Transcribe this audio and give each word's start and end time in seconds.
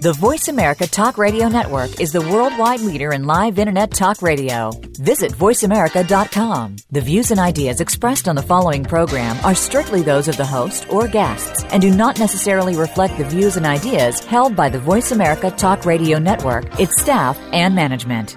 The 0.00 0.12
Voice 0.12 0.46
America 0.46 0.86
Talk 0.86 1.18
Radio 1.18 1.48
Network 1.48 2.00
is 2.00 2.12
the 2.12 2.20
worldwide 2.20 2.82
leader 2.82 3.12
in 3.12 3.24
live 3.24 3.58
Internet 3.58 3.90
talk 3.90 4.22
radio. 4.22 4.70
Visit 5.00 5.32
VoiceAmerica.com. 5.32 6.76
The 6.92 7.00
views 7.00 7.32
and 7.32 7.40
ideas 7.40 7.80
expressed 7.80 8.28
on 8.28 8.36
the 8.36 8.42
following 8.42 8.84
program 8.84 9.36
are 9.44 9.56
strictly 9.56 10.02
those 10.02 10.28
of 10.28 10.36
the 10.36 10.46
host 10.46 10.86
or 10.88 11.08
guests 11.08 11.64
and 11.64 11.82
do 11.82 11.90
not 11.90 12.20
necessarily 12.20 12.76
reflect 12.76 13.18
the 13.18 13.24
views 13.24 13.56
and 13.56 13.66
ideas 13.66 14.24
held 14.24 14.54
by 14.54 14.68
the 14.68 14.78
Voice 14.78 15.10
America 15.10 15.50
Talk 15.50 15.84
Radio 15.84 16.20
Network, 16.20 16.78
its 16.78 17.02
staff, 17.02 17.36
and 17.52 17.74
management. 17.74 18.36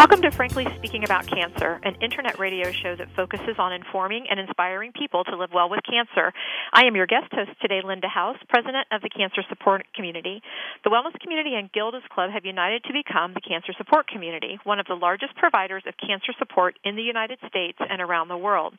Welcome 0.00 0.22
to 0.22 0.30
Frankly 0.30 0.64
Speaking 0.78 1.04
About 1.04 1.26
Cancer, 1.26 1.78
an 1.84 1.94
internet 2.00 2.38
radio 2.38 2.72
show 2.72 2.96
that 2.96 3.14
focuses 3.14 3.56
on 3.58 3.74
informing 3.74 4.24
and 4.30 4.40
inspiring 4.40 4.92
people 4.96 5.24
to 5.24 5.36
live 5.36 5.50
well 5.52 5.68
with 5.68 5.80
cancer. 5.84 6.32
I 6.72 6.86
am 6.86 6.96
your 6.96 7.06
guest 7.06 7.30
host 7.30 7.50
today, 7.60 7.82
Linda 7.84 8.08
House, 8.08 8.38
President 8.48 8.86
of 8.92 9.02
the 9.02 9.10
Cancer 9.10 9.42
Support 9.50 9.84
Community. 9.92 10.40
The 10.84 10.90
Wellness 10.90 11.20
Community 11.20 11.54
and 11.54 11.70
Gilda's 11.70 12.00
Club 12.10 12.30
have 12.32 12.46
united 12.46 12.82
to 12.84 12.94
become 12.94 13.34
the 13.34 13.42
Cancer 13.42 13.74
Support 13.76 14.08
Community, 14.08 14.58
one 14.64 14.80
of 14.80 14.86
the 14.86 14.94
largest 14.94 15.36
providers 15.36 15.82
of 15.86 15.92
cancer 16.00 16.32
support 16.38 16.78
in 16.82 16.96
the 16.96 17.02
United 17.02 17.38
States 17.46 17.76
and 17.78 18.00
around 18.00 18.28
the 18.28 18.38
world. 18.38 18.78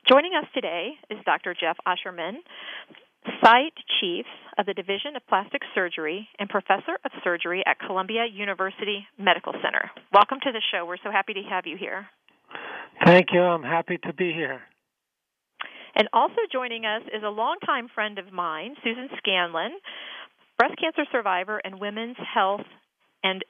Joining 0.09 0.35
us 0.35 0.51
today 0.53 0.99
is 1.09 1.19
Dr. 1.25 1.55
Jeff 1.55 1.79
Ascherman, 1.87 2.43
Site 3.42 3.76
Chief 4.00 4.25
of 4.58 4.66
the 4.66 4.75
Division 4.75 5.16
of 5.16 5.26
Plastic 5.28 5.62
Surgery 5.75 6.28
and 6.38 6.48
Professor 6.48 6.98
of 7.04 7.10
Surgery 7.22 7.62
at 7.66 7.78
Columbia 7.78 8.25
University 8.32 9.06
Medical 9.19 9.53
Center. 9.62 9.91
Welcome 10.12 10.38
to 10.42 10.53
the 10.53 10.62
show. 10.72 10.86
We're 10.86 10.97
so 11.04 11.10
happy 11.10 11.34
to 11.34 11.42
have 11.42 11.66
you 11.66 11.76
here. 11.76 12.06
Thank 13.04 13.28
you. 13.32 13.41
I'm 13.41 13.62
happy 13.62 13.98
to 14.04 14.12
be 14.12 14.32
here. 14.32 14.60
And 15.94 16.08
also 16.12 16.41
joining 16.53 16.86
us 16.86 17.03
is 17.14 17.22
a 17.25 17.28
longtime 17.28 17.88
friend 17.94 18.19
of 18.19 18.32
mine, 18.32 18.75
Susan 18.84 19.08
Scanlon, 19.19 19.72
breast 20.58 20.75
cancer 20.81 21.04
survivor 21.10 21.60
and 21.64 21.81
women's 21.81 22.16
health 22.34 22.64
and 23.25 23.44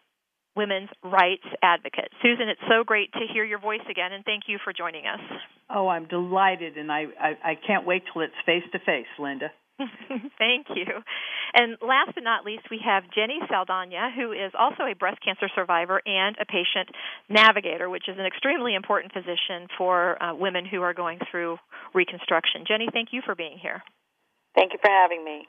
women's 0.57 0.89
rights 1.05 1.47
advocate. 1.63 2.11
Susan, 2.23 2.49
it's 2.49 2.61
so 2.69 2.83
great 2.85 3.13
to 3.13 3.21
hear 3.33 3.45
your 3.45 3.61
voice 3.61 3.85
again, 3.89 4.13
and 4.13 4.25
thank 4.25 4.45
you 4.47 4.59
for 4.65 4.73
joining 4.73 5.07
us. 5.07 5.21
Oh, 5.69 5.89
I'm 5.89 6.07
delighted, 6.07 6.77
and 6.77 6.91
I, 6.91 7.07
I, 7.21 7.29
I 7.45 7.55
can't 7.67 7.87
wait 7.87 8.03
till 8.13 8.23
it's 8.23 8.35
face 8.45 8.65
to 8.73 8.79
face, 8.81 9.07
Linda. 9.19 9.51
Thank 10.39 10.67
you. 10.75 10.87
And 11.55 11.77
last 11.81 12.13
but 12.15 12.25
not 12.25 12.45
least, 12.45 12.71
we 12.71 12.81
have 12.85 13.05
Jenny 13.15 13.39
Saldana, 13.49 14.11
who 14.15 14.33
is 14.33 14.53
also 14.59 14.85
a 14.85 14.95
breast 14.95 15.19
cancer 15.25 15.49
survivor 15.55 16.01
and 16.05 16.37
a 16.41 16.45
patient 16.45 16.89
navigator, 17.29 17.89
which 17.89 18.09
is 18.09 18.17
an 18.19 18.27
extremely 18.27 18.75
important 18.75 19.13
position 19.13 19.69
for 19.77 20.23
uh, 20.23 20.35
women 20.35 20.65
who 20.65 20.83
are 20.83 20.95
going 20.95 21.19
through 21.31 21.57
reconstruction. 21.95 22.65
Jenny, 22.67 22.89
thank 22.93 23.09
you 23.13 23.23
for 23.25 23.35
being 23.35 23.59
here. 23.61 23.83
Thank 24.55 24.73
you 24.73 24.79
for 24.83 24.91
having 24.91 25.25
me. 25.25 25.47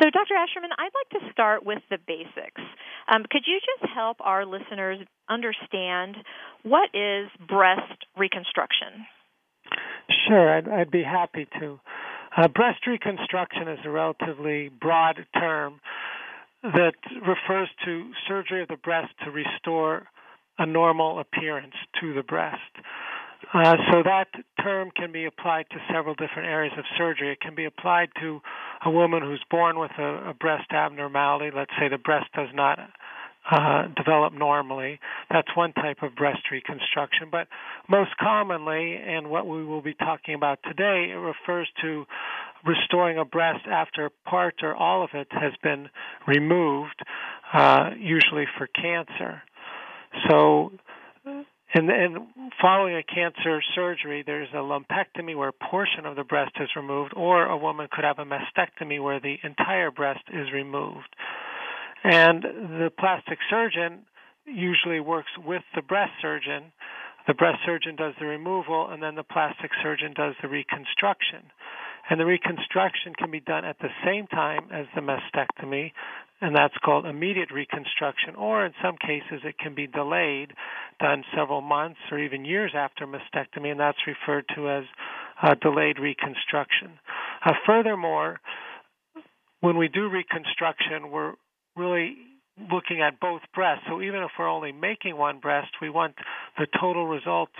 So, 0.00 0.08
Dr. 0.08 0.34
Ascherman, 0.34 0.72
I'd 0.78 0.90
like 0.96 1.22
to 1.22 1.32
start 1.32 1.66
with 1.66 1.82
the 1.90 1.98
basics. 2.06 2.62
Um, 3.12 3.24
could 3.30 3.42
you 3.46 3.60
just 3.60 3.92
help 3.92 4.16
our 4.20 4.46
listeners 4.46 4.98
understand 5.28 6.16
what 6.62 6.88
is 6.94 7.28
breast 7.46 8.06
reconstruction? 8.16 9.04
Sure, 10.28 10.56
I'd, 10.56 10.68
I'd 10.68 10.90
be 10.90 11.02
happy 11.02 11.46
to. 11.60 11.80
Uh, 12.36 12.48
breast 12.48 12.86
reconstruction 12.86 13.68
is 13.68 13.78
a 13.84 13.90
relatively 13.90 14.68
broad 14.68 15.24
term 15.38 15.80
that 16.62 16.94
refers 17.26 17.68
to 17.84 18.10
surgery 18.26 18.62
of 18.62 18.68
the 18.68 18.76
breast 18.76 19.12
to 19.24 19.30
restore 19.30 20.06
a 20.58 20.66
normal 20.66 21.18
appearance 21.18 21.74
to 22.00 22.14
the 22.14 22.22
breast. 22.22 22.60
Uh, 23.52 23.76
so 23.90 24.02
that 24.02 24.28
term 24.62 24.90
can 24.94 25.12
be 25.12 25.24
applied 25.24 25.66
to 25.70 25.76
several 25.92 26.14
different 26.14 26.48
areas 26.48 26.72
of 26.78 26.84
surgery. 26.96 27.32
It 27.32 27.40
can 27.40 27.54
be 27.54 27.64
applied 27.64 28.08
to 28.20 28.40
a 28.84 28.90
woman 28.90 29.22
who's 29.22 29.42
born 29.50 29.78
with 29.78 29.90
a, 29.98 30.30
a 30.30 30.34
breast 30.34 30.70
abnormality. 30.70 31.50
Let's 31.54 31.72
say 31.78 31.88
the 31.88 31.98
breast 31.98 32.26
does 32.34 32.48
not 32.54 32.78
uh, 33.50 33.88
develop 33.96 34.32
normally. 34.32 35.00
That's 35.30 35.48
one 35.56 35.72
type 35.72 36.02
of 36.02 36.14
breast 36.14 36.42
reconstruction. 36.50 37.28
But 37.30 37.48
most 37.88 38.10
commonly, 38.20 38.94
and 38.94 39.30
what 39.30 39.46
we 39.46 39.64
will 39.64 39.82
be 39.82 39.94
talking 39.94 40.34
about 40.34 40.60
today, 40.64 41.10
it 41.10 41.16
refers 41.16 41.68
to 41.82 42.04
restoring 42.64 43.18
a 43.18 43.24
breast 43.24 43.66
after 43.68 44.10
part 44.24 44.56
or 44.62 44.74
all 44.74 45.02
of 45.02 45.10
it 45.14 45.26
has 45.30 45.52
been 45.62 45.88
removed, 46.26 47.00
uh, 47.52 47.90
usually 47.98 48.44
for 48.56 48.68
cancer. 48.68 49.42
So, 50.28 50.72
and, 51.24 51.90
and 51.90 52.18
following 52.60 52.96
a 52.96 53.02
cancer 53.02 53.60
surgery, 53.74 54.22
there's 54.24 54.50
a 54.52 54.58
lumpectomy 54.58 55.36
where 55.36 55.48
a 55.48 55.70
portion 55.70 56.06
of 56.06 56.16
the 56.16 56.24
breast 56.24 56.52
is 56.60 56.68
removed, 56.76 57.12
or 57.16 57.46
a 57.46 57.56
woman 57.56 57.88
could 57.90 58.04
have 58.04 58.18
a 58.18 58.24
mastectomy 58.24 59.02
where 59.02 59.18
the 59.18 59.36
entire 59.42 59.90
breast 59.90 60.22
is 60.32 60.52
removed. 60.52 61.16
And 62.04 62.42
the 62.42 62.90
plastic 62.98 63.38
surgeon 63.48 64.00
usually 64.44 65.00
works 65.00 65.30
with 65.44 65.62
the 65.74 65.82
breast 65.82 66.12
surgeon. 66.20 66.72
The 67.26 67.34
breast 67.34 67.58
surgeon 67.64 67.94
does 67.94 68.14
the 68.18 68.26
removal, 68.26 68.88
and 68.90 69.02
then 69.02 69.14
the 69.14 69.22
plastic 69.22 69.70
surgeon 69.82 70.12
does 70.14 70.34
the 70.42 70.48
reconstruction. 70.48 71.50
And 72.10 72.18
the 72.18 72.26
reconstruction 72.26 73.14
can 73.16 73.30
be 73.30 73.38
done 73.38 73.64
at 73.64 73.78
the 73.78 73.90
same 74.04 74.26
time 74.26 74.66
as 74.72 74.86
the 74.94 75.00
mastectomy, 75.00 75.92
and 76.40 76.56
that's 76.56 76.74
called 76.84 77.06
immediate 77.06 77.52
reconstruction, 77.52 78.34
or 78.34 78.66
in 78.66 78.72
some 78.82 78.96
cases 78.96 79.42
it 79.44 79.56
can 79.58 79.76
be 79.76 79.86
delayed, 79.86 80.52
done 80.98 81.22
several 81.36 81.60
months 81.60 82.00
or 82.10 82.18
even 82.18 82.44
years 82.44 82.72
after 82.74 83.06
mastectomy, 83.06 83.70
and 83.70 83.78
that's 83.78 83.98
referred 84.08 84.44
to 84.56 84.68
as 84.68 84.84
uh, 85.40 85.54
delayed 85.62 86.00
reconstruction. 86.00 86.98
Uh, 87.46 87.52
furthermore, 87.64 88.40
when 89.60 89.76
we 89.76 89.86
do 89.86 90.08
reconstruction, 90.08 91.12
we're 91.12 91.34
really 91.76 92.16
looking 92.70 93.00
at 93.00 93.18
both 93.20 93.40
breasts. 93.54 93.84
So 93.88 94.02
even 94.02 94.20
if 94.20 94.30
we're 94.38 94.50
only 94.50 94.72
making 94.72 95.16
one 95.16 95.40
breast, 95.40 95.70
we 95.80 95.90
want 95.90 96.14
the 96.58 96.66
total 96.80 97.06
result 97.06 97.50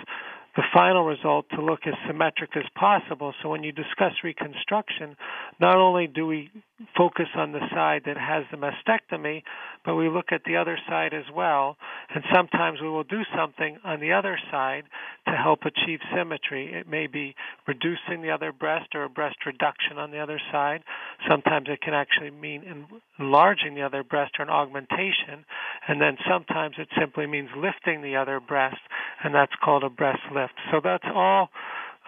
the 0.55 0.63
final 0.71 1.03
result 1.03 1.47
to 1.49 1.61
look 1.61 1.81
as 1.87 1.93
symmetric 2.05 2.55
as 2.55 2.65
possible. 2.75 3.33
So 3.41 3.49
when 3.49 3.63
you 3.63 3.71
discuss 3.71 4.13
reconstruction, 4.23 5.15
not 5.59 5.77
only 5.77 6.05
do 6.05 6.27
we 6.27 6.51
focus 6.95 7.25
on 7.35 7.53
the 7.53 7.61
side 7.71 8.03
that 8.05 8.17
has 8.17 8.43
the 8.51 8.57
mastectomy, 8.57 9.41
but 9.83 9.95
we 9.95 10.09
look 10.09 10.27
at 10.31 10.43
the 10.45 10.57
other 10.57 10.77
side 10.87 11.13
as 11.13 11.25
well. 11.33 11.75
And 12.13 12.23
sometimes 12.33 12.81
we 12.81 12.89
will 12.89 13.03
do 13.03 13.21
something 13.35 13.79
on 13.83 13.99
the 13.99 14.11
other 14.11 14.37
side 14.51 14.83
to 15.27 15.31
help 15.31 15.61
achieve 15.65 15.99
symmetry. 16.15 16.71
It 16.71 16.87
may 16.87 17.07
be 17.07 17.35
reducing 17.67 18.21
the 18.21 18.29
other 18.29 18.51
breast 18.51 18.89
or 18.93 19.05
a 19.05 19.09
breast 19.09 19.37
reduction 19.47 19.97
on 19.97 20.11
the 20.11 20.19
other 20.19 20.39
side. 20.51 20.83
Sometimes 21.29 21.67
it 21.69 21.81
can 21.81 21.93
actually 21.93 22.31
mean 22.31 22.87
enlarging 23.19 23.75
the 23.75 23.81
other 23.81 24.03
breast 24.03 24.33
or 24.39 24.43
an 24.43 24.49
augmentation. 24.49 25.45
And 25.87 26.01
then 26.01 26.17
sometimes 26.29 26.75
it 26.77 26.87
simply 26.99 27.27
means 27.27 27.49
lifting 27.55 28.01
the 28.01 28.15
other 28.15 28.39
breast, 28.39 28.79
and 29.23 29.33
that's 29.33 29.53
called 29.63 29.83
a 29.83 29.89
breast 29.89 30.21
lift. 30.33 30.53
So 30.71 30.81
that's 30.83 31.05
all 31.13 31.49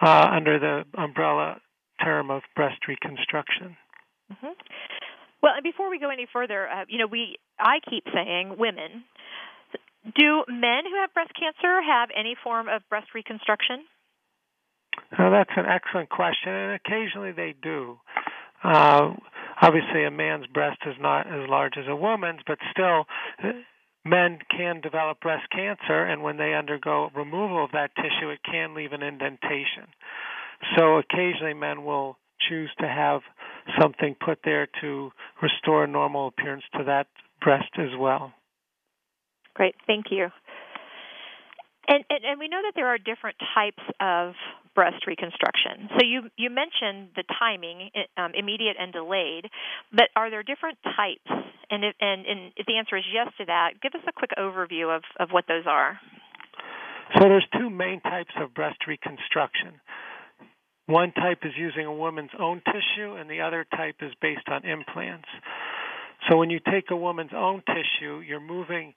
uh, 0.00 0.28
under 0.32 0.58
the 0.58 0.84
umbrella 1.00 1.60
term 2.02 2.30
of 2.30 2.42
breast 2.54 2.86
reconstruction. 2.88 3.76
Mm-hmm. 4.32 4.52
Well, 5.42 5.52
and 5.54 5.62
before 5.62 5.90
we 5.90 5.98
go 5.98 6.10
any 6.10 6.26
further, 6.32 6.68
uh, 6.68 6.84
you 6.88 6.98
know, 6.98 7.06
we 7.06 7.36
I 7.58 7.78
keep 7.88 8.04
saying 8.12 8.56
women. 8.58 9.04
Do 10.14 10.44
men 10.48 10.86
who 10.88 10.96
have 11.00 11.12
breast 11.14 11.32
cancer 11.38 11.82
have 11.82 12.10
any 12.16 12.36
form 12.42 12.68
of 12.68 12.82
breast 12.88 13.08
reconstruction? 13.14 13.84
Uh, 15.12 15.30
that's 15.30 15.50
an 15.56 15.66
excellent 15.66 16.08
question, 16.10 16.52
and 16.52 16.80
occasionally 16.80 17.32
they 17.32 17.54
do. 17.62 17.98
Uh, 18.62 19.14
obviously, 19.60 20.04
a 20.04 20.10
man's 20.10 20.46
breast 20.46 20.78
is 20.86 20.96
not 21.00 21.26
as 21.26 21.48
large 21.48 21.74
as 21.78 21.86
a 21.88 21.96
woman's, 21.96 22.40
but 22.46 22.58
still, 22.70 23.04
uh, 23.42 23.52
men 24.04 24.38
can 24.56 24.80
develop 24.80 25.20
breast 25.20 25.44
cancer, 25.50 26.04
and 26.04 26.22
when 26.22 26.36
they 26.36 26.54
undergo 26.54 27.10
removal 27.14 27.64
of 27.64 27.72
that 27.72 27.90
tissue, 27.96 28.30
it 28.30 28.40
can 28.44 28.74
leave 28.74 28.92
an 28.92 29.02
indentation. 29.02 29.86
So 30.76 30.98
occasionally, 30.98 31.54
men 31.54 31.84
will 31.84 32.18
choose 32.48 32.70
to 32.80 32.88
have 32.88 33.22
something 33.80 34.14
put 34.24 34.38
there 34.44 34.68
to 34.80 35.10
restore 35.42 35.86
normal 35.86 36.28
appearance 36.28 36.64
to 36.76 36.84
that 36.84 37.08
breast 37.42 37.70
as 37.78 37.90
well. 37.98 38.32
Great, 39.54 39.74
thank 39.86 40.06
you. 40.10 40.28
And, 41.88 42.04
and, 42.10 42.24
and 42.24 42.38
we 42.38 42.48
know 42.48 42.60
that 42.62 42.72
there 42.74 42.88
are 42.88 42.98
different 42.98 43.36
types 43.54 43.82
of 44.00 44.34
breast 44.76 45.08
reconstruction. 45.08 45.88
So 45.96 46.04
you 46.04 46.28
you 46.36 46.50
mentioned 46.52 47.16
the 47.16 47.24
timing, 47.40 47.90
um, 48.16 48.32
immediate 48.36 48.76
and 48.78 48.92
delayed, 48.92 49.48
but 49.90 50.12
are 50.14 50.30
there 50.30 50.44
different 50.44 50.76
types? 50.84 51.32
And 51.70 51.82
if, 51.82 51.94
and, 52.00 52.26
and 52.26 52.52
if 52.54 52.66
the 52.66 52.76
answer 52.76 52.96
is 52.96 53.04
yes 53.12 53.32
to 53.38 53.46
that, 53.46 53.80
give 53.82 53.92
us 53.96 54.04
a 54.06 54.12
quick 54.12 54.30
overview 54.38 54.94
of, 54.94 55.02
of 55.18 55.30
what 55.32 55.46
those 55.48 55.64
are. 55.66 55.98
So 57.16 57.24
there's 57.24 57.46
two 57.58 57.70
main 57.70 58.00
types 58.00 58.30
of 58.40 58.54
breast 58.54 58.78
reconstruction. 58.86 59.80
One 60.86 61.10
type 61.12 61.38
is 61.42 61.52
using 61.58 61.86
a 61.86 61.92
woman's 61.92 62.30
own 62.38 62.62
tissue, 62.64 63.14
and 63.14 63.28
the 63.28 63.40
other 63.40 63.66
type 63.74 63.96
is 64.00 64.12
based 64.22 64.46
on 64.48 64.64
implants. 64.64 65.26
So 66.28 66.36
when 66.36 66.50
you 66.50 66.60
take 66.60 66.90
a 66.90 66.96
woman's 66.96 67.34
own 67.34 67.62
tissue, 67.66 68.20
you're 68.20 68.40
moving 68.40 68.94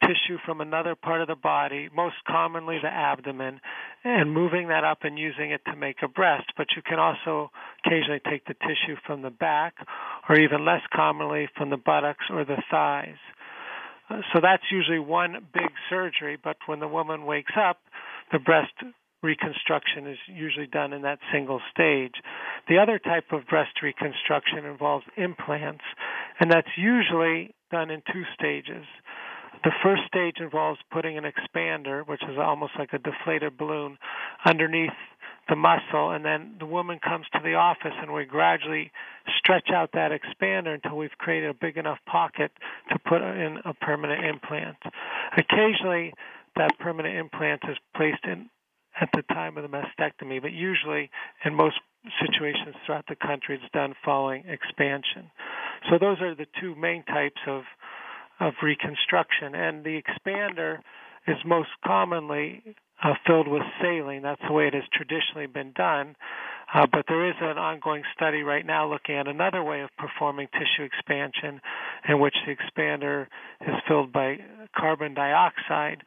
tissue 0.00 0.38
from 0.44 0.60
another 0.60 0.94
part 0.94 1.20
of 1.20 1.28
the 1.28 1.34
body, 1.34 1.88
most 1.94 2.16
commonly 2.26 2.78
the 2.82 2.88
abdomen, 2.88 3.60
and 4.04 4.32
moving 4.32 4.68
that 4.68 4.84
up 4.84 4.98
and 5.02 5.18
using 5.18 5.50
it 5.50 5.60
to 5.66 5.76
make 5.76 5.96
a 6.02 6.08
breast. 6.08 6.52
But 6.56 6.68
you 6.76 6.82
can 6.82 6.98
also 6.98 7.50
occasionally 7.84 8.20
take 8.28 8.46
the 8.46 8.54
tissue 8.54 8.96
from 9.06 9.22
the 9.22 9.30
back, 9.30 9.74
or 10.28 10.38
even 10.38 10.64
less 10.64 10.82
commonly 10.94 11.48
from 11.56 11.70
the 11.70 11.76
buttocks 11.76 12.24
or 12.30 12.44
the 12.44 12.62
thighs. 12.70 13.18
So 14.32 14.40
that's 14.42 14.64
usually 14.72 14.98
one 14.98 15.46
big 15.54 15.70
surgery, 15.88 16.36
but 16.42 16.56
when 16.66 16.80
the 16.80 16.88
woman 16.88 17.26
wakes 17.26 17.52
up, 17.56 17.78
the 18.32 18.40
breast 18.40 18.72
reconstruction 19.22 20.06
is 20.06 20.18
usually 20.26 20.66
done 20.66 20.92
in 20.92 21.02
that 21.02 21.18
single 21.32 21.60
stage. 21.72 22.14
The 22.68 22.78
other 22.78 22.98
type 22.98 23.32
of 23.32 23.46
breast 23.46 23.82
reconstruction 23.82 24.64
involves 24.64 25.04
implants, 25.16 25.84
and 26.40 26.50
that's 26.50 26.68
usually 26.76 27.54
done 27.70 27.90
in 27.90 28.02
two 28.12 28.24
stages. 28.34 28.84
The 29.62 29.72
first 29.82 30.02
stage 30.06 30.36
involves 30.38 30.80
putting 30.90 31.18
an 31.18 31.24
expander, 31.24 32.06
which 32.06 32.22
is 32.22 32.38
almost 32.38 32.72
like 32.78 32.92
a 32.92 32.98
deflated 32.98 33.58
balloon, 33.58 33.98
underneath 34.44 34.90
the 35.48 35.56
muscle, 35.56 36.10
and 36.12 36.24
then 36.24 36.54
the 36.58 36.66
woman 36.66 36.98
comes 37.02 37.26
to 37.32 37.40
the 37.42 37.54
office 37.54 37.92
and 38.00 38.12
we 38.12 38.24
gradually 38.24 38.92
stretch 39.38 39.68
out 39.74 39.90
that 39.92 40.12
expander 40.12 40.74
until 40.74 40.96
we've 40.96 41.16
created 41.18 41.50
a 41.50 41.54
big 41.54 41.76
enough 41.76 41.98
pocket 42.06 42.52
to 42.90 42.98
put 43.00 43.20
in 43.20 43.58
a 43.64 43.74
permanent 43.74 44.24
implant. 44.24 44.76
Occasionally, 45.36 46.14
that 46.56 46.78
permanent 46.78 47.16
implant 47.16 47.62
is 47.68 47.76
placed 47.96 48.24
in 48.24 48.48
at 49.00 49.08
the 49.12 49.22
time 49.34 49.56
of 49.56 49.62
the 49.62 49.68
mastectomy, 49.68 50.40
but 50.40 50.52
usually 50.52 51.10
in 51.44 51.54
most 51.54 51.76
situations 52.24 52.74
throughout 52.86 53.04
the 53.08 53.16
country 53.16 53.58
it's 53.60 53.72
done 53.72 53.94
following 54.04 54.44
expansion. 54.46 55.30
So 55.90 55.98
those 55.98 56.20
are 56.20 56.34
the 56.34 56.46
two 56.60 56.74
main 56.74 57.02
types 57.04 57.40
of 57.46 57.62
of 58.40 58.54
reconstruction 58.62 59.54
and 59.54 59.84
the 59.84 60.00
expander 60.00 60.78
is 61.26 61.36
most 61.44 61.68
commonly 61.84 62.62
uh, 63.02 63.14
filled 63.26 63.48
with 63.48 63.62
saline. 63.80 64.22
That's 64.22 64.40
the 64.46 64.52
way 64.52 64.66
it 64.66 64.74
has 64.74 64.84
traditionally 64.92 65.46
been 65.46 65.72
done. 65.72 66.16
Uh, 66.72 66.86
but 66.90 67.04
there 67.08 67.28
is 67.28 67.34
an 67.40 67.58
ongoing 67.58 68.02
study 68.14 68.42
right 68.42 68.64
now 68.64 68.88
looking 68.88 69.16
at 69.16 69.26
another 69.26 69.62
way 69.62 69.80
of 69.80 69.90
performing 69.98 70.46
tissue 70.52 70.84
expansion 70.84 71.60
in 72.08 72.20
which 72.20 72.34
the 72.46 72.54
expander 72.54 73.26
is 73.60 73.74
filled 73.88 74.12
by 74.12 74.38
carbon 74.76 75.14
dioxide, 75.14 76.02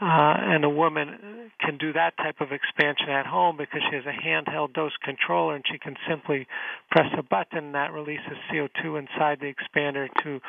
uh, 0.00 0.04
and 0.04 0.64
a 0.64 0.68
woman 0.68 1.50
can 1.58 1.78
do 1.78 1.92
that 1.92 2.16
type 2.18 2.40
of 2.40 2.52
expansion 2.52 3.08
at 3.08 3.24
home 3.26 3.56
because 3.56 3.80
she 3.88 3.96
has 3.96 4.04
a 4.04 4.12
handheld 4.12 4.74
dose 4.74 4.92
controller 5.02 5.54
and 5.54 5.64
she 5.70 5.78
can 5.78 5.96
simply 6.08 6.46
press 6.90 7.06
a 7.18 7.22
button 7.22 7.72
that 7.72 7.92
releases 7.92 8.36
CO2 8.52 8.98
inside 8.98 9.40
the 9.40 9.52
expander 9.52 10.08
to 10.22 10.40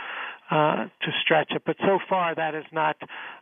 uh, 0.49 0.85
to 0.85 1.11
stretch 1.23 1.51
it. 1.51 1.63
But 1.65 1.75
so 1.79 1.99
far 2.09 2.33
that 2.35 2.53
has 2.53 2.65
not 2.71 2.95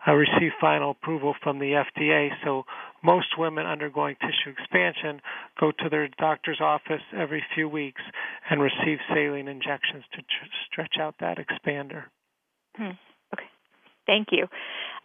uh, 0.08 0.14
received 0.14 0.56
final 0.60 0.92
approval 0.92 1.36
from 1.44 1.60
the 1.60 1.84
FDA. 1.98 2.30
So 2.44 2.64
most 3.04 3.38
women 3.38 3.66
undergoing 3.66 4.16
tissue 4.20 4.56
expansion 4.58 5.22
go 5.60 5.72
to 5.72 5.90
their 5.90 6.08
doctor's 6.20 6.62
office 6.62 7.02
every 7.16 7.44
few 7.54 7.70
weeks 7.70 8.02
and 8.50 8.62
receive 8.62 8.98
saline 9.14 9.48
injections 9.48 10.04
to 10.14 10.18
tr- 10.18 10.52
stretch 10.72 10.96
out 11.00 11.16
that 11.20 11.38
expander. 11.38 12.06
Hmm. 12.76 12.92
Thank 14.06 14.30
you. 14.32 14.48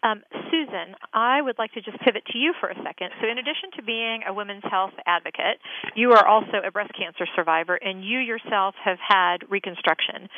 Um, 0.03 0.23
Susan, 0.51 0.97
I 1.13 1.43
would 1.43 1.59
like 1.59 1.73
to 1.73 1.83
just 1.83 1.99
pivot 2.01 2.25
to 2.33 2.39
you 2.39 2.55
for 2.59 2.71
a 2.71 2.75
second. 2.83 3.11
So, 3.21 3.29
in 3.29 3.37
addition 3.37 3.71
to 3.77 3.83
being 3.83 4.23
a 4.27 4.33
women's 4.33 4.65
health 4.71 4.93
advocate, 5.07 5.61
you 5.95 6.13
are 6.13 6.27
also 6.27 6.65
a 6.67 6.71
breast 6.71 6.93
cancer 6.97 7.27
survivor, 7.37 7.75
and 7.75 8.03
you 8.03 8.19
yourself 8.19 8.75
have 8.83 8.99
had 9.07 9.39
reconstruction. 9.51 10.29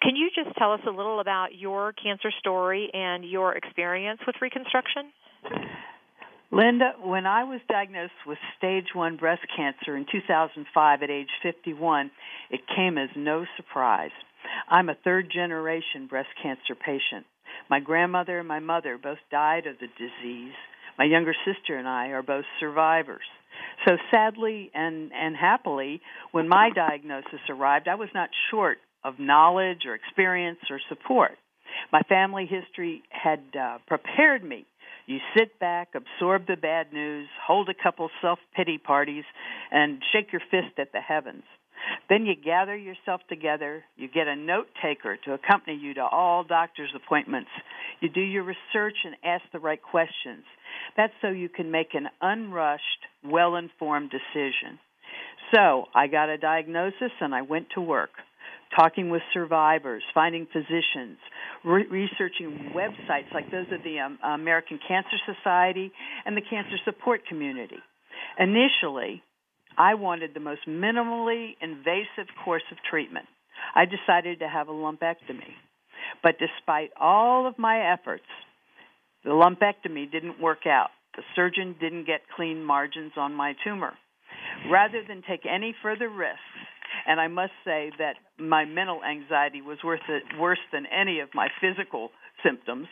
Can 0.00 0.16
you 0.16 0.28
just 0.34 0.56
tell 0.56 0.72
us 0.72 0.80
a 0.86 0.90
little 0.90 1.20
about 1.20 1.54
your 1.54 1.92
cancer 1.92 2.32
story 2.40 2.90
and 2.92 3.24
your 3.24 3.54
experience 3.54 4.20
with 4.26 4.36
reconstruction? 4.40 5.12
Linda, 6.50 6.92
when 7.02 7.24
I 7.24 7.44
was 7.44 7.60
diagnosed 7.66 8.12
with 8.26 8.38
stage 8.58 8.88
1 8.92 9.16
breast 9.16 9.40
cancer 9.56 9.96
in 9.96 10.04
2005 10.10 11.02
at 11.02 11.10
age 11.10 11.30
51, 11.42 12.10
it 12.50 12.60
came 12.76 12.98
as 12.98 13.08
no 13.16 13.46
surprise. 13.56 14.10
I'm 14.68 14.90
a 14.90 14.96
third 15.02 15.30
generation 15.32 16.08
breast 16.08 16.28
cancer 16.42 16.74
patient. 16.74 17.24
My 17.70 17.80
grandmother 17.80 18.38
and 18.38 18.48
my 18.48 18.60
mother 18.60 18.98
both 19.02 19.18
died 19.30 19.66
of 19.66 19.76
the 19.78 19.86
disease. 19.86 20.54
My 20.98 21.04
younger 21.04 21.34
sister 21.44 21.76
and 21.76 21.88
I 21.88 22.08
are 22.08 22.22
both 22.22 22.44
survivors. 22.60 23.24
So 23.86 23.96
sadly 24.10 24.70
and, 24.74 25.10
and 25.12 25.36
happily, 25.36 26.00
when 26.32 26.48
my 26.48 26.70
diagnosis 26.74 27.40
arrived, 27.48 27.88
I 27.88 27.94
was 27.94 28.08
not 28.14 28.30
short 28.50 28.78
of 29.04 29.18
knowledge 29.18 29.82
or 29.86 29.94
experience 29.94 30.60
or 30.70 30.80
support. 30.88 31.32
My 31.92 32.02
family 32.02 32.46
history 32.46 33.02
had 33.10 33.40
uh, 33.58 33.78
prepared 33.86 34.44
me. 34.44 34.66
You 35.06 35.18
sit 35.36 35.58
back, 35.58 35.94
absorb 35.94 36.46
the 36.46 36.56
bad 36.56 36.92
news, 36.92 37.28
hold 37.44 37.68
a 37.68 37.74
couple 37.82 38.08
self 38.20 38.38
pity 38.54 38.78
parties, 38.78 39.24
and 39.70 40.00
shake 40.12 40.32
your 40.32 40.42
fist 40.50 40.78
at 40.78 40.92
the 40.92 41.00
heavens. 41.00 41.42
Then 42.08 42.26
you 42.26 42.34
gather 42.34 42.76
yourself 42.76 43.20
together, 43.28 43.84
you 43.96 44.08
get 44.08 44.28
a 44.28 44.36
note 44.36 44.66
taker 44.82 45.16
to 45.24 45.34
accompany 45.34 45.76
you 45.76 45.94
to 45.94 46.02
all 46.02 46.44
doctor's 46.44 46.92
appointments. 46.94 47.50
You 48.00 48.08
do 48.08 48.20
your 48.20 48.42
research 48.44 48.96
and 49.04 49.14
ask 49.24 49.42
the 49.52 49.58
right 49.58 49.80
questions. 49.82 50.44
That's 50.96 51.12
so 51.22 51.28
you 51.28 51.48
can 51.48 51.70
make 51.70 51.94
an 51.94 52.08
unrushed, 52.20 52.82
well 53.24 53.56
informed 53.56 54.10
decision. 54.10 54.78
So 55.54 55.84
I 55.94 56.06
got 56.06 56.28
a 56.28 56.38
diagnosis 56.38 57.12
and 57.20 57.34
I 57.34 57.42
went 57.42 57.68
to 57.74 57.80
work. 57.80 58.10
talking 58.76 59.10
with 59.10 59.22
survivors, 59.32 60.02
finding 60.14 60.46
physicians, 60.52 61.18
re- 61.64 61.86
researching 61.90 62.72
websites 62.74 63.32
like 63.34 63.50
those 63.50 63.66
of 63.72 63.82
the 63.84 63.98
um, 63.98 64.18
American 64.24 64.78
Cancer 64.86 65.16
Society 65.26 65.92
and 66.24 66.36
the 66.36 66.40
Cancer 66.40 66.76
Support 66.84 67.26
Community. 67.28 67.78
Initially, 68.38 69.22
I 69.76 69.94
wanted 69.94 70.34
the 70.34 70.40
most 70.40 70.66
minimally 70.68 71.56
invasive 71.60 72.28
course 72.44 72.62
of 72.70 72.78
treatment. 72.88 73.26
I 73.74 73.84
decided 73.84 74.40
to 74.40 74.48
have 74.48 74.68
a 74.68 74.72
lumpectomy. 74.72 75.54
But 76.22 76.36
despite 76.38 76.90
all 77.00 77.46
of 77.46 77.58
my 77.58 77.92
efforts, 77.92 78.24
the 79.24 79.30
lumpectomy 79.30 80.10
didn't 80.10 80.40
work 80.40 80.66
out. 80.66 80.90
The 81.16 81.22
surgeon 81.36 81.76
didn't 81.80 82.06
get 82.06 82.20
clean 82.34 82.64
margins 82.64 83.12
on 83.16 83.34
my 83.34 83.54
tumor. 83.64 83.92
Rather 84.70 85.02
than 85.06 85.22
take 85.28 85.46
any 85.46 85.74
further 85.82 86.08
risks, 86.08 86.40
and 87.06 87.20
I 87.20 87.28
must 87.28 87.52
say 87.64 87.90
that 87.98 88.16
my 88.38 88.64
mental 88.64 89.02
anxiety 89.04 89.62
was 89.62 89.78
worth 89.84 90.00
it, 90.08 90.22
worse 90.38 90.58
than 90.72 90.86
any 90.86 91.20
of 91.20 91.28
my 91.34 91.48
physical 91.60 92.10
symptoms. 92.44 92.86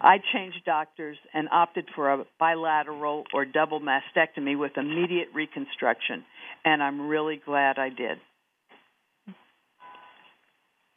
I 0.00 0.18
changed 0.32 0.58
doctors 0.64 1.16
and 1.34 1.48
opted 1.50 1.86
for 1.94 2.12
a 2.12 2.24
bilateral 2.38 3.24
or 3.32 3.44
double 3.44 3.80
mastectomy 3.80 4.58
with 4.58 4.72
immediate 4.76 5.28
reconstruction, 5.34 6.24
and 6.64 6.82
I'm 6.82 7.08
really 7.08 7.40
glad 7.44 7.78
I 7.78 7.88
did. 7.88 8.18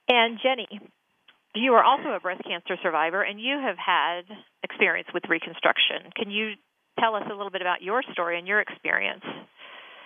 And 0.08 0.40
Jenny, 0.44 0.68
you 1.56 1.74
are 1.74 1.84
also 1.84 2.10
a 2.10 2.20
breast 2.20 2.44
cancer 2.44 2.76
survivor, 2.84 3.24
and 3.24 3.40
you 3.40 3.58
have 3.60 3.78
had 3.78 4.24
experience 4.64 5.08
with 5.14 5.24
reconstruction. 5.30 6.12
Can 6.16 6.30
you 6.30 6.54
tell 7.00 7.16
us 7.16 7.24
a 7.32 7.36
little 7.36 7.52
bit 7.52 7.62
about 7.62 7.82
your 7.82 8.04
story 8.12 8.38
and 8.38 8.48
your 8.48 8.60
experience? 8.60 9.24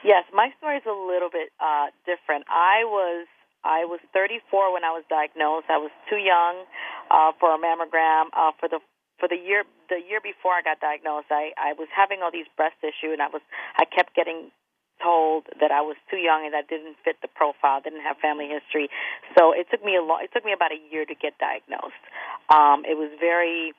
Yes, 0.03 0.23
my 0.33 0.49
story 0.57 0.77
is 0.77 0.85
a 0.85 0.93
little 0.93 1.29
bit 1.33 1.49
uh, 1.59 1.89
different. 2.05 2.45
I 2.47 2.85
was 2.85 3.25
I 3.65 3.89
was 3.89 3.97
34 4.13 4.69
when 4.73 4.85
I 4.85 4.93
was 4.93 5.01
diagnosed. 5.09 5.65
I 5.73 5.81
was 5.81 5.89
too 6.05 6.21
young 6.21 6.69
uh, 7.11 7.31
for 7.39 7.53
a 7.53 7.57
mammogram. 7.57 8.33
Uh, 8.35 8.51
for 8.59 8.69
the 8.69 8.79
for 9.19 9.27
the 9.27 9.37
year 9.39 9.63
the 9.89 10.01
year 10.01 10.19
before 10.21 10.53
I 10.53 10.61
got 10.61 10.79
diagnosed, 10.79 11.27
I 11.31 11.51
I 11.57 11.73
was 11.73 11.87
having 11.95 12.21
all 12.21 12.31
these 12.31 12.49
breast 12.57 12.75
tissue, 12.81 13.11
and 13.13 13.21
I 13.21 13.27
was 13.27 13.41
I 13.77 13.85
kept 13.85 14.15
getting 14.15 14.51
told 15.03 15.45
that 15.59 15.71
I 15.71 15.81
was 15.81 15.97
too 16.09 16.17
young 16.17 16.45
and 16.45 16.53
that 16.53 16.67
didn't 16.67 16.95
fit 17.03 17.17
the 17.21 17.27
profile, 17.27 17.81
didn't 17.81 18.01
have 18.01 18.17
family 18.17 18.47
history. 18.47 18.87
So 19.37 19.51
it 19.51 19.67
took 19.69 19.83
me 19.83 19.95
a 19.95 20.01
long, 20.01 20.23
it 20.23 20.31
took 20.31 20.45
me 20.45 20.53
about 20.53 20.71
a 20.71 20.79
year 20.91 21.05
to 21.05 21.15
get 21.15 21.35
diagnosed. 21.37 21.99
Um, 22.49 22.87
it 22.87 22.95
was 22.95 23.11
very 23.19 23.73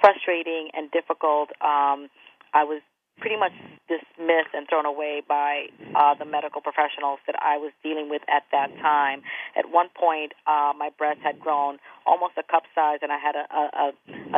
frustrating 0.00 0.70
and 0.74 0.90
difficult. 0.90 1.50
Um, 1.60 2.08
I 2.54 2.64
was 2.64 2.82
pretty 3.20 3.36
much 3.36 3.52
dismissed 3.86 4.54
and 4.54 4.68
thrown 4.68 4.86
away 4.86 5.20
by 5.26 5.66
uh, 5.94 6.14
the 6.14 6.24
medical 6.24 6.60
professionals 6.60 7.18
that 7.26 7.36
I 7.42 7.58
was 7.58 7.72
dealing 7.82 8.08
with 8.08 8.22
at 8.30 8.44
that 8.52 8.70
time. 8.78 9.22
At 9.56 9.70
one 9.70 9.88
point, 9.92 10.32
uh, 10.46 10.72
my 10.76 10.90
breast 10.96 11.20
had 11.22 11.38
grown 11.38 11.78
almost 12.06 12.34
a 12.38 12.42
cup 12.42 12.64
size, 12.74 12.98
and 13.02 13.12
I 13.12 13.18
had 13.18 13.34
a, 13.36 13.44
a, 13.50 13.86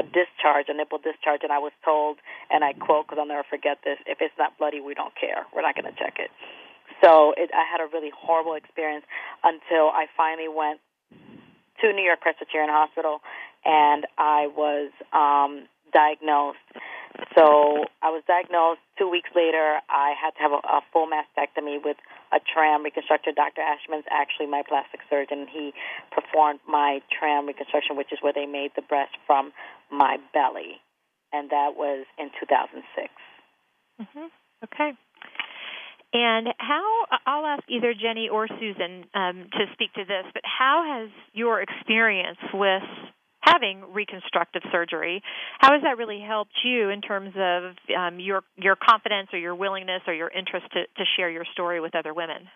a 0.01 0.03
discharge, 0.03 0.67
a 0.69 0.75
nipple 0.75 0.99
discharge, 0.99 1.41
and 1.43 1.53
I 1.53 1.59
was 1.59 1.73
told, 1.85 2.19
and 2.51 2.65
I 2.65 2.73
quote, 2.73 3.07
because 3.07 3.19
I'll 3.21 3.29
never 3.29 3.47
forget 3.49 3.79
this: 3.85 3.99
"If 4.07 4.19
it's 4.21 4.35
not 4.39 4.59
bloody, 4.59 4.81
we 4.81 4.95
don't 4.95 5.15
care. 5.15 5.47
We're 5.55 5.63
not 5.63 5.77
going 5.77 5.93
to 5.93 5.97
check 5.99 6.17
it." 6.19 6.31
So 7.05 7.35
it, 7.37 7.51
I 7.53 7.65
had 7.69 7.81
a 7.81 7.89
really 7.93 8.11
horrible 8.11 8.55
experience 8.55 9.05
until 9.45 9.91
I 9.93 10.07
finally 10.17 10.49
went 10.49 10.81
to 11.81 11.93
New 11.93 12.05
York 12.05 12.21
Presbyterian 12.21 12.71
Hospital, 12.71 13.21
and 13.65 14.07
I 14.19 14.49
was 14.49 14.91
um, 15.13 15.69
diagnosed 15.93 16.59
so 17.35 17.85
I 18.03 18.11
was 18.11 18.23
diagnosed. 18.27 18.81
Two 18.99 19.09
weeks 19.09 19.31
later, 19.35 19.81
I 19.89 20.15
had 20.17 20.33
to 20.37 20.41
have 20.41 20.53
a, 20.53 20.61
a 20.65 20.81
full 20.93 21.09
mastectomy 21.09 21.83
with 21.83 21.97
a 22.33 22.41
tram 22.41 22.85
reconstructor. 22.85 23.33
Dr. 23.33 23.63
Ashman's 23.63 24.07
actually 24.11 24.47
my 24.47 24.63
plastic 24.67 25.01
surgeon. 25.09 25.47
He 25.51 25.73
performed 26.11 26.61
my 26.69 27.01
tram 27.09 27.47
reconstruction, 27.47 27.97
which 27.97 28.13
is 28.13 28.19
where 28.21 28.33
they 28.33 28.47
made 28.47 28.73
the 28.77 28.83
breast 28.83 29.13
from 29.27 29.53
my 29.91 30.19
belly, 30.33 30.81
and 31.33 31.51
that 31.51 31.77
was 31.77 32.07
in 32.19 32.31
2006. 32.41 32.85
Mm-hmm. 34.01 34.29
Okay. 34.65 34.93
And 36.13 36.49
how, 36.59 37.07
I'll 37.27 37.47
ask 37.47 37.63
either 37.69 37.95
Jenny 37.95 38.29
or 38.29 38.47
Susan 38.47 39.05
um, 39.15 39.49
to 39.53 39.65
speak 39.73 39.95
to 39.95 40.05
this, 40.05 40.29
but 40.35 40.43
how 40.45 40.85
has 40.85 41.11
your 41.33 41.63
experience 41.63 42.39
with 42.53 42.83
having 43.43 43.83
reconstructive 43.93 44.63
surgery. 44.71 45.23
How 45.59 45.73
has 45.73 45.83
that 45.83 45.99
really 45.99 46.21
helped 46.21 46.55
you 46.65 46.89
in 46.89 47.01
terms 47.01 47.35
of 47.37 47.75
um, 47.97 48.21
your 48.21 48.43
your 48.57 48.77
confidence 48.77 49.29
or 49.33 49.39
your 49.39 49.55
willingness 49.55 50.03
or 50.07 50.15
your 50.15 50.31
interest 50.31 50.67
to, 50.73 50.83
to 50.83 51.05
share 51.17 51.31
your 51.31 51.45
story 51.53 51.81
with 51.81 51.95
other 51.95 52.15
women? 52.15 52.49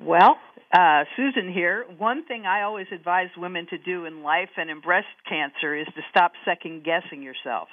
Well, 0.00 0.36
uh, 0.72 1.04
Susan 1.16 1.52
here. 1.52 1.84
One 1.98 2.24
thing 2.26 2.46
I 2.46 2.62
always 2.62 2.86
advise 2.92 3.28
women 3.36 3.66
to 3.70 3.78
do 3.78 4.06
in 4.06 4.22
life 4.22 4.50
and 4.56 4.70
in 4.70 4.80
breast 4.80 5.06
cancer 5.28 5.76
is 5.76 5.86
to 5.86 6.02
stop 6.10 6.32
second 6.44 6.84
guessing 6.84 7.22
yourself. 7.22 7.68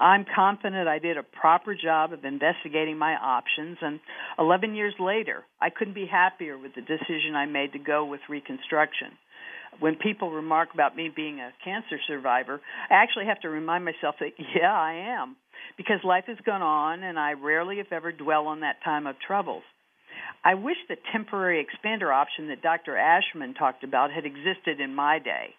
I'm 0.00 0.26
confident 0.34 0.88
I 0.88 0.98
did 0.98 1.16
a 1.16 1.22
proper 1.22 1.76
job 1.76 2.12
of 2.12 2.24
investigating 2.24 2.98
my 2.98 3.14
options, 3.14 3.78
and 3.80 4.00
11 4.40 4.74
years 4.74 4.94
later, 4.98 5.44
I 5.60 5.70
couldn't 5.70 5.94
be 5.94 6.06
happier 6.06 6.58
with 6.58 6.74
the 6.74 6.80
decision 6.80 7.36
I 7.36 7.46
made 7.46 7.72
to 7.74 7.78
go 7.78 8.04
with 8.04 8.20
reconstruction 8.28 9.12
when 9.80 9.96
people 9.96 10.30
remark 10.30 10.68
about 10.74 10.96
me 10.96 11.10
being 11.14 11.40
a 11.40 11.52
cancer 11.64 11.98
survivor, 12.06 12.60
I 12.90 12.94
actually 12.94 13.26
have 13.26 13.40
to 13.40 13.48
remind 13.48 13.84
myself 13.84 14.16
that, 14.20 14.30
yeah, 14.38 14.72
I 14.72 15.16
am, 15.20 15.36
because 15.76 15.98
life 16.04 16.24
has 16.26 16.38
gone 16.44 16.62
on 16.62 17.02
and 17.02 17.18
I 17.18 17.32
rarely, 17.32 17.80
if 17.80 17.92
ever, 17.92 18.12
dwell 18.12 18.46
on 18.46 18.60
that 18.60 18.82
time 18.84 19.06
of 19.06 19.16
troubles. 19.26 19.62
I 20.44 20.54
wish 20.54 20.76
the 20.88 20.96
temporary 21.12 21.64
expander 21.64 22.14
option 22.14 22.48
that 22.48 22.62
Dr. 22.62 22.96
Ashman 22.96 23.54
talked 23.54 23.82
about 23.82 24.12
had 24.12 24.26
existed 24.26 24.80
in 24.80 24.94
my 24.94 25.18
day. 25.18 25.54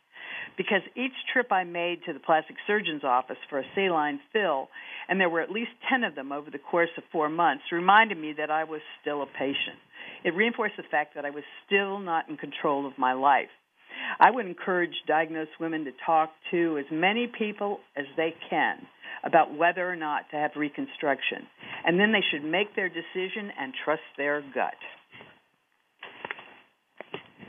Because 0.57 0.81
each 0.95 1.13
trip 1.33 1.51
I 1.51 1.63
made 1.63 2.03
to 2.05 2.13
the 2.13 2.19
plastic 2.19 2.55
surgeon's 2.65 3.03
office 3.03 3.37
for 3.49 3.59
a 3.59 3.65
saline 3.75 4.19
fill, 4.31 4.69
and 5.09 5.19
there 5.19 5.29
were 5.29 5.41
at 5.41 5.51
least 5.51 5.71
10 5.89 6.03
of 6.03 6.15
them 6.15 6.31
over 6.31 6.49
the 6.49 6.59
course 6.59 6.89
of 6.97 7.03
four 7.11 7.29
months, 7.29 7.63
reminded 7.71 8.17
me 8.17 8.33
that 8.37 8.51
I 8.51 8.63
was 8.63 8.81
still 9.01 9.21
a 9.21 9.25
patient. 9.25 9.77
It 10.23 10.33
reinforced 10.33 10.77
the 10.77 10.83
fact 10.89 11.15
that 11.15 11.25
I 11.25 11.29
was 11.31 11.43
still 11.65 11.99
not 11.99 12.29
in 12.29 12.37
control 12.37 12.87
of 12.87 12.97
my 12.97 13.13
life. 13.13 13.49
I 14.19 14.31
would 14.31 14.45
encourage 14.45 14.93
diagnosed 15.07 15.51
women 15.59 15.85
to 15.85 15.91
talk 16.05 16.31
to 16.51 16.77
as 16.77 16.85
many 16.91 17.27
people 17.27 17.79
as 17.95 18.05
they 18.17 18.33
can 18.49 18.77
about 19.23 19.55
whether 19.57 19.89
or 19.89 19.95
not 19.95 20.29
to 20.31 20.37
have 20.37 20.51
reconstruction. 20.55 21.47
And 21.85 21.99
then 21.99 22.11
they 22.11 22.23
should 22.31 22.43
make 22.43 22.75
their 22.75 22.89
decision 22.89 23.51
and 23.59 23.73
trust 23.83 24.05
their 24.17 24.41
gut. 24.53 24.77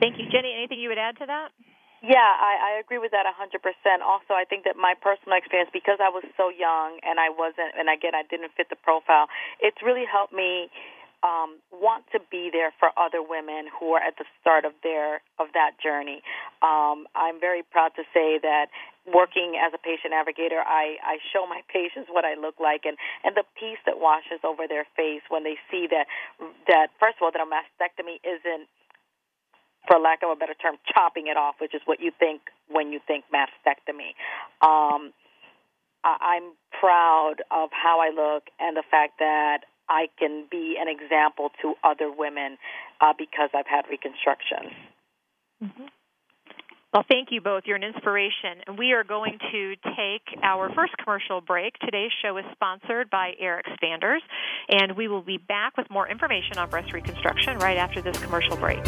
Thank 0.00 0.18
you. 0.18 0.28
Jenny, 0.30 0.52
anything 0.56 0.80
you 0.80 0.88
would 0.88 0.98
add 1.00 1.16
to 1.18 1.26
that? 1.26 1.52
Yeah, 2.04 2.20
I, 2.20 2.76
I 2.76 2.80
agree 2.84 3.00
with 3.00 3.16
that 3.16 3.24
a 3.24 3.32
100%. 3.32 3.56
Also, 4.04 4.36
I 4.36 4.44
think 4.44 4.68
that 4.68 4.76
my 4.76 4.92
personal 5.00 5.40
experience, 5.40 5.72
because 5.72 5.96
I 5.96 6.12
was 6.12 6.22
so 6.36 6.52
young 6.52 7.00
and 7.00 7.16
I 7.16 7.32
wasn't, 7.32 7.72
and 7.72 7.88
again, 7.88 8.12
I 8.12 8.22
didn't 8.28 8.52
fit 8.52 8.68
the 8.68 8.76
profile, 8.76 9.32
it's 9.64 9.80
really 9.80 10.04
helped 10.04 10.36
me 10.36 10.68
um, 11.26 11.58
want 11.74 12.04
to 12.12 12.20
be 12.30 12.50
there 12.52 12.70
for 12.78 12.90
other 12.94 13.18
women 13.18 13.66
who 13.66 13.92
are 13.98 14.02
at 14.02 14.14
the 14.16 14.24
start 14.40 14.64
of 14.64 14.72
their 14.82 15.20
of 15.42 15.50
that 15.54 15.74
journey. 15.82 16.22
Um, 16.62 17.10
I'm 17.18 17.40
very 17.40 17.62
proud 17.66 17.90
to 17.96 18.02
say 18.14 18.38
that 18.38 18.70
working 19.06 19.58
as 19.58 19.74
a 19.74 19.78
patient 19.78 20.14
navigator, 20.14 20.62
I, 20.62 20.96
I 21.02 21.18
show 21.34 21.46
my 21.46 21.62
patients 21.72 22.06
what 22.10 22.24
I 22.24 22.38
look 22.38 22.62
like 22.62 22.86
and, 22.86 22.96
and 23.24 23.34
the 23.34 23.44
peace 23.58 23.82
that 23.86 23.98
washes 23.98 24.38
over 24.44 24.70
their 24.70 24.86
face 24.96 25.22
when 25.28 25.42
they 25.42 25.58
see 25.70 25.90
that 25.90 26.06
that 26.70 26.94
first 27.02 27.18
of 27.18 27.26
all 27.26 27.32
that 27.34 27.42
a 27.42 27.48
mastectomy 27.50 28.22
isn't 28.22 28.70
for 29.86 29.98
lack 29.98 30.22
of 30.22 30.30
a 30.30 30.36
better 30.36 30.54
term, 30.54 30.76
chopping 30.92 31.26
it 31.26 31.36
off, 31.36 31.56
which 31.60 31.74
is 31.74 31.80
what 31.84 32.00
you 32.00 32.10
think 32.18 32.42
when 32.68 32.90
you 32.92 33.00
think 33.06 33.24
mastectomy. 33.30 34.14
Um, 34.62 35.12
I'm 36.02 36.54
proud 36.78 37.42
of 37.50 37.70
how 37.72 38.00
I 38.00 38.10
look 38.10 38.44
and 38.60 38.76
the 38.76 38.82
fact 38.90 39.18
that 39.18 39.66
I 39.88 40.08
can 40.18 40.46
be 40.50 40.76
an 40.80 40.88
example 40.88 41.50
to 41.62 41.74
other 41.84 42.10
women 42.10 42.58
uh, 43.00 43.12
because 43.16 43.50
I've 43.54 43.66
had 43.66 43.84
reconstruction. 43.90 44.74
Mm-hmm. 45.62 45.86
Well, 46.92 47.04
thank 47.10 47.28
you 47.30 47.42
both. 47.42 47.64
You're 47.66 47.76
an 47.76 47.82
inspiration. 47.82 48.62
And 48.66 48.78
we 48.78 48.92
are 48.92 49.04
going 49.04 49.38
to 49.52 49.74
take 49.96 50.42
our 50.42 50.72
first 50.74 50.96
commercial 50.96 51.40
break. 51.40 51.74
Today's 51.80 52.12
show 52.22 52.38
is 52.38 52.44
sponsored 52.52 53.10
by 53.10 53.32
AirXpanders, 53.42 54.20
and 54.70 54.96
we 54.96 55.06
will 55.06 55.22
be 55.22 55.36
back 55.36 55.76
with 55.76 55.90
more 55.90 56.08
information 56.08 56.56
on 56.56 56.70
breast 56.70 56.92
reconstruction 56.92 57.58
right 57.58 57.76
after 57.76 58.00
this 58.00 58.18
commercial 58.18 58.56
break. 58.56 58.82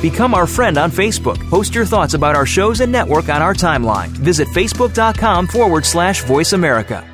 Become 0.00 0.32
our 0.32 0.46
friend 0.46 0.78
on 0.78 0.92
Facebook. 0.92 1.38
Post 1.50 1.74
your 1.74 1.84
thoughts 1.84 2.14
about 2.14 2.36
our 2.36 2.46
shows 2.46 2.80
and 2.80 2.92
network 2.92 3.28
on 3.28 3.42
our 3.42 3.54
timeline. 3.54 4.08
Visit 4.08 4.46
facebook.com 4.48 5.48
forward 5.48 5.84
slash 5.84 6.22
voice 6.22 6.52
America. 6.52 7.04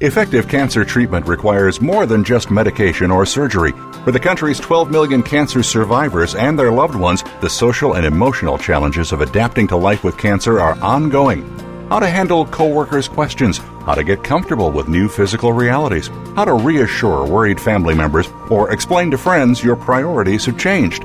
Effective 0.00 0.46
cancer 0.46 0.84
treatment 0.84 1.26
requires 1.26 1.80
more 1.80 2.04
than 2.06 2.22
just 2.22 2.50
medication 2.50 3.10
or 3.10 3.24
surgery. 3.24 3.72
For 4.04 4.12
the 4.12 4.20
country's 4.20 4.60
12 4.60 4.90
million 4.90 5.22
cancer 5.22 5.62
survivors 5.62 6.34
and 6.34 6.56
their 6.58 6.70
loved 6.70 6.94
ones, 6.94 7.24
the 7.40 7.48
social 7.48 7.94
and 7.94 8.04
emotional 8.06 8.58
challenges 8.58 9.10
of 9.10 9.22
adapting 9.22 9.66
to 9.68 9.76
life 9.76 10.04
with 10.04 10.18
cancer 10.18 10.60
are 10.60 10.78
ongoing. 10.80 11.42
how 11.88 12.00
to 12.00 12.08
handle 12.08 12.44
coworkers' 12.46 13.06
questions, 13.08 13.58
how 13.58 13.94
to 13.94 14.02
get 14.02 14.24
comfortable 14.24 14.72
with 14.72 14.88
new 14.88 15.08
physical 15.08 15.52
realities, 15.52 16.08
how 16.34 16.44
to 16.44 16.52
reassure 16.52 17.24
worried 17.26 17.60
family 17.60 17.94
members, 17.94 18.28
or 18.50 18.72
explain 18.72 19.08
to 19.10 19.16
friends 19.16 19.62
your 19.62 19.76
priorities 19.76 20.44
have 20.46 20.58
changed. 20.58 21.04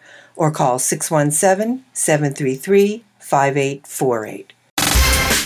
or 0.35 0.51
call 0.51 0.79
617 0.79 1.83
733 1.93 3.03
5848. 3.19 4.53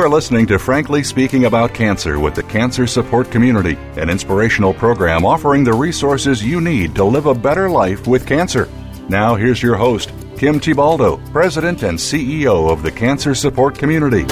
You're 0.00 0.08
listening 0.08 0.46
to 0.46 0.58
Frankly 0.58 1.04
Speaking 1.04 1.44
About 1.44 1.74
Cancer 1.74 2.18
with 2.18 2.34
the 2.34 2.42
Cancer 2.44 2.86
Support 2.86 3.30
Community, 3.30 3.76
an 4.00 4.08
inspirational 4.08 4.72
program 4.72 5.26
offering 5.26 5.62
the 5.62 5.74
resources 5.74 6.42
you 6.42 6.62
need 6.62 6.94
to 6.94 7.04
live 7.04 7.26
a 7.26 7.34
better 7.34 7.68
life 7.68 8.06
with 8.06 8.26
cancer. 8.26 8.66
Now, 9.10 9.34
here's 9.34 9.62
your 9.62 9.76
host, 9.76 10.08
Kim 10.38 10.58
Thiboldeaux, 10.58 11.30
President 11.32 11.82
and 11.82 11.98
CEO 11.98 12.72
of 12.72 12.82
the 12.82 12.90
Cancer 12.90 13.34
Support 13.34 13.76
Community. 13.76 14.24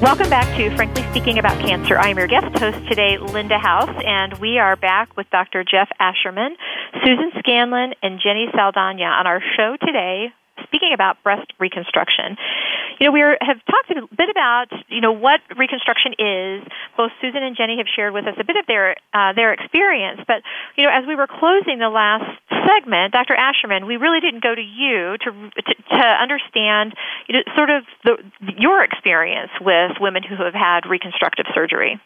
Welcome 0.00 0.30
back 0.30 0.56
to 0.56 0.74
Frankly 0.76 1.02
Speaking 1.10 1.38
About 1.38 1.60
Cancer. 1.60 1.98
I 1.98 2.08
am 2.08 2.16
your 2.16 2.26
guest 2.26 2.56
host 2.56 2.78
today, 2.88 3.18
Linda 3.18 3.58
House, 3.58 3.94
and 4.02 4.32
we 4.38 4.56
are 4.56 4.76
back 4.76 5.14
with 5.14 5.28
Dr. 5.28 5.62
Jeff 5.62 5.90
Ascherman, 6.00 6.54
Susan 7.04 7.32
Scanlon, 7.38 7.92
and 8.02 8.18
Jenny 8.18 8.46
Saldana 8.54 9.04
on 9.04 9.26
our 9.26 9.42
show 9.58 9.76
today 9.84 10.32
speaking 10.64 10.92
about 10.94 11.22
breast 11.22 11.52
reconstruction, 11.58 12.36
you 12.98 13.06
know, 13.06 13.12
we 13.12 13.22
are, 13.22 13.36
have 13.40 13.58
talked 13.66 13.90
a 13.90 14.14
bit 14.14 14.30
about, 14.30 14.68
you 14.88 15.00
know, 15.00 15.12
what 15.12 15.40
reconstruction 15.56 16.14
is. 16.18 16.64
Both 16.96 17.12
Susan 17.20 17.42
and 17.42 17.56
Jenny 17.56 17.76
have 17.78 17.86
shared 17.86 18.14
with 18.14 18.26
us 18.26 18.34
a 18.38 18.44
bit 18.44 18.56
of 18.56 18.66
their 18.66 18.96
uh, 19.12 19.32
their 19.34 19.52
experience. 19.52 20.20
But, 20.26 20.42
you 20.76 20.84
know, 20.84 20.90
as 20.90 21.06
we 21.06 21.14
were 21.14 21.26
closing 21.26 21.78
the 21.78 21.90
last 21.92 22.24
segment, 22.66 23.12
Dr. 23.12 23.36
Ascherman, 23.36 23.86
we 23.86 23.96
really 23.96 24.20
didn't 24.20 24.42
go 24.42 24.54
to 24.54 24.62
you 24.62 25.16
to 25.24 25.30
to, 25.30 25.72
to 25.90 26.04
understand, 26.20 26.94
you 27.28 27.36
know, 27.36 27.42
sort 27.56 27.70
of 27.70 27.84
the, 28.04 28.16
your 28.56 28.82
experience 28.82 29.50
with 29.60 30.00
women 30.00 30.22
who 30.22 30.36
have 30.42 30.54
had 30.54 30.88
reconstructive 30.88 31.46
surgery. 31.54 32.00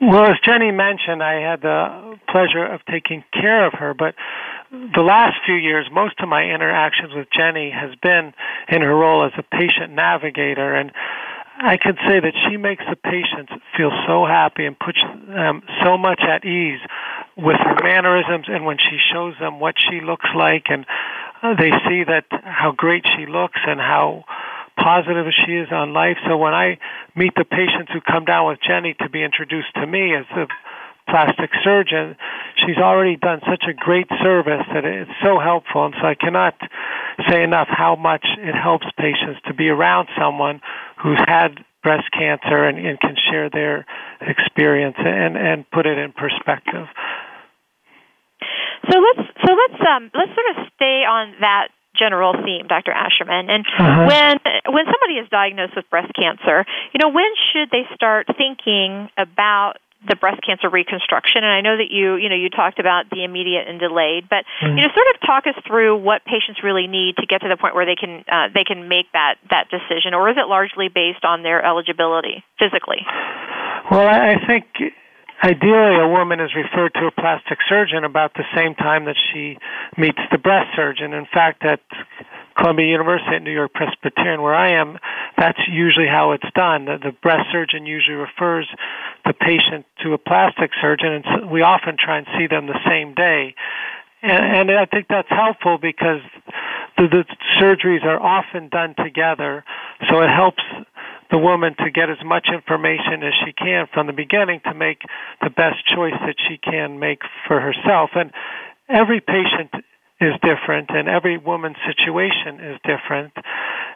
Well, 0.00 0.26
as 0.26 0.36
Jenny 0.44 0.70
mentioned, 0.70 1.22
I 1.22 1.40
had 1.40 1.62
the 1.62 2.18
pleasure 2.30 2.64
of 2.64 2.80
taking 2.88 3.24
care 3.32 3.66
of 3.66 3.72
her, 3.74 3.94
but 3.94 4.14
the 4.70 5.02
last 5.02 5.36
few 5.46 5.54
years, 5.54 5.86
most 5.90 6.20
of 6.20 6.28
my 6.28 6.44
interactions 6.44 7.14
with 7.14 7.28
Jenny 7.30 7.70
has 7.70 7.94
been 8.02 8.34
in 8.68 8.82
her 8.82 8.94
role 8.94 9.24
as 9.24 9.32
a 9.38 9.42
patient 9.42 9.92
navigator, 9.92 10.74
and 10.74 10.92
I 11.60 11.76
can 11.76 11.96
say 12.06 12.20
that 12.20 12.34
she 12.46 12.56
makes 12.56 12.84
the 12.88 12.96
patients 12.96 13.52
feel 13.76 13.90
so 14.06 14.26
happy 14.26 14.64
and 14.64 14.78
puts 14.78 15.00
them 15.26 15.62
so 15.82 15.98
much 15.98 16.20
at 16.20 16.44
ease 16.44 16.80
with 17.36 17.56
her 17.56 17.82
mannerisms 17.82 18.46
and 18.48 18.64
when 18.64 18.78
she 18.78 18.98
shows 19.12 19.34
them 19.40 19.58
what 19.58 19.74
she 19.78 20.00
looks 20.00 20.28
like 20.36 20.66
and 20.68 20.86
uh, 21.42 21.54
they 21.58 21.70
see 21.88 22.04
that 22.04 22.26
how 22.30 22.72
great 22.76 23.04
she 23.16 23.26
looks 23.26 23.58
and 23.66 23.80
how 23.80 24.24
positive 24.78 25.26
she 25.44 25.52
is 25.52 25.68
on 25.72 25.92
life. 25.92 26.16
So 26.28 26.36
when 26.36 26.54
I 26.54 26.78
meet 27.16 27.34
the 27.34 27.44
patients 27.44 27.90
who 27.92 28.00
come 28.00 28.24
down 28.24 28.46
with 28.46 28.58
Jenny 28.62 28.94
to 29.00 29.08
be 29.08 29.22
introduced 29.22 29.74
to 29.74 29.86
me 29.86 30.14
as 30.14 30.26
the 30.34 30.46
plastic 31.08 31.50
surgeon, 31.64 32.16
she's 32.56 32.76
already 32.76 33.16
done 33.16 33.40
such 33.48 33.64
a 33.68 33.72
great 33.72 34.08
service 34.22 34.62
that 34.72 34.84
it's 34.84 35.10
so 35.22 35.38
helpful. 35.38 35.86
And 35.86 35.94
so 36.00 36.06
I 36.06 36.14
cannot 36.14 36.54
say 37.28 37.42
enough 37.42 37.68
how 37.70 37.96
much 37.96 38.24
it 38.38 38.54
helps 38.54 38.86
patients 38.98 39.40
to 39.46 39.54
be 39.54 39.68
around 39.68 40.08
someone 40.18 40.60
who's 41.02 41.18
had 41.26 41.64
breast 41.82 42.10
cancer 42.12 42.64
and, 42.64 42.78
and 42.78 43.00
can 43.00 43.16
share 43.30 43.50
their 43.50 43.86
experience 44.20 44.96
and, 44.98 45.36
and 45.36 45.70
put 45.70 45.86
it 45.86 45.98
in 45.98 46.12
perspective. 46.12 46.86
So 48.90 48.98
let's 48.98 49.28
so 49.44 49.52
let's 49.52 49.80
um, 49.88 50.10
let's 50.14 50.32
sort 50.32 50.48
of 50.56 50.70
stay 50.76 51.02
on 51.04 51.34
that 51.40 51.68
general 51.98 52.32
theme, 52.32 52.66
Dr. 52.68 52.92
Ascherman. 52.92 53.50
And 53.50 53.66
uh-huh. 53.66 54.06
when 54.06 54.38
when 54.72 54.84
somebody 54.86 55.18
is 55.18 55.28
diagnosed 55.30 55.74
with 55.74 55.90
breast 55.90 56.12
cancer, 56.14 56.64
you 56.94 56.98
know, 57.02 57.08
when 57.08 57.30
should 57.52 57.70
they 57.70 57.84
start 57.94 58.26
thinking 58.38 59.10
about 59.18 59.78
the 60.06 60.14
breast 60.14 60.40
cancer 60.46 60.70
reconstruction 60.70 61.42
and 61.42 61.50
I 61.50 61.60
know 61.60 61.76
that 61.76 61.90
you 61.90 62.14
you 62.14 62.28
know 62.28 62.36
you 62.36 62.50
talked 62.50 62.78
about 62.78 63.10
the 63.10 63.24
immediate 63.24 63.66
and 63.66 63.80
delayed 63.80 64.28
but 64.30 64.46
mm-hmm. 64.62 64.78
you 64.78 64.86
know 64.86 64.94
sort 64.94 65.10
of 65.10 65.20
talk 65.26 65.46
us 65.46 65.58
through 65.66 65.98
what 65.98 66.24
patients 66.24 66.62
really 66.62 66.86
need 66.86 67.16
to 67.16 67.26
get 67.26 67.42
to 67.42 67.48
the 67.48 67.56
point 67.56 67.74
where 67.74 67.86
they 67.86 67.96
can 67.96 68.22
uh, 68.30 68.46
they 68.54 68.62
can 68.62 68.86
make 68.86 69.10
that 69.12 69.42
that 69.50 69.66
decision 69.70 70.14
or 70.14 70.30
is 70.30 70.36
it 70.38 70.46
largely 70.46 70.86
based 70.86 71.24
on 71.24 71.42
their 71.42 71.64
eligibility 71.64 72.44
physically 72.62 73.02
well 73.90 74.06
I 74.06 74.38
think 74.46 74.66
ideally 75.42 75.98
a 75.98 76.08
woman 76.08 76.38
is 76.38 76.54
referred 76.54 76.94
to 76.94 77.10
a 77.10 77.12
plastic 77.12 77.58
surgeon 77.68 78.04
about 78.04 78.34
the 78.34 78.46
same 78.54 78.76
time 78.76 79.04
that 79.06 79.16
she 79.32 79.58
meets 79.98 80.22
the 80.30 80.38
breast 80.38 80.70
surgeon 80.76 81.12
in 81.12 81.26
fact 81.26 81.64
at 81.64 81.82
Columbia 82.58 82.86
University 82.86 83.36
at 83.36 83.42
New 83.42 83.52
York 83.52 83.72
Presbyterian, 83.72 84.42
where 84.42 84.54
I 84.54 84.72
am, 84.72 84.98
that's 85.36 85.60
usually 85.70 86.08
how 86.08 86.32
it's 86.32 86.50
done. 86.54 86.86
The, 86.86 86.98
the 86.98 87.12
breast 87.12 87.48
surgeon 87.52 87.86
usually 87.86 88.16
refers 88.16 88.68
the 89.24 89.32
patient 89.32 89.86
to 90.02 90.12
a 90.12 90.18
plastic 90.18 90.72
surgeon, 90.80 91.22
and 91.22 91.50
we 91.50 91.62
often 91.62 91.96
try 91.98 92.18
and 92.18 92.26
see 92.36 92.46
them 92.48 92.66
the 92.66 92.78
same 92.86 93.14
day. 93.14 93.54
And, 94.22 94.70
and 94.70 94.78
I 94.78 94.86
think 94.86 95.06
that's 95.08 95.28
helpful 95.28 95.78
because 95.78 96.20
the, 96.96 97.06
the 97.06 97.24
surgeries 97.60 98.04
are 98.04 98.20
often 98.20 98.68
done 98.68 98.94
together, 98.96 99.64
so 100.08 100.20
it 100.22 100.30
helps 100.30 100.62
the 101.30 101.38
woman 101.38 101.76
to 101.78 101.90
get 101.90 102.10
as 102.10 102.18
much 102.24 102.48
information 102.52 103.22
as 103.22 103.34
she 103.44 103.52
can 103.52 103.86
from 103.92 104.06
the 104.06 104.12
beginning 104.12 104.60
to 104.64 104.74
make 104.74 105.02
the 105.42 105.50
best 105.50 105.86
choice 105.86 106.16
that 106.26 106.36
she 106.48 106.56
can 106.56 106.98
make 106.98 107.20
for 107.46 107.60
herself. 107.60 108.10
And 108.14 108.32
every 108.88 109.20
patient 109.20 109.70
is 110.20 110.34
different 110.42 110.90
and 110.90 111.08
every 111.08 111.38
woman's 111.38 111.76
situation 111.86 112.60
is 112.60 112.78
different. 112.84 113.32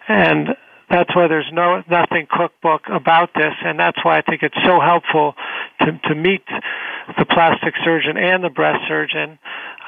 And 0.08 0.56
that's 0.92 1.14
why 1.16 1.26
there's 1.26 1.50
no 1.52 1.82
nothing 1.90 2.26
cookbook 2.30 2.82
about 2.88 3.30
this, 3.34 3.54
and 3.64 3.78
that's 3.80 4.04
why 4.04 4.18
I 4.18 4.22
think 4.22 4.42
it's 4.42 4.56
so 4.62 4.78
helpful 4.78 5.34
to 5.80 5.98
to 6.04 6.14
meet 6.14 6.44
the 7.18 7.24
plastic 7.24 7.74
surgeon 7.82 8.18
and 8.18 8.44
the 8.44 8.50
breast 8.50 8.80
surgeon 8.86 9.38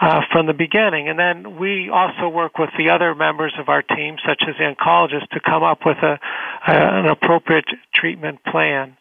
uh, 0.00 0.22
from 0.32 0.46
the 0.46 0.54
beginning. 0.54 1.08
And 1.08 1.18
then 1.18 1.58
we 1.58 1.90
also 1.90 2.28
work 2.28 2.58
with 2.58 2.70
the 2.78 2.88
other 2.88 3.14
members 3.14 3.52
of 3.58 3.68
our 3.68 3.82
team, 3.82 4.16
such 4.26 4.42
as 4.48 4.54
the 4.56 4.64
oncologist, 4.64 5.28
to 5.32 5.40
come 5.40 5.62
up 5.62 5.80
with 5.84 5.98
a, 5.98 6.18
a 6.66 6.72
an 6.72 7.06
appropriate 7.06 7.68
treatment 7.94 8.42
plan. 8.44 8.96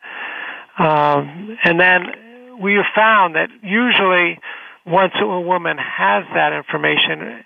Um, 0.77 1.57
and 1.63 1.79
then 1.79 2.59
we 2.59 2.73
have 2.73 2.85
found 2.93 3.35
that 3.35 3.49
usually 3.61 4.39
once 4.85 5.13
a 5.19 5.41
woman 5.41 5.77
has 5.77 6.25
that 6.33 6.53
information, 6.53 7.43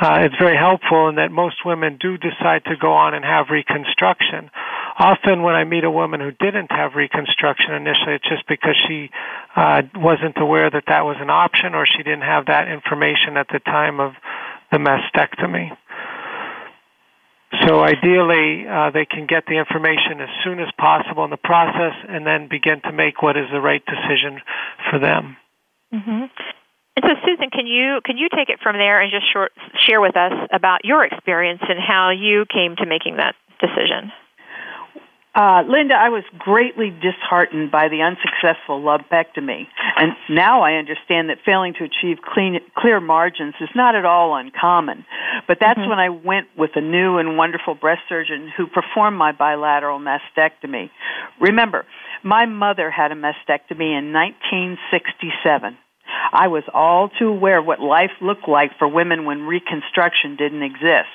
uh, 0.00 0.20
it's 0.22 0.36
very 0.38 0.56
helpful 0.56 1.08
in 1.08 1.16
that 1.16 1.30
most 1.30 1.56
women 1.64 1.98
do 2.00 2.16
decide 2.16 2.64
to 2.64 2.76
go 2.80 2.92
on 2.92 3.14
and 3.14 3.24
have 3.24 3.50
reconstruction. 3.50 4.50
Often, 4.98 5.42
when 5.42 5.54
I 5.54 5.64
meet 5.64 5.84
a 5.84 5.90
woman 5.90 6.20
who 6.20 6.30
didn't 6.30 6.72
have 6.72 6.94
reconstruction 6.94 7.74
initially, 7.74 8.14
it's 8.14 8.28
just 8.28 8.46
because 8.48 8.76
she 8.88 9.10
uh, 9.54 9.82
wasn't 9.94 10.38
aware 10.38 10.70
that 10.70 10.84
that 10.86 11.04
was 11.04 11.16
an 11.20 11.30
option 11.30 11.74
or 11.74 11.84
she 11.86 11.98
didn't 11.98 12.22
have 12.22 12.46
that 12.46 12.68
information 12.68 13.36
at 13.36 13.48
the 13.52 13.60
time 13.60 14.00
of 14.00 14.12
the 14.72 14.78
mastectomy. 14.78 15.76
So 17.66 17.80
ideally, 17.80 18.66
uh, 18.68 18.90
they 18.90 19.06
can 19.06 19.26
get 19.26 19.46
the 19.46 19.58
information 19.58 20.20
as 20.20 20.28
soon 20.44 20.60
as 20.60 20.68
possible 20.78 21.24
in 21.24 21.30
the 21.30 21.38
process 21.38 21.94
and 22.08 22.26
then 22.26 22.48
begin 22.48 22.80
to 22.82 22.92
make 22.92 23.22
what 23.22 23.36
is 23.36 23.46
the 23.50 23.60
right 23.60 23.82
decision 23.84 24.40
for 24.90 24.98
them. 24.98 25.36
Mm-hmm. 25.92 26.24
And 26.98 27.04
so, 27.06 27.14
Susan, 27.24 27.48
can 27.50 27.68
you 27.68 28.00
can 28.04 28.18
you 28.18 28.26
take 28.34 28.48
it 28.48 28.58
from 28.60 28.74
there 28.74 29.00
and 29.00 29.12
just 29.12 29.32
short, 29.32 29.52
share 29.86 30.00
with 30.00 30.16
us 30.16 30.32
about 30.50 30.84
your 30.84 31.04
experience 31.04 31.62
and 31.62 31.78
how 31.78 32.10
you 32.10 32.44
came 32.52 32.74
to 32.74 32.86
making 32.86 33.18
that 33.18 33.36
decision? 33.60 34.10
Uh, 35.32 35.62
Linda, 35.62 35.94
I 35.94 36.08
was 36.08 36.24
greatly 36.36 36.90
disheartened 36.90 37.70
by 37.70 37.86
the 37.86 38.02
unsuccessful 38.02 38.82
lumpectomy, 38.82 39.68
and 39.96 40.16
now 40.28 40.62
I 40.62 40.72
understand 40.72 41.30
that 41.30 41.38
failing 41.46 41.74
to 41.74 41.84
achieve 41.84 42.18
clean, 42.34 42.58
clear 42.76 42.98
margins 42.98 43.54
is 43.60 43.68
not 43.76 43.94
at 43.94 44.04
all 44.04 44.34
uncommon. 44.34 45.06
But 45.46 45.58
that's 45.60 45.78
mm-hmm. 45.78 45.90
when 45.90 46.00
I 46.00 46.08
went 46.08 46.48
with 46.58 46.70
a 46.74 46.80
new 46.80 47.18
and 47.18 47.36
wonderful 47.36 47.76
breast 47.76 48.02
surgeon 48.08 48.50
who 48.56 48.66
performed 48.66 49.16
my 49.16 49.30
bilateral 49.30 50.00
mastectomy. 50.00 50.90
Remember, 51.40 51.86
my 52.24 52.46
mother 52.46 52.90
had 52.90 53.12
a 53.12 53.14
mastectomy 53.14 53.96
in 53.96 54.12
1967. 54.12 55.78
I 56.32 56.48
was 56.48 56.64
all 56.72 57.08
too 57.08 57.28
aware 57.28 57.58
of 57.58 57.66
what 57.66 57.80
life 57.80 58.10
looked 58.20 58.48
like 58.48 58.72
for 58.78 58.88
women 58.88 59.24
when 59.24 59.42
reconstruction 59.42 60.36
didn't 60.36 60.62
exist. 60.62 61.08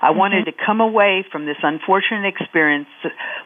I 0.00 0.08
mm-hmm. 0.08 0.18
wanted 0.18 0.44
to 0.46 0.52
come 0.52 0.80
away 0.80 1.24
from 1.30 1.46
this 1.46 1.56
unfortunate 1.62 2.26
experience 2.26 2.88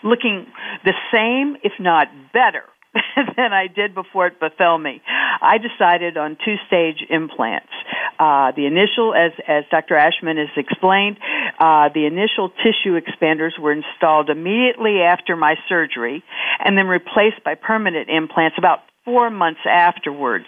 looking 0.02 0.46
the 0.85 0.94
same, 1.12 1.56
if 1.62 1.72
not 1.78 2.09
better, 2.32 2.64
than 3.37 3.52
I 3.52 3.66
did 3.66 3.94
before 3.94 4.28
it 4.28 4.40
befell 4.40 4.78
me. 4.78 5.02
I 5.40 5.59
decided 5.59 6.16
on 6.16 6.37
two 6.44 6.56
stage 6.66 7.04
implants. 7.09 7.72
Uh, 8.18 8.52
the 8.56 8.64
initial, 8.64 9.14
as, 9.14 9.32
as 9.46 9.64
Dr. 9.70 9.96
Ashman 9.96 10.38
has 10.38 10.48
explained, 10.56 11.18
uh, 11.59 11.90
the 11.94 12.06
initial 12.06 12.48
tissue 12.48 12.98
expanders 12.98 13.59
were 13.61 13.72
installed 13.72 14.30
immediately 14.30 15.00
after 15.02 15.37
my 15.37 15.56
surgery 15.68 16.24
and 16.64 16.78
then 16.78 16.87
replaced 16.87 17.44
by 17.44 17.54
permanent 17.54 18.09
implants 18.09 18.56
about 18.59 18.80
four 19.04 19.30
months 19.30 19.61
afterwards. 19.68 20.46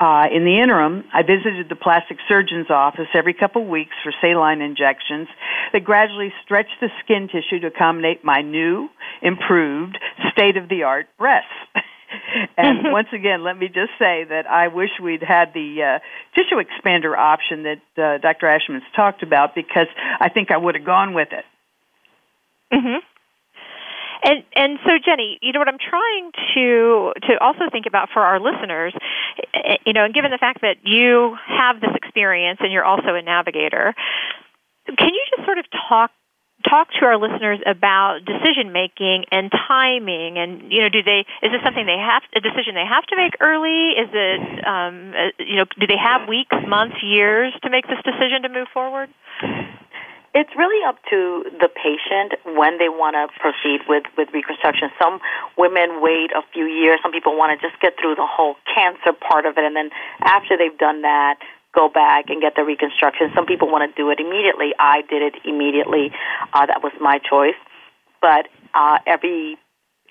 Uh, 0.00 0.26
in 0.32 0.44
the 0.44 0.60
interim, 0.60 1.04
I 1.12 1.22
visited 1.22 1.68
the 1.68 1.76
plastic 1.76 2.18
surgeon's 2.28 2.70
office 2.70 3.08
every 3.14 3.34
couple 3.34 3.62
of 3.62 3.68
weeks 3.68 3.94
for 4.02 4.12
saline 4.20 4.60
injections 4.60 5.28
that 5.72 5.84
gradually 5.84 6.32
stretched 6.44 6.78
the 6.80 6.88
skin 7.02 7.28
tissue 7.28 7.60
to 7.60 7.68
accommodate 7.68 8.24
my 8.24 8.42
new, 8.42 8.88
improved, 9.22 9.98
state 10.32 10.56
of 10.56 10.68
the 10.68 10.84
art 10.84 11.08
breasts. 11.18 11.48
and 12.56 12.78
once 12.92 13.08
again, 13.12 13.42
let 13.42 13.58
me 13.58 13.66
just 13.66 13.92
say 13.98 14.24
that 14.24 14.46
I 14.48 14.68
wish 14.68 14.90
we'd 15.02 15.22
had 15.22 15.52
the 15.52 15.82
uh, 15.82 15.98
tissue 16.34 16.62
expander 16.62 17.16
option 17.16 17.64
that 17.64 18.02
uh, 18.02 18.18
Dr. 18.18 18.46
Ashman's 18.46 18.84
talked 18.94 19.22
about 19.22 19.54
because 19.54 19.88
I 20.20 20.28
think 20.28 20.50
I 20.50 20.56
would 20.56 20.74
have 20.74 20.84
gone 20.84 21.14
with 21.14 21.28
it. 21.32 21.44
Mm-hmm. 22.72 22.98
And 24.24 24.42
and 24.54 24.78
so 24.84 24.98
Jenny, 25.04 25.38
you 25.42 25.52
know 25.52 25.60
what 25.60 25.68
I'm 25.68 25.78
trying 25.78 26.32
to 26.54 27.12
to 27.28 27.38
also 27.40 27.70
think 27.70 27.86
about 27.86 28.08
for 28.12 28.22
our 28.22 28.40
listeners, 28.40 28.94
you 29.86 29.92
know, 29.92 30.04
and 30.04 30.14
given 30.14 30.30
the 30.30 30.38
fact 30.38 30.60
that 30.62 30.78
you 30.84 31.36
have 31.46 31.80
this 31.80 31.94
experience 31.94 32.58
and 32.60 32.72
you're 32.72 32.84
also 32.84 33.14
a 33.14 33.22
navigator, 33.22 33.94
can 34.86 35.08
you 35.14 35.22
just 35.36 35.46
sort 35.46 35.58
of 35.58 35.66
talk 35.88 36.10
talk 36.68 36.88
to 36.98 37.06
our 37.06 37.16
listeners 37.16 37.60
about 37.66 38.18
decision 38.26 38.72
making 38.72 39.24
and 39.30 39.52
timing? 39.68 40.38
And 40.38 40.72
you 40.72 40.80
know 40.80 40.88
do 40.88 41.02
they 41.02 41.24
is 41.42 41.52
this 41.52 41.62
something 41.62 41.86
they 41.86 41.98
have 41.98 42.22
a 42.34 42.40
decision 42.40 42.74
they 42.74 42.86
have 42.88 43.06
to 43.06 43.16
make 43.16 43.34
early? 43.40 43.94
Is 43.94 44.08
it 44.12 44.66
um, 44.66 45.14
uh, 45.14 45.30
you 45.38 45.56
know 45.56 45.64
do 45.78 45.86
they 45.86 45.98
have 45.98 46.28
weeks 46.28 46.56
months 46.66 46.96
years 47.02 47.52
to 47.62 47.70
make 47.70 47.86
this 47.86 48.02
decision 48.04 48.42
to 48.42 48.48
move 48.48 48.68
forward 48.74 49.10
it's 50.38 50.54
really 50.54 50.78
up 50.86 51.02
to 51.10 51.50
the 51.58 51.66
patient 51.66 52.38
when 52.54 52.78
they 52.78 52.88
want 52.88 53.18
to 53.18 53.26
proceed 53.42 53.82
with, 53.90 54.04
with 54.16 54.30
reconstruction. 54.32 54.88
Some 54.94 55.18
women 55.58 55.98
wait 55.98 56.30
a 56.30 56.46
few 56.54 56.66
years. 56.66 57.00
Some 57.02 57.10
people 57.10 57.36
want 57.36 57.50
to 57.50 57.58
just 57.58 57.82
get 57.82 57.98
through 57.98 58.14
the 58.14 58.26
whole 58.26 58.54
cancer 58.70 59.10
part 59.18 59.46
of 59.46 59.58
it, 59.58 59.64
and 59.66 59.74
then 59.74 59.90
after 60.22 60.56
they've 60.56 60.78
done 60.78 61.02
that, 61.02 61.42
go 61.74 61.88
back 61.88 62.30
and 62.30 62.40
get 62.40 62.54
the 62.54 62.62
reconstruction. 62.62 63.34
Some 63.34 63.46
people 63.46 63.66
want 63.66 63.82
to 63.82 63.90
do 63.98 64.10
it 64.10 64.20
immediately. 64.20 64.70
I 64.78 65.02
did 65.10 65.22
it 65.22 65.34
immediately. 65.44 66.14
Uh, 66.54 66.66
that 66.66 66.86
was 66.86 66.92
my 67.00 67.18
choice. 67.18 67.58
But 68.22 68.46
uh, 68.74 68.98
every 69.06 69.58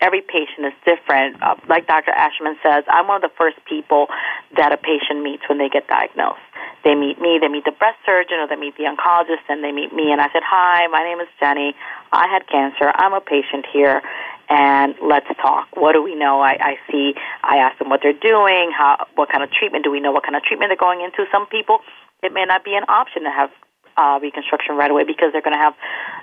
every 0.02 0.22
patient 0.22 0.66
is 0.68 0.74
different. 0.86 1.42
Uh, 1.42 1.56
like 1.68 1.88
Dr. 1.88 2.12
Ashman 2.12 2.58
says, 2.62 2.84
I'm 2.88 3.08
one 3.08 3.24
of 3.24 3.30
the 3.30 3.36
first 3.38 3.58
people 3.66 4.08
that 4.56 4.72
a 4.72 4.78
patient 4.78 5.24
meets 5.24 5.44
when 5.50 5.58
they 5.58 5.70
get 5.70 5.88
diagnosed. 5.88 6.44
They 6.84 6.94
meet 6.96 7.20
me, 7.20 7.40
they 7.42 7.48
meet 7.48 7.66
the 7.66 7.74
breast 7.74 7.98
surgeon, 8.06 8.38
or 8.40 8.48
they 8.48 8.56
meet 8.56 8.78
the 8.78 8.86
oncologist, 8.86 9.44
and 9.50 9.64
they 9.64 9.72
meet 9.72 9.94
me. 9.94 10.12
And 10.12 10.22
I 10.22 10.30
said, 10.32 10.44
Hi, 10.46 10.88
my 10.88 11.04
name 11.04 11.20
is 11.20 11.28
Jenny. 11.40 11.76
I 12.12 12.28
had 12.28 12.48
cancer. 12.48 12.92
I'm 12.94 13.14
a 13.14 13.22
patient 13.22 13.66
here, 13.74 14.02
and 14.50 14.96
let's 15.02 15.28
talk. 15.42 15.68
What 15.76 15.94
do 15.94 16.04
we 16.04 16.16
know? 16.16 16.40
I, 16.40 16.56
I 16.62 16.74
see. 16.90 17.14
I 17.44 17.58
ask 17.58 17.78
them 17.80 17.90
what 17.90 18.02
they're 18.04 18.14
doing. 18.14 18.72
How? 18.72 19.08
What 19.16 19.30
kind 19.30 19.44
of 19.44 19.52
treatment 19.52 19.84
do 19.84 19.92
we 19.92 20.00
know? 20.00 20.12
What 20.12 20.24
kind 20.24 20.36
of 20.36 20.44
treatment 20.44 20.70
they're 20.70 20.78
going 20.78 21.02
into? 21.02 21.26
Some 21.32 21.48
people, 21.48 21.80
it 22.24 22.32
may 22.32 22.46
not 22.46 22.64
be 22.64 22.76
an 22.76 22.86
option 22.88 23.24
to 23.24 23.32
have 23.32 23.50
uh, 23.98 24.20
reconstruction 24.22 24.78
right 24.78 24.92
away 24.92 25.04
because 25.04 25.34
they're 25.34 25.42
going 25.42 25.58
to 25.58 25.62
have, 25.62 25.74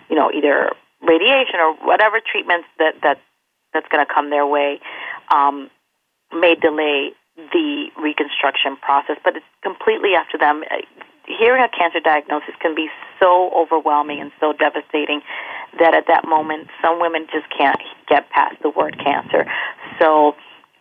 you 0.08 0.16
know, 0.16 0.30
either 0.30 0.72
radiation 1.02 1.60
or 1.60 1.74
whatever 1.84 2.20
treatments 2.24 2.66
that 2.78 2.94
that 3.02 3.18
that's 3.74 3.88
going 3.88 4.04
to 4.04 4.12
come 4.12 4.30
their 4.30 4.46
way 4.46 4.80
um, 5.34 5.68
may 6.32 6.54
delay 6.54 7.10
the 7.36 7.90
reconstruction 8.00 8.76
process, 8.80 9.16
but 9.24 9.36
it's 9.36 9.46
completely 9.62 10.14
up 10.14 10.26
to 10.30 10.38
them. 10.38 10.62
Hearing 11.26 11.62
a 11.62 11.68
cancer 11.68 12.00
diagnosis 12.00 12.54
can 12.60 12.74
be 12.74 12.88
so 13.18 13.50
overwhelming 13.54 14.20
and 14.20 14.30
so 14.38 14.52
devastating 14.52 15.20
that 15.78 15.94
at 15.94 16.06
that 16.06 16.26
moment, 16.28 16.68
some 16.82 17.00
women 17.00 17.26
just 17.32 17.46
can't 17.56 17.80
get 18.08 18.30
past 18.30 18.56
the 18.62 18.70
word 18.70 18.96
cancer. 19.02 19.46
So, 19.98 20.36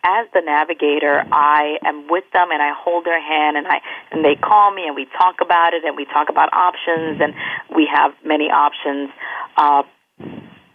as 0.06 0.28
the 0.34 0.42
navigator, 0.44 1.24
I 1.32 1.78
am 1.82 2.06
with 2.10 2.24
them 2.34 2.50
and 2.52 2.60
I 2.60 2.74
hold 2.76 3.06
their 3.06 3.20
hand 3.20 3.56
and 3.56 3.66
I 3.66 3.80
and 4.12 4.22
they 4.22 4.36
call 4.36 4.70
me 4.70 4.86
and 4.86 4.94
we 4.94 5.06
talk 5.16 5.36
about 5.40 5.72
it 5.72 5.82
and 5.82 5.96
we 5.96 6.04
talk 6.04 6.28
about 6.28 6.52
options 6.52 7.22
and 7.22 7.32
we 7.74 7.88
have 7.90 8.12
many 8.22 8.50
options. 8.50 9.08
Uh, 9.56 9.82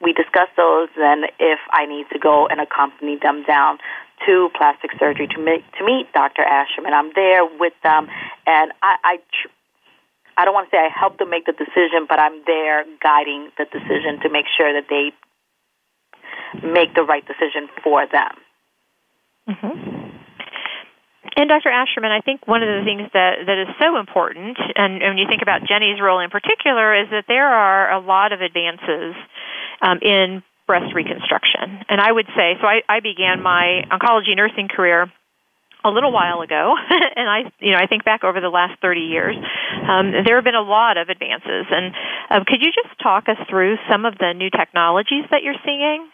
we 0.01 0.13
discuss 0.13 0.47
those, 0.55 0.89
and 0.97 1.25
if 1.39 1.59
I 1.71 1.85
need 1.85 2.07
to 2.13 2.19
go 2.19 2.47
and 2.47 2.59
accompany 2.59 3.17
them 3.21 3.43
down 3.43 3.79
to 4.25 4.49
plastic 4.57 4.91
surgery 4.99 5.27
to 5.27 5.39
meet 5.39 5.63
to 5.77 5.85
meet 5.85 6.11
Dr. 6.13 6.43
Ashman, 6.43 6.93
I'm 6.93 7.11
there 7.15 7.45
with 7.45 7.73
them, 7.83 8.07
and 8.47 8.71
I. 8.81 8.95
I 9.03 9.17
I 10.39 10.45
don't 10.45 10.53
want 10.53 10.71
to 10.71 10.77
say 10.77 10.79
I 10.79 10.87
help 10.87 11.17
them 11.19 11.29
make 11.29 11.45
the 11.45 11.51
decision, 11.51 12.07
but 12.07 12.17
I'm 12.17 12.39
there 12.47 12.85
guiding 13.03 13.51
the 13.57 13.65
decision 13.65 14.23
to 14.23 14.29
make 14.31 14.45
sure 14.55 14.71
that 14.71 14.87
they 14.87 15.11
make 16.63 16.95
the 16.95 17.03
right 17.03 17.27
decision 17.27 17.67
for 17.83 18.07
them. 18.07 18.31
Mm-hmm. 19.49 19.99
And 21.35 21.47
Dr. 21.47 21.69
Ascherman, 21.69 22.11
I 22.11 22.21
think 22.21 22.47
one 22.47 22.63
of 22.63 22.69
the 22.69 22.83
things 22.83 23.11
that, 23.13 23.43
that 23.47 23.57
is 23.59 23.67
so 23.79 23.99
important, 23.99 24.57
and 24.75 24.99
when 25.03 25.17
you 25.17 25.27
think 25.27 25.41
about 25.41 25.63
Jenny's 25.67 25.99
role 25.99 26.19
in 26.19 26.29
particular, 26.29 26.95
is 26.95 27.07
that 27.11 27.25
there 27.27 27.47
are 27.47 27.91
a 27.91 27.99
lot 27.99 28.31
of 28.31 28.41
advances 28.41 29.15
um, 29.81 29.99
in 30.01 30.43
breast 30.67 30.93
reconstruction. 30.93 31.83
And 31.89 31.99
I 31.99 32.11
would 32.11 32.27
say, 32.37 32.53
so 32.61 32.67
I, 32.67 32.81
I 32.87 32.99
began 32.99 33.41
my 33.41 33.85
oncology 33.91 34.35
nursing 34.35 34.67
career 34.67 35.11
a 35.83 35.89
little 35.89 36.11
while 36.11 36.41
ago, 36.41 36.75
and 37.15 37.29
I, 37.29 37.51
you 37.59 37.71
know, 37.71 37.77
I 37.77 37.87
think 37.87 38.03
back 38.03 38.23
over 38.23 38.41
the 38.41 38.49
last 38.49 38.79
30 38.81 39.01
years. 39.01 39.35
Um, 39.87 40.11
there 40.25 40.35
have 40.35 40.43
been 40.43 40.55
a 40.55 40.61
lot 40.61 40.97
of 40.97 41.09
advances, 41.09 41.65
and 41.71 41.95
um, 42.29 42.45
could 42.45 42.61
you 42.61 42.71
just 42.71 42.99
talk 43.01 43.29
us 43.29 43.37
through 43.49 43.77
some 43.89 44.05
of 44.05 44.17
the 44.17 44.33
new 44.35 44.49
technologies 44.49 45.23
that 45.31 45.41
you're 45.41 45.59
seeing? 45.65 46.09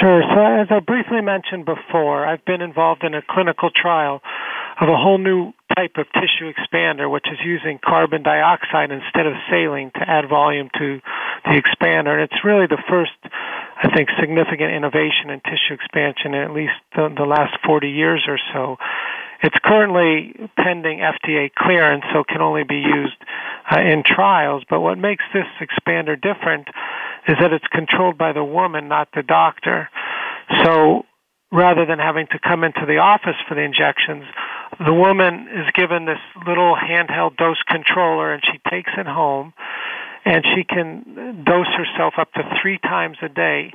Sure. 0.00 0.22
So, 0.22 0.40
as 0.40 0.68
I 0.70 0.80
briefly 0.80 1.22
mentioned 1.22 1.64
before, 1.64 2.26
I've 2.26 2.44
been 2.44 2.60
involved 2.60 3.04
in 3.04 3.14
a 3.14 3.22
clinical 3.22 3.70
trial 3.70 4.20
of 4.80 4.88
a 4.88 4.96
whole 4.96 5.18
new 5.18 5.52
type 5.76 5.96
of 5.96 6.06
tissue 6.12 6.52
expander, 6.52 7.10
which 7.10 7.26
is 7.30 7.38
using 7.44 7.78
carbon 7.84 8.22
dioxide 8.22 8.90
instead 8.90 9.26
of 9.26 9.34
saline 9.50 9.90
to 9.94 10.02
add 10.08 10.28
volume 10.28 10.68
to 10.78 11.00
the 11.44 11.60
expander. 11.60 12.14
And 12.14 12.22
it's 12.22 12.44
really 12.44 12.66
the 12.66 12.82
first, 12.88 13.12
I 13.24 13.94
think, 13.94 14.08
significant 14.20 14.72
innovation 14.72 15.30
in 15.30 15.40
tissue 15.40 15.74
expansion 15.74 16.34
in 16.34 16.42
at 16.42 16.52
least 16.52 16.78
the, 16.94 17.12
the 17.16 17.24
last 17.24 17.56
40 17.64 17.90
years 17.90 18.24
or 18.28 18.38
so. 18.52 18.76
It's 19.42 19.56
currently 19.62 20.32
pending 20.56 21.00
FDA 21.00 21.52
clearance, 21.52 22.04
so 22.14 22.24
can 22.24 22.40
only 22.40 22.64
be 22.64 22.80
used 22.80 23.16
uh, 23.70 23.80
in 23.80 24.02
trials. 24.02 24.64
But 24.68 24.80
what 24.80 24.96
makes 24.96 25.24
this 25.34 25.44
expander 25.60 26.16
different 26.20 26.68
is 27.28 27.36
that 27.40 27.52
it's 27.52 27.66
controlled 27.70 28.16
by 28.16 28.32
the 28.32 28.44
woman, 28.44 28.88
not 28.88 29.08
the 29.14 29.22
doctor. 29.22 29.90
So 30.62 31.04
rather 31.52 31.86
than 31.86 31.98
having 31.98 32.26
to 32.28 32.38
come 32.38 32.64
into 32.64 32.86
the 32.86 32.98
office 32.98 33.36
for 33.48 33.54
the 33.54 33.62
injections, 33.62 34.24
the 34.84 34.92
woman 34.92 35.48
is 35.48 35.70
given 35.74 36.06
this 36.06 36.18
little 36.46 36.76
handheld 36.76 37.36
dose 37.36 37.62
controller 37.68 38.32
and 38.32 38.42
she 38.44 38.58
takes 38.70 38.90
it 38.96 39.06
home 39.06 39.52
and 40.24 40.44
she 40.54 40.64
can 40.64 41.44
dose 41.44 41.68
herself 41.76 42.14
up 42.18 42.32
to 42.32 42.42
three 42.60 42.78
times 42.78 43.18
a 43.22 43.28
day. 43.28 43.72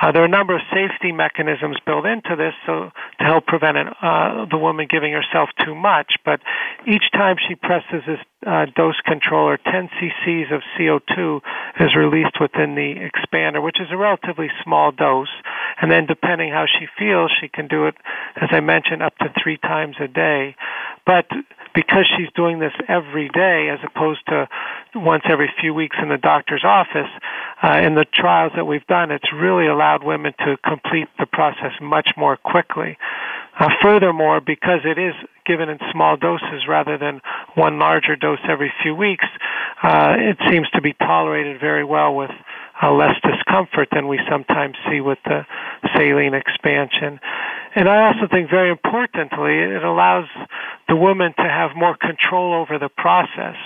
Uh, 0.00 0.12
there 0.12 0.22
are 0.22 0.26
a 0.26 0.28
number 0.28 0.54
of 0.54 0.60
safety 0.72 1.10
mechanisms 1.10 1.76
built 1.84 2.06
into 2.06 2.36
this 2.36 2.54
so 2.66 2.90
to 3.18 3.24
help 3.24 3.46
prevent 3.46 3.76
it, 3.76 3.86
uh, 4.00 4.46
the 4.48 4.56
woman 4.56 4.86
giving 4.88 5.12
herself 5.12 5.50
too 5.64 5.74
much. 5.74 6.14
But 6.24 6.40
each 6.86 7.10
time 7.12 7.36
she 7.48 7.56
presses 7.56 8.02
this 8.06 8.20
uh, 8.46 8.66
dose 8.76 9.00
controller, 9.04 9.58
10 9.58 9.88
cc's 10.00 10.52
of 10.52 10.62
CO2 10.78 11.40
is 11.80 11.96
released 11.96 12.40
within 12.40 12.74
the 12.76 12.94
expander, 12.94 13.62
which 13.62 13.80
is 13.80 13.88
a 13.90 13.96
relatively 13.96 14.48
small 14.62 14.92
dose. 14.92 15.28
And 15.80 15.90
then, 15.90 16.06
depending 16.06 16.50
how 16.50 16.66
she 16.66 16.86
feels, 16.98 17.32
she 17.40 17.48
can 17.48 17.66
do 17.66 17.86
it, 17.86 17.96
as 18.36 18.48
I 18.52 18.60
mentioned, 18.60 19.02
up 19.02 19.16
to 19.18 19.32
three 19.42 19.56
times 19.58 19.96
a 20.00 20.08
day. 20.08 20.54
But 21.04 21.26
because 21.74 22.06
she's 22.16 22.28
doing 22.34 22.58
this 22.58 22.72
every 22.88 23.28
day 23.28 23.68
as 23.70 23.78
opposed 23.84 24.26
to 24.26 24.48
once 24.94 25.24
every 25.28 25.50
few 25.60 25.74
weeks 25.74 25.96
in 26.00 26.08
the 26.08 26.18
doctor's 26.18 26.64
office, 26.64 27.10
uh, 27.62 27.80
in 27.84 27.94
the 27.94 28.04
trials 28.04 28.52
that 28.56 28.66
we've 28.66 28.86
done, 28.86 29.10
it's 29.10 29.32
really 29.32 29.66
allowed 29.66 30.02
women 30.02 30.32
to 30.38 30.56
complete 30.64 31.08
the 31.18 31.26
process 31.26 31.72
much 31.80 32.10
more 32.16 32.36
quickly. 32.36 32.96
Uh, 33.58 33.68
furthermore, 33.82 34.40
because 34.40 34.80
it 34.84 34.98
is 34.98 35.14
given 35.44 35.68
in 35.68 35.78
small 35.90 36.16
doses 36.16 36.68
rather 36.68 36.96
than 36.96 37.20
one 37.54 37.78
larger 37.78 38.16
dose 38.16 38.38
every 38.48 38.72
few 38.82 38.94
weeks, 38.94 39.24
uh, 39.82 40.16
it 40.18 40.38
seems 40.50 40.68
to 40.70 40.80
be 40.80 40.92
tolerated 40.94 41.60
very 41.60 41.84
well 41.84 42.14
with 42.14 42.30
uh, 42.82 42.92
less 42.92 43.14
discomfort 43.22 43.88
than 43.92 44.08
we 44.08 44.20
sometimes 44.30 44.76
see 44.90 45.00
with 45.00 45.18
the 45.24 45.44
saline 45.94 46.34
expansion. 46.34 47.18
And 47.74 47.88
I 47.88 48.06
also 48.06 48.28
think 48.30 48.50
very 48.50 48.70
importantly, 48.70 49.58
it 49.58 49.84
allows 49.84 50.26
the 50.88 50.96
woman 50.96 51.34
to 51.36 51.42
have 51.42 51.70
more 51.76 51.96
control 51.96 52.54
over 52.54 52.78
the 52.78 52.88
process. 52.88 53.56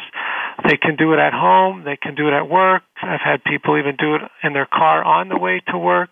They 0.65 0.77
can 0.77 0.97
do 0.97 1.13
it 1.13 1.19
at 1.19 1.33
home, 1.33 1.85
they 1.85 1.97
can 1.97 2.15
do 2.15 2.29
it 2.29 2.33
at 2.33 2.49
work. 2.49 2.83
I've 3.03 3.21
had 3.21 3.43
people 3.45 3.79
even 3.79 3.97
do 3.97 4.15
it 4.17 4.23
in 4.43 4.53
their 4.53 4.67
car 4.67 5.03
on 5.03 5.29
the 5.29 5.39
way 5.39 5.61
to 5.69 5.79
work. 5.79 6.11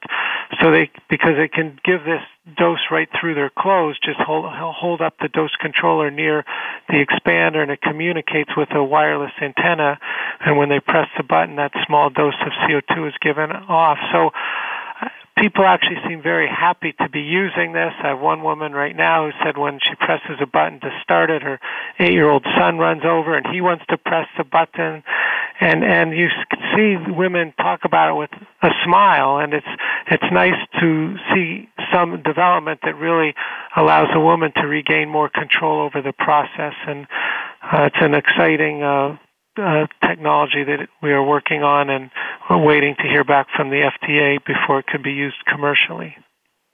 So 0.61 0.70
they 0.70 0.90
because 1.09 1.37
they 1.37 1.48
can 1.48 1.78
give 1.85 2.04
this 2.04 2.22
dose 2.57 2.81
right 2.90 3.09
through 3.20 3.35
their 3.35 3.50
clothes, 3.50 3.98
just 4.03 4.18
hold 4.18 4.46
hold 4.48 5.00
up 5.00 5.14
the 5.20 5.29
dose 5.29 5.55
controller 5.61 6.11
near 6.11 6.44
the 6.88 7.05
expander 7.05 7.62
and 7.62 7.70
it 7.70 7.81
communicates 7.83 8.50
with 8.57 8.68
a 8.72 8.83
wireless 8.83 9.33
antenna 9.42 9.98
and 10.40 10.57
when 10.57 10.68
they 10.68 10.81
press 10.81 11.07
the 11.16 11.22
button 11.22 11.57
that 11.57 11.72
small 11.87 12.11
dose 12.11 12.35
of 12.40 12.53
CO2 12.64 13.09
is 13.09 13.14
given 13.20 13.50
off. 13.50 13.98
So 14.12 14.31
people 15.37 15.64
actually 15.64 15.97
seem 16.07 16.23
very 16.23 16.49
happy 16.49 16.93
to 17.01 17.09
be 17.09 17.21
using 17.21 17.73
this. 17.73 17.93
I 18.03 18.09
have 18.09 18.21
one 18.21 18.43
woman 18.43 18.73
right 18.73 18.95
now 18.95 19.27
who 19.27 19.33
said 19.45 19.57
when 19.57 19.79
she 19.83 19.95
presses 19.97 20.38
a 20.40 20.47
button 20.47 20.81
to 20.81 20.90
start 21.03 21.31
it, 21.31 21.43
her 21.43 21.59
eight-year-old 21.99 22.47
son 22.59 22.79
runs 22.79 23.03
over 23.05 23.37
and 23.37 23.47
he 23.53 23.61
wants 23.61 23.85
to 23.88 23.97
press 23.97 24.27
the 24.37 24.45
button, 24.45 25.03
and 25.61 25.85
and 25.85 26.16
you 26.16 26.29
see 26.75 26.97
women 27.09 27.53
talk 27.57 27.81
about 27.85 28.11
it 28.11 28.19
with 28.19 28.31
a 28.62 28.71
smile, 28.85 29.38
and 29.38 29.55
it's 29.55 29.66
it's 30.11 30.33
nice 30.33 30.61
to 30.81 31.16
see 31.33 31.69
some 31.93 32.23
development 32.23 32.81
that 32.83 32.97
really 32.97 33.35
allows 33.77 34.09
a 34.14 34.21
woman 34.21 34.53
to 34.57 34.66
regain 34.66 35.09
more 35.09 35.29
control 35.29 35.81
over 35.83 36.03
the 36.03 36.12
process, 36.12 36.75
and 36.87 37.07
uh, 37.62 37.85
it's 37.85 37.97
an 38.01 38.14
exciting. 38.14 38.83
Uh, 38.83 39.16
uh, 39.58 39.86
technology 40.06 40.64
that 40.64 40.88
we 41.02 41.10
are 41.10 41.22
working 41.22 41.62
on, 41.62 41.90
and 41.90 42.10
we're 42.48 42.62
waiting 42.62 42.94
to 42.96 43.02
hear 43.02 43.24
back 43.24 43.48
from 43.56 43.70
the 43.70 43.90
FDA 43.90 44.38
before 44.44 44.78
it 44.78 44.86
could 44.86 45.02
be 45.02 45.12
used 45.12 45.36
commercially. 45.46 46.16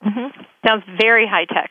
Mm-hmm. 0.04 0.40
Sounds 0.66 0.84
very 1.00 1.26
high 1.26 1.46
tech. 1.46 1.70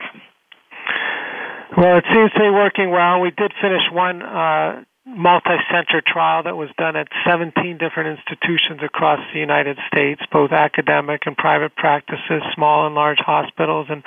Well, 1.78 1.98
it 1.98 2.06
seems 2.14 2.32
to 2.32 2.40
be 2.40 2.50
working 2.50 2.90
well. 2.92 3.20
We 3.22 3.32
did 3.32 3.52
finish 3.62 3.82
one 3.92 4.22
uh, 4.22 4.84
multi-center 5.06 6.02
trial 6.06 6.44
that 6.44 6.58
was 6.58 6.70
done 6.78 6.96
at 6.96 7.08
17 7.28 7.78
different 7.78 8.18
institutions 8.18 8.82
across 8.84 9.20
the 9.34 9.40
United 9.40 9.78
States, 9.88 10.22
both 10.32 10.52
academic 10.52 11.22
and 11.26 11.38
private 11.38 11.76
practices, 11.76 12.42
small 12.54 12.88
and 12.88 12.96
large 12.96 13.20
hospitals, 13.20 13.88
and 13.90 14.04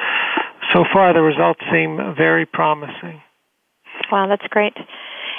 so 0.73 0.85
far 0.93 1.13
the 1.13 1.23
results 1.23 1.61
seem 1.73 2.15
very 2.17 2.47
promising. 2.47 3.23
Wow, 4.11 4.27
that's 4.29 4.47
great. 4.51 4.75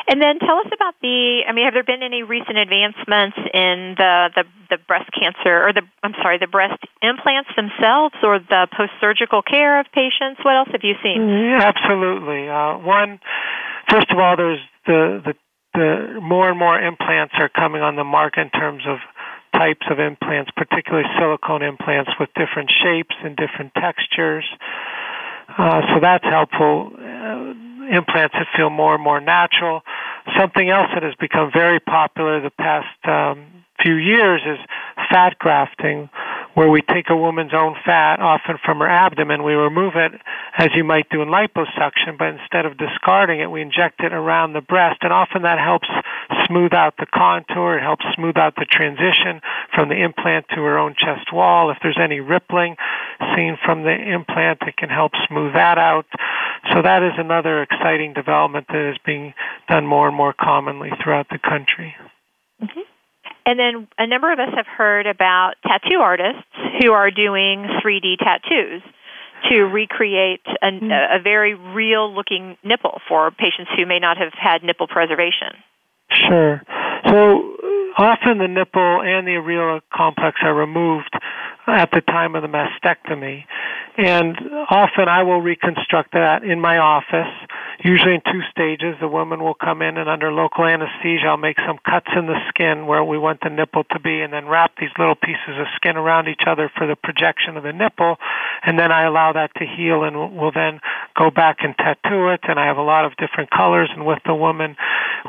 And 0.09 0.19
then 0.19 0.39
tell 0.39 0.57
us 0.57 0.65
about 0.73 0.95
the. 1.05 1.45
I 1.47 1.53
mean, 1.53 1.65
have 1.65 1.75
there 1.77 1.85
been 1.85 2.01
any 2.01 2.23
recent 2.23 2.57
advancements 2.57 3.37
in 3.53 3.93
the 3.93 4.33
the, 4.33 4.43
the 4.73 4.77
breast 4.89 5.09
cancer 5.13 5.61
or 5.61 5.71
the 5.71 5.85
I'm 6.01 6.17
sorry, 6.17 6.39
the 6.39 6.49
breast 6.49 6.81
implants 7.03 7.53
themselves 7.55 8.15
or 8.23 8.39
the 8.39 8.65
post 8.75 8.91
surgical 8.99 9.43
care 9.43 9.79
of 9.79 9.85
patients? 9.93 10.41
What 10.41 10.57
else 10.57 10.69
have 10.73 10.81
you 10.81 10.95
seen? 11.05 11.29
Yeah, 11.29 11.61
absolutely. 11.61 12.49
Uh, 12.49 12.81
one, 12.81 13.19
first 13.87 14.09
of 14.09 14.17
all, 14.17 14.35
there's 14.35 14.59
the 14.87 15.21
the 15.21 15.33
the 15.77 16.19
more 16.19 16.49
and 16.49 16.57
more 16.57 16.81
implants 16.81 17.35
are 17.37 17.49
coming 17.49 17.83
on 17.83 17.95
the 17.95 18.03
market 18.03 18.41
in 18.41 18.49
terms 18.49 18.81
of 18.89 18.97
types 19.53 19.85
of 19.91 19.99
implants, 19.99 20.49
particularly 20.57 21.05
silicone 21.19 21.61
implants 21.61 22.09
with 22.19 22.29
different 22.33 22.73
shapes 22.81 23.13
and 23.23 23.37
different 23.37 23.73
textures. 23.75 24.45
Uh, 25.57 25.81
so 25.93 25.99
that's 26.01 26.23
helpful. 26.25 26.93
Implants 27.89 28.35
that 28.37 28.47
feel 28.55 28.69
more 28.69 28.95
and 28.95 29.03
more 29.03 29.19
natural. 29.19 29.81
Something 30.37 30.69
else 30.69 30.87
that 30.93 31.03
has 31.03 31.15
become 31.19 31.51
very 31.53 31.79
popular 31.79 32.39
the 32.39 32.51
past 32.51 32.87
um, 33.05 33.45
few 33.81 33.95
years 33.95 34.41
is 34.45 34.59
fat 35.09 35.37
grafting, 35.39 36.09
where 36.55 36.69
we 36.69 36.81
take 36.81 37.09
a 37.09 37.15
woman's 37.15 37.53
own 37.53 37.75
fat, 37.85 38.19
often 38.19 38.57
from 38.65 38.79
her 38.79 38.89
abdomen, 38.89 39.43
we 39.43 39.53
remove 39.53 39.93
it 39.95 40.11
as 40.57 40.69
you 40.75 40.83
might 40.83 41.09
do 41.09 41.21
in 41.21 41.29
liposuction, 41.29 42.17
but 42.17 42.27
instead 42.27 42.65
of 42.65 42.77
discarding 42.77 43.39
it, 43.39 43.51
we 43.51 43.61
inject 43.61 44.01
it 44.01 44.13
around 44.13 44.53
the 44.53 44.61
breast, 44.61 44.97
and 45.01 45.13
often 45.13 45.43
that 45.43 45.59
helps 45.59 45.87
smooth 46.47 46.73
out 46.73 46.95
the 46.97 47.05
contour, 47.05 47.77
it 47.77 47.81
helps 47.81 48.05
smooth 48.15 48.37
out 48.37 48.55
the 48.55 48.65
transition 48.65 49.41
from 49.73 49.89
the 49.89 49.95
implant 49.95 50.47
to 50.49 50.61
her 50.61 50.77
own 50.77 50.95
chest 50.97 51.31
wall. 51.31 51.69
If 51.69 51.77
there's 51.81 51.99
any 52.01 52.19
rippling 52.19 52.75
seen 53.35 53.57
from 53.63 53.83
the 53.83 53.95
implant, 53.95 54.59
it 54.63 54.75
can 54.75 54.89
help 54.89 55.11
smooth 55.27 55.53
that 55.53 55.77
out. 55.77 56.05
So 56.73 56.81
that 56.81 57.03
is 57.03 57.13
another 57.17 57.61
exciting 57.61 58.13
development 58.13 58.67
that 58.69 58.91
is 58.91 58.97
being 59.05 59.33
done 59.69 59.85
more 59.85 60.07
and 60.07 60.15
more 60.15 60.33
commonly 60.33 60.89
throughout 61.01 61.27
the 61.29 61.39
country. 61.39 61.95
Mm-hmm. 62.61 62.81
And 63.45 63.59
then 63.59 63.87
a 63.97 64.05
number 64.05 64.31
of 64.31 64.39
us 64.39 64.49
have 64.55 64.67
heard 64.67 65.07
about 65.07 65.53
tattoo 65.63 65.99
artists 66.01 66.43
who 66.81 66.91
are 66.91 67.09
doing 67.09 67.65
3D 67.83 68.17
tattoos 68.19 68.81
to 69.49 69.61
recreate 69.61 70.41
a, 70.61 70.65
mm-hmm. 70.65 70.91
a 70.91 71.21
very 71.23 71.53
real 71.53 72.13
looking 72.13 72.57
nipple 72.63 73.01
for 73.07 73.31
patients 73.31 73.71
who 73.75 73.85
may 73.85 73.99
not 73.99 74.17
have 74.17 74.33
had 74.33 74.63
nipple 74.63 74.87
preservation. 74.87 75.55
Sure. 76.11 76.61
So 77.07 77.55
often 77.97 78.39
the 78.39 78.47
nipple 78.47 79.01
and 79.01 79.27
the 79.27 79.31
areola 79.31 79.81
complex 79.93 80.39
are 80.41 80.53
removed 80.53 81.13
at 81.67 81.91
the 81.91 82.01
time 82.01 82.35
of 82.35 82.41
the 82.41 82.47
mastectomy. 82.47 83.43
And 83.99 84.37
often 84.69 85.09
I 85.09 85.23
will 85.23 85.41
reconstruct 85.41 86.13
that 86.13 86.45
in 86.45 86.61
my 86.61 86.77
office, 86.77 87.27
usually 87.83 88.15
in 88.15 88.21
two 88.31 88.39
stages. 88.49 88.95
The 89.01 89.09
woman 89.09 89.43
will 89.43 89.55
come 89.59 89.81
in 89.81 89.97
and 89.97 90.07
under 90.07 90.31
local 90.31 90.63
anesthesia, 90.63 91.27
I'll 91.27 91.35
make 91.35 91.57
some 91.67 91.79
cuts 91.83 92.07
in 92.15 92.25
the 92.25 92.39
skin 92.47 92.87
where 92.87 93.03
we 93.03 93.17
want 93.17 93.41
the 93.43 93.49
nipple 93.49 93.83
to 93.91 93.99
be 93.99 94.21
and 94.21 94.31
then 94.31 94.47
wrap 94.47 94.71
these 94.79 94.95
little 94.97 95.15
pieces 95.15 95.59
of 95.59 95.67
skin 95.75 95.97
around 95.97 96.29
each 96.29 96.47
other 96.47 96.71
for 96.77 96.87
the 96.87 96.95
projection 96.95 97.57
of 97.57 97.63
the 97.63 97.73
nipple. 97.73 98.15
And 98.63 98.79
then 98.79 98.89
I 98.89 99.03
allow 99.03 99.33
that 99.33 99.51
to 99.55 99.65
heal 99.65 100.03
and 100.03 100.15
we'll 100.37 100.55
then 100.55 100.79
go 101.17 101.29
back 101.29 101.57
and 101.59 101.75
tattoo 101.75 102.29
it. 102.29 102.39
And 102.47 102.57
I 102.57 102.67
have 102.67 102.77
a 102.77 102.87
lot 102.87 103.03
of 103.03 103.17
different 103.17 103.51
colors. 103.51 103.89
And 103.91 104.05
with 104.05 104.19
the 104.25 104.35
woman, 104.35 104.77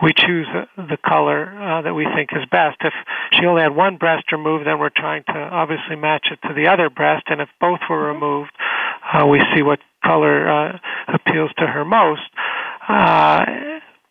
we 0.00 0.12
choose 0.14 0.46
the 0.76 0.98
color 1.04 1.50
uh, 1.58 1.82
that 1.82 1.94
we 1.94 2.06
think 2.14 2.30
is 2.32 2.46
best. 2.50 2.78
If 2.82 2.94
she 3.32 3.46
only 3.46 3.62
had 3.62 3.74
one 3.74 3.96
breast 3.96 4.30
removed, 4.30 4.66
then 4.66 4.78
we're 4.78 4.94
trying 4.94 5.24
to 5.26 5.34
obviously 5.34 5.96
match 5.96 6.28
it 6.30 6.38
to 6.46 6.54
the 6.54 6.68
other 6.68 6.88
breast. 6.88 7.24
And 7.26 7.40
if 7.40 7.48
both 7.60 7.80
were 7.90 7.96
mm-hmm. 7.96 8.22
removed, 8.22 8.52
uh, 9.12 9.26
we 9.26 9.40
see 9.54 9.62
what 9.62 9.80
color 10.04 10.48
uh, 10.48 10.78
appeals 11.08 11.50
to 11.58 11.66
her 11.66 11.84
most. 11.84 12.22
Uh, 12.88 13.44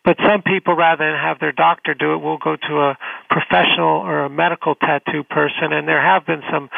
but 0.02 0.16
some 0.26 0.40
people, 0.40 0.74
rather 0.74 1.04
than 1.04 1.14
have 1.14 1.40
their 1.40 1.52
doctor 1.52 1.92
do 1.92 2.14
it, 2.14 2.18
will 2.18 2.38
go 2.38 2.56
to 2.56 2.74
a 2.80 2.98
professional 3.28 4.00
or 4.00 4.24
a 4.24 4.30
medical 4.30 4.74
tattoo 4.74 5.22
person. 5.24 5.72
And 5.72 5.86
there 5.86 6.00
have 6.00 6.24
been 6.24 6.40
some 6.50 6.70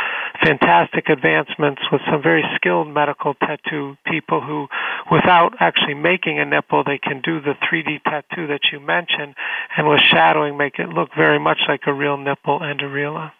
fantastic 0.42 1.08
advancements 1.08 1.82
with 1.92 2.00
some 2.10 2.20
very 2.20 2.42
skilled 2.56 2.88
medical 2.88 3.34
tattoo 3.34 3.96
people 4.06 4.40
who, 4.40 4.66
without 5.10 5.54
actually 5.60 5.94
making 5.94 6.40
a 6.40 6.44
nipple, 6.44 6.82
they 6.84 6.98
can 6.98 7.20
do 7.22 7.40
the 7.40 7.54
3D 7.62 8.02
tattoo 8.02 8.48
that 8.48 8.62
you 8.72 8.80
mentioned, 8.80 9.36
and 9.76 9.88
with 9.88 10.00
shadowing, 10.00 10.56
make 10.56 10.80
it 10.80 10.88
look 10.88 11.10
very 11.16 11.38
much 11.38 11.58
like 11.68 11.82
a 11.86 11.92
real 11.92 12.16
nipple 12.16 12.60
and 12.60 12.80
a 12.80 12.84
areola. 12.84 13.30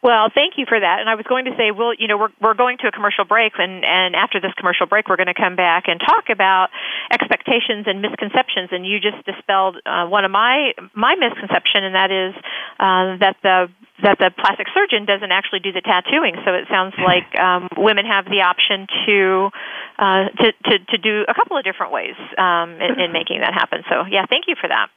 Well, 0.00 0.30
thank 0.32 0.54
you 0.56 0.64
for 0.68 0.78
that. 0.78 1.00
And 1.00 1.10
I 1.10 1.16
was 1.16 1.26
going 1.26 1.46
to 1.46 1.54
say, 1.58 1.72
well, 1.74 1.92
you 1.92 2.06
know, 2.06 2.16
we're 2.16 2.34
we're 2.40 2.54
going 2.54 2.78
to 2.78 2.86
a 2.86 2.92
commercial 2.92 3.24
break, 3.24 3.54
and 3.58 3.84
and 3.84 4.14
after 4.14 4.40
this 4.40 4.54
commercial 4.54 4.86
break, 4.86 5.08
we're 5.08 5.18
going 5.18 5.32
to 5.32 5.34
come 5.34 5.56
back 5.56 5.88
and 5.88 5.98
talk 5.98 6.30
about 6.30 6.70
expectations 7.10 7.86
and 7.90 8.00
misconceptions. 8.00 8.70
And 8.70 8.86
you 8.86 9.00
just 9.00 9.18
dispelled 9.26 9.76
uh, 9.84 10.06
one 10.06 10.24
of 10.24 10.30
my 10.30 10.70
my 10.94 11.16
misconception, 11.16 11.82
and 11.82 11.94
that 11.98 12.14
is 12.14 12.34
uh, 12.78 13.18
that 13.18 13.36
the 13.42 13.66
that 14.02 14.18
the 14.22 14.30
plastic 14.38 14.68
surgeon 14.70 15.04
doesn't 15.04 15.32
actually 15.32 15.60
do 15.66 15.72
the 15.72 15.82
tattooing. 15.82 16.38
So 16.46 16.54
it 16.54 16.70
sounds 16.70 16.94
like 17.02 17.34
um, 17.34 17.66
women 17.76 18.06
have 18.06 18.26
the 18.26 18.46
option 18.46 18.86
to, 19.06 19.50
uh, 19.98 20.30
to 20.30 20.46
to 20.52 20.74
to 20.94 20.98
do 20.98 21.26
a 21.26 21.34
couple 21.34 21.58
of 21.58 21.64
different 21.64 21.90
ways 21.90 22.14
um, 22.38 22.78
in, 22.78 23.02
in 23.02 23.12
making 23.18 23.42
that 23.42 23.54
happen. 23.54 23.82
So 23.90 24.06
yeah, 24.06 24.26
thank 24.30 24.46
you 24.46 24.54
for 24.54 24.68
that. 24.68 24.94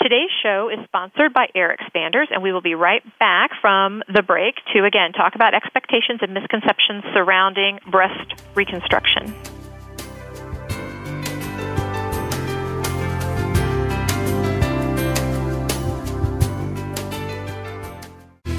Today's 0.00 0.30
show 0.42 0.68
is 0.68 0.78
sponsored 0.84 1.32
by 1.32 1.46
AirXpanders, 1.56 2.26
and 2.30 2.42
we 2.42 2.52
will 2.52 2.60
be 2.60 2.74
right 2.74 3.02
back 3.18 3.50
from 3.60 4.02
the 4.12 4.22
break 4.22 4.56
to 4.74 4.84
again 4.84 5.12
talk 5.12 5.34
about 5.34 5.54
expectations 5.54 6.20
and 6.22 6.34
misconceptions 6.34 7.02
surrounding 7.14 7.80
breast 7.90 8.42
reconstruction. 8.54 9.34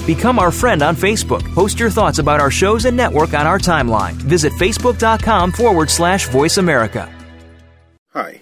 Become 0.07 0.39
our 0.39 0.51
friend 0.51 0.81
on 0.81 0.95
Facebook. 0.95 1.43
Post 1.53 1.79
your 1.79 1.89
thoughts 1.89 2.19
about 2.19 2.39
our 2.39 2.49
shows 2.49 2.85
and 2.85 2.95
network 2.95 3.33
on 3.33 3.45
our 3.45 3.59
timeline. 3.59 4.13
Visit 4.13 4.53
facebook.com 4.53 5.51
forward 5.51 5.89
slash 5.89 6.29
voice 6.29 6.57
America. 6.57 7.13
Hi, 8.13 8.41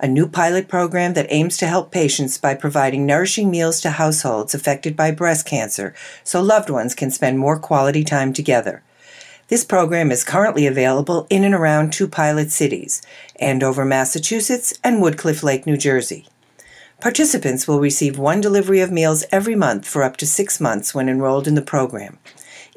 a 0.00 0.08
new 0.08 0.28
pilot 0.28 0.68
program 0.68 1.14
that 1.14 1.26
aims 1.30 1.56
to 1.56 1.66
help 1.66 1.90
patients 1.90 2.38
by 2.38 2.54
providing 2.54 3.04
nourishing 3.04 3.50
meals 3.50 3.80
to 3.80 3.90
households 3.90 4.54
affected 4.54 4.96
by 4.96 5.10
breast 5.10 5.46
cancer 5.46 5.94
so 6.22 6.40
loved 6.40 6.70
ones 6.70 6.94
can 6.94 7.10
spend 7.10 7.38
more 7.38 7.58
quality 7.58 8.04
time 8.04 8.32
together. 8.32 8.82
This 9.48 9.64
program 9.64 10.12
is 10.12 10.24
currently 10.24 10.66
available 10.66 11.26
in 11.30 11.42
and 11.42 11.54
around 11.54 11.92
two 11.92 12.06
pilot 12.06 12.50
cities, 12.50 13.00
Andover, 13.40 13.84
Massachusetts, 13.84 14.78
and 14.84 15.00
Woodcliff 15.00 15.42
Lake, 15.42 15.66
New 15.66 15.76
Jersey. 15.76 16.26
Participants 17.00 17.66
will 17.66 17.80
receive 17.80 18.18
one 18.18 18.40
delivery 18.40 18.80
of 18.80 18.90
meals 18.90 19.24
every 19.32 19.54
month 19.54 19.86
for 19.86 20.02
up 20.02 20.16
to 20.18 20.26
six 20.26 20.60
months 20.60 20.94
when 20.94 21.08
enrolled 21.08 21.46
in 21.46 21.54
the 21.54 21.62
program. 21.62 22.18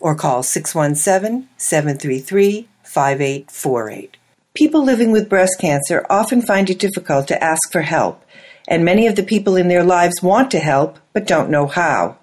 or 0.00 0.14
call 0.14 0.42
617 0.42 1.48
733 1.56 2.68
5848. 2.82 4.16
People 4.54 4.84
living 4.84 5.12
with 5.12 5.28
breast 5.28 5.58
cancer 5.60 6.04
often 6.10 6.42
find 6.42 6.68
it 6.68 6.78
difficult 6.80 7.28
to 7.28 7.42
ask 7.42 7.70
for 7.70 7.82
help, 7.82 8.24
and 8.66 8.84
many 8.84 9.06
of 9.06 9.14
the 9.14 9.22
people 9.22 9.54
in 9.54 9.68
their 9.68 9.84
lives 9.84 10.22
want 10.22 10.50
to 10.50 10.58
help 10.58 10.98
but 11.12 11.26
don't 11.26 11.50
know 11.50 11.66
how. 11.68 12.16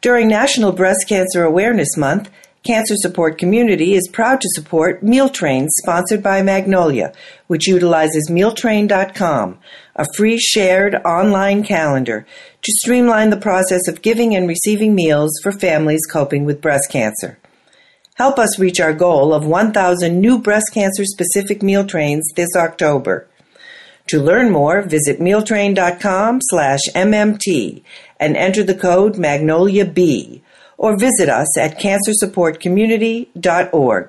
During 0.00 0.28
National 0.28 0.72
Breast 0.72 1.08
Cancer 1.08 1.44
Awareness 1.44 1.96
Month, 1.96 2.28
Cancer 2.64 2.94
Support 2.96 3.36
Community 3.36 3.92
is 3.92 4.08
proud 4.10 4.40
to 4.40 4.48
support 4.54 5.02
Meal 5.02 5.28
Train 5.28 5.68
sponsored 5.68 6.22
by 6.22 6.40
Magnolia, 6.40 7.12
which 7.46 7.68
utilizes 7.68 8.30
mealtrain.com, 8.30 9.58
a 9.96 10.06
free 10.16 10.38
shared 10.38 10.94
online 11.04 11.62
calendar 11.62 12.26
to 12.62 12.72
streamline 12.72 13.28
the 13.28 13.36
process 13.36 13.86
of 13.86 14.00
giving 14.00 14.34
and 14.34 14.48
receiving 14.48 14.94
meals 14.94 15.30
for 15.42 15.52
families 15.52 16.06
coping 16.10 16.46
with 16.46 16.62
breast 16.62 16.90
cancer. 16.90 17.38
Help 18.14 18.38
us 18.38 18.58
reach 18.58 18.80
our 18.80 18.94
goal 18.94 19.34
of 19.34 19.44
1,000 19.44 20.18
new 20.18 20.38
breast 20.38 20.72
cancer 20.72 21.04
specific 21.04 21.62
meal 21.62 21.84
trains 21.84 22.26
this 22.34 22.56
October. 22.56 23.28
To 24.06 24.22
learn 24.22 24.50
more, 24.50 24.80
visit 24.80 25.20
mealtrain.com 25.20 26.38
slash 26.44 26.80
MMT 26.94 27.82
and 28.18 28.38
enter 28.38 28.62
the 28.62 28.74
code 28.74 29.16
MagnoliaB 29.16 30.40
or 30.76 30.96
visit 30.96 31.28
us 31.28 31.56
at 31.58 31.78
cancersupportcommunity.org. 31.78 34.08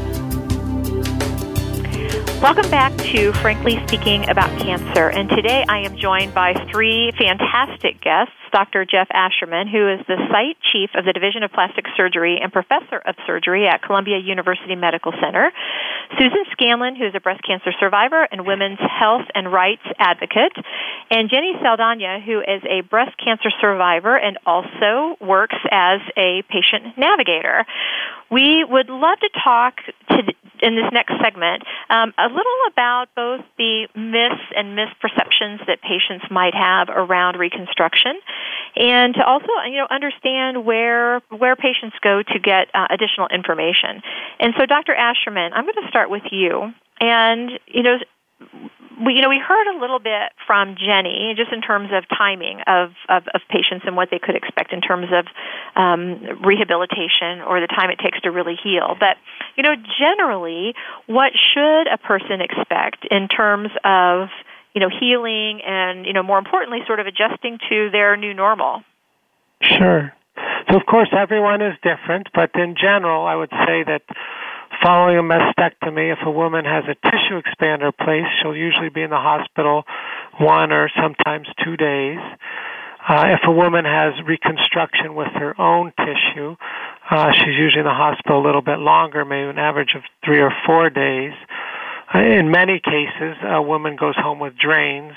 Welcome 2.41 2.71
back 2.71 2.97
to 3.13 3.31
Frankly 3.33 3.77
Speaking 3.85 4.27
About 4.27 4.49
Cancer. 4.57 5.11
And 5.11 5.29
today 5.29 5.63
I 5.69 5.85
am 5.85 5.95
joined 5.95 6.33
by 6.33 6.55
three 6.71 7.11
fantastic 7.15 8.01
guests. 8.01 8.33
Dr. 8.51 8.83
Jeff 8.83 9.07
Ascherman, 9.09 9.69
who 9.69 9.87
is 9.87 9.99
the 10.07 10.17
site 10.31 10.57
chief 10.73 10.89
of 10.95 11.05
the 11.05 11.13
Division 11.13 11.43
of 11.43 11.53
Plastic 11.53 11.85
Surgery 11.95 12.39
and 12.41 12.51
professor 12.51 12.97
of 12.97 13.13
surgery 13.27 13.67
at 13.67 13.83
Columbia 13.83 14.17
University 14.17 14.75
Medical 14.75 15.13
Center, 15.21 15.51
Susan 16.17 16.43
Scanlon, 16.51 16.95
who 16.95 17.05
is 17.05 17.13
a 17.13 17.19
breast 17.19 17.41
cancer 17.45 17.71
survivor 17.79 18.27
and 18.31 18.45
women's 18.45 18.79
health 18.79 19.29
and 19.35 19.53
rights 19.53 19.85
advocate, 19.99 20.51
and 21.11 21.29
Jenny 21.29 21.53
Saldana, 21.61 22.19
who 22.19 22.39
is 22.39 22.63
a 22.67 22.81
breast 22.81 23.15
cancer 23.23 23.51
survivor 23.61 24.17
and 24.17 24.39
also 24.47 25.15
works 25.21 25.57
as 25.69 26.01
a 26.17 26.41
patient 26.49 26.97
navigator. 26.97 27.67
We 28.31 28.65
would 28.67 28.89
love 28.89 29.19
to 29.19 29.29
talk 29.43 29.77
to, 30.09 30.23
in 30.61 30.75
this 30.75 30.89
next 30.93 31.13
segment 31.21 31.63
um, 31.89 32.13
a 32.17 32.27
little 32.27 32.59
about 32.71 33.07
both 33.15 33.41
the 33.57 33.87
myths 33.95 34.45
and 34.55 34.77
misperceptions 34.77 35.65
that 35.67 35.81
patients 35.81 36.25
might 36.29 36.53
have 36.53 36.89
around 36.89 37.37
reconstruction 37.37 38.13
and 38.75 39.15
to 39.15 39.23
also 39.25 39.47
you 39.65 39.77
know 39.77 39.87
understand 39.89 40.65
where 40.65 41.19
where 41.29 41.55
patients 41.55 41.95
go 42.01 42.21
to 42.23 42.39
get 42.39 42.69
uh, 42.73 42.87
additional 42.89 43.27
information. 43.27 44.01
And 44.39 44.53
so, 44.57 44.65
Dr. 44.65 44.93
Ascherman, 44.93 45.51
I'm 45.53 45.63
going 45.65 45.81
to 45.81 45.89
start 45.89 46.09
with 46.09 46.23
you, 46.31 46.73
and 46.99 47.51
you 47.67 47.83
know. 47.83 47.97
We, 49.05 49.15
you 49.15 49.21
know, 49.21 49.29
we 49.29 49.39
heard 49.39 49.67
a 49.75 49.79
little 49.79 49.99
bit 49.99 50.31
from 50.45 50.75
Jenny 50.75 51.33
just 51.35 51.51
in 51.51 51.61
terms 51.61 51.89
of 51.91 52.03
timing 52.09 52.59
of, 52.67 52.91
of, 53.09 53.23
of 53.33 53.41
patients 53.49 53.83
and 53.85 53.95
what 53.95 54.09
they 54.11 54.19
could 54.19 54.35
expect 54.35 54.73
in 54.73 54.81
terms 54.81 55.07
of 55.11 55.25
um, 55.75 56.41
rehabilitation 56.43 57.41
or 57.47 57.59
the 57.59 57.67
time 57.67 57.89
it 57.89 57.99
takes 57.99 58.21
to 58.21 58.31
really 58.31 58.55
heal. 58.61 58.95
But, 58.99 59.17
you 59.55 59.63
know, 59.63 59.75
generally, 59.99 60.73
what 61.07 61.31
should 61.33 61.87
a 61.87 61.97
person 61.97 62.41
expect 62.41 63.07
in 63.09 63.27
terms 63.27 63.69
of, 63.83 64.29
you 64.73 64.81
know, 64.81 64.89
healing 64.89 65.61
and, 65.65 66.05
you 66.05 66.13
know, 66.13 66.23
more 66.23 66.37
importantly, 66.37 66.79
sort 66.85 66.99
of 66.99 67.07
adjusting 67.07 67.59
to 67.69 67.89
their 67.91 68.15
new 68.15 68.33
normal? 68.33 68.83
Sure. 69.61 70.13
So, 70.69 70.77
of 70.77 70.85
course, 70.85 71.09
everyone 71.11 71.61
is 71.61 71.73
different, 71.83 72.29
but 72.33 72.51
in 72.55 72.75
general, 72.75 73.25
I 73.25 73.35
would 73.35 73.49
say 73.49 73.83
that 73.83 74.03
Following 74.79 75.17
a 75.17 75.21
mastectomy, 75.21 76.11
if 76.11 76.19
a 76.25 76.31
woman 76.31 76.65
has 76.65 76.85
a 76.85 76.95
tissue 76.95 77.41
expander 77.41 77.91
placed, 77.95 78.29
she'll 78.41 78.55
usually 78.55 78.89
be 78.89 79.01
in 79.01 79.09
the 79.09 79.17
hospital 79.17 79.83
one 80.39 80.71
or 80.71 80.89
sometimes 80.95 81.47
two 81.63 81.75
days. 81.75 82.17
Uh, 83.07 83.35
if 83.35 83.41
a 83.45 83.51
woman 83.51 83.83
has 83.83 84.13
reconstruction 84.25 85.13
with 85.13 85.27
her 85.33 85.59
own 85.59 85.91
tissue, 85.97 86.55
uh, 87.09 87.31
she's 87.33 87.57
usually 87.57 87.79
in 87.79 87.85
the 87.85 87.93
hospital 87.93 88.41
a 88.41 88.45
little 88.45 88.61
bit 88.61 88.79
longer, 88.79 89.25
maybe 89.25 89.49
an 89.49 89.59
average 89.59 89.93
of 89.95 90.03
three 90.23 90.39
or 90.39 90.53
four 90.65 90.89
days. 90.89 91.33
Uh, 92.13 92.19
in 92.19 92.49
many 92.49 92.79
cases, 92.79 93.37
a 93.43 93.61
woman 93.61 93.95
goes 93.95 94.15
home 94.15 94.39
with 94.39 94.57
drains 94.57 95.13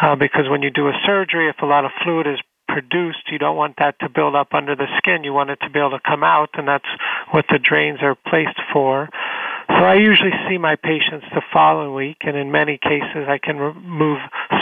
uh, 0.00 0.16
because 0.16 0.48
when 0.48 0.62
you 0.62 0.70
do 0.70 0.88
a 0.88 0.92
surgery, 1.04 1.48
if 1.48 1.56
a 1.62 1.66
lot 1.66 1.84
of 1.84 1.90
fluid 2.02 2.26
is 2.26 2.40
produced, 2.76 3.32
you 3.32 3.38
don't 3.38 3.56
want 3.56 3.76
that 3.78 3.98
to 4.00 4.08
build 4.10 4.34
up 4.34 4.52
under 4.52 4.76
the 4.76 4.86
skin. 4.98 5.24
You 5.24 5.32
want 5.32 5.48
it 5.48 5.58
to 5.62 5.70
be 5.70 5.78
able 5.78 5.92
to 5.92 6.00
come 6.04 6.22
out, 6.22 6.50
and 6.58 6.68
that's 6.68 6.84
what 7.30 7.46
the 7.48 7.58
drains 7.58 8.00
are 8.02 8.14
placed 8.14 8.60
for. 8.70 9.08
So 9.68 9.76
I 9.76 9.94
usually 9.94 10.32
see 10.46 10.58
my 10.58 10.76
patients 10.76 11.24
the 11.34 11.40
following 11.54 11.94
week, 11.94 12.18
and 12.20 12.36
in 12.36 12.52
many 12.52 12.76
cases, 12.76 13.24
I 13.28 13.38
can 13.42 13.56
remove 13.56 14.18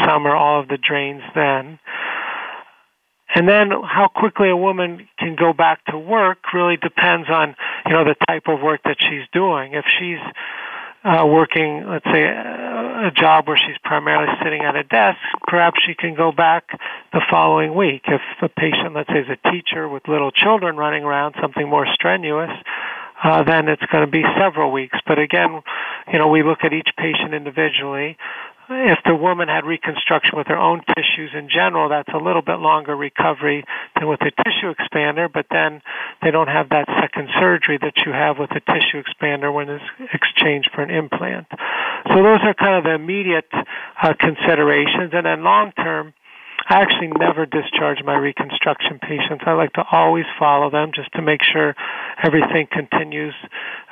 some 0.06 0.28
or 0.28 0.36
all 0.36 0.60
of 0.60 0.68
the 0.68 0.78
drains 0.78 1.22
then. 1.34 1.80
And 3.34 3.48
then 3.48 3.70
how 3.70 4.06
quickly 4.14 4.48
a 4.48 4.56
woman 4.56 5.08
can 5.18 5.34
go 5.34 5.52
back 5.52 5.84
to 5.86 5.98
work 5.98 6.38
really 6.54 6.76
depends 6.76 7.28
on, 7.28 7.56
you 7.84 7.92
know, 7.94 8.04
the 8.04 8.14
type 8.28 8.44
of 8.46 8.60
work 8.60 8.82
that 8.84 8.98
she's 9.00 9.26
doing. 9.32 9.74
If 9.74 9.86
she's 9.98 10.22
uh, 11.02 11.26
working, 11.26 11.84
let's 11.88 12.04
say, 12.04 12.22
a, 12.22 12.84
a 13.05 13.11
job 13.11 13.46
where 13.46 13.57
she's 13.57 13.78
primarily 13.84 14.32
sitting 14.42 14.62
at 14.62 14.76
a 14.76 14.82
desk, 14.82 15.18
perhaps 15.46 15.78
she 15.86 15.94
can 15.94 16.14
go 16.14 16.32
back 16.32 16.64
the 17.12 17.20
following 17.30 17.74
week. 17.74 18.02
If 18.07 18.20
the 18.40 18.48
patient, 18.48 18.94
let's 18.94 19.09
say, 19.09 19.20
is 19.20 19.28
a 19.28 19.50
teacher 19.50 19.88
with 19.88 20.09
little 20.09 20.30
children 20.30 20.76
running 20.76 21.05
around, 21.05 21.34
something 21.40 21.68
more 21.68 21.86
strenuous, 21.92 22.50
uh, 23.22 23.42
then 23.42 23.68
it's 23.68 23.84
going 23.92 24.05
to 24.05 24.11
be 24.11 24.22
several 24.38 24.72
weeks. 24.72 24.98
But 25.07 25.18
again, 25.18 25.62
you 26.12 26.18
know, 26.18 26.28
we 26.28 26.42
look 26.42 26.64
at 26.64 26.72
each 26.72 26.88
patient 26.96 27.34
individually 27.34 28.16
if 28.70 28.98
the 29.04 29.14
woman 29.14 29.48
had 29.48 29.64
reconstruction 29.64 30.36
with 30.36 30.46
her 30.48 30.56
own 30.56 30.82
tissues 30.94 31.30
in 31.34 31.48
general, 31.48 31.88
that's 31.88 32.08
a 32.14 32.18
little 32.18 32.42
bit 32.42 32.58
longer 32.58 32.96
recovery 32.96 33.64
than 33.94 34.08
with 34.08 34.20
a 34.22 34.30
tissue 34.42 34.72
expander, 34.72 35.30
but 35.32 35.46
then 35.50 35.82
they 36.22 36.30
don't 36.30 36.48
have 36.48 36.70
that 36.70 36.86
second 37.00 37.28
surgery 37.38 37.78
that 37.80 37.94
you 38.06 38.12
have 38.12 38.38
with 38.38 38.50
a 38.52 38.60
tissue 38.60 39.02
expander 39.02 39.52
when 39.52 39.68
it's 39.68 39.84
exchanged 40.12 40.70
for 40.74 40.82
an 40.82 40.90
implant. 40.90 41.46
So 42.08 42.22
those 42.22 42.40
are 42.42 42.54
kind 42.54 42.76
of 42.76 42.84
the 42.84 42.94
immediate 42.94 43.50
uh, 43.52 44.14
considerations. 44.18 45.12
And 45.12 45.26
then 45.26 45.42
long 45.42 45.72
term, 45.72 46.14
I 46.68 46.80
actually 46.80 47.08
never 47.18 47.44
discharge 47.44 48.02
my 48.04 48.16
reconstruction 48.16 48.98
patients. 48.98 49.44
I 49.46 49.52
like 49.52 49.72
to 49.74 49.84
always 49.90 50.24
follow 50.38 50.70
them 50.70 50.92
just 50.94 51.12
to 51.12 51.22
make 51.22 51.42
sure 51.42 51.74
everything 52.22 52.66
continues 52.70 53.34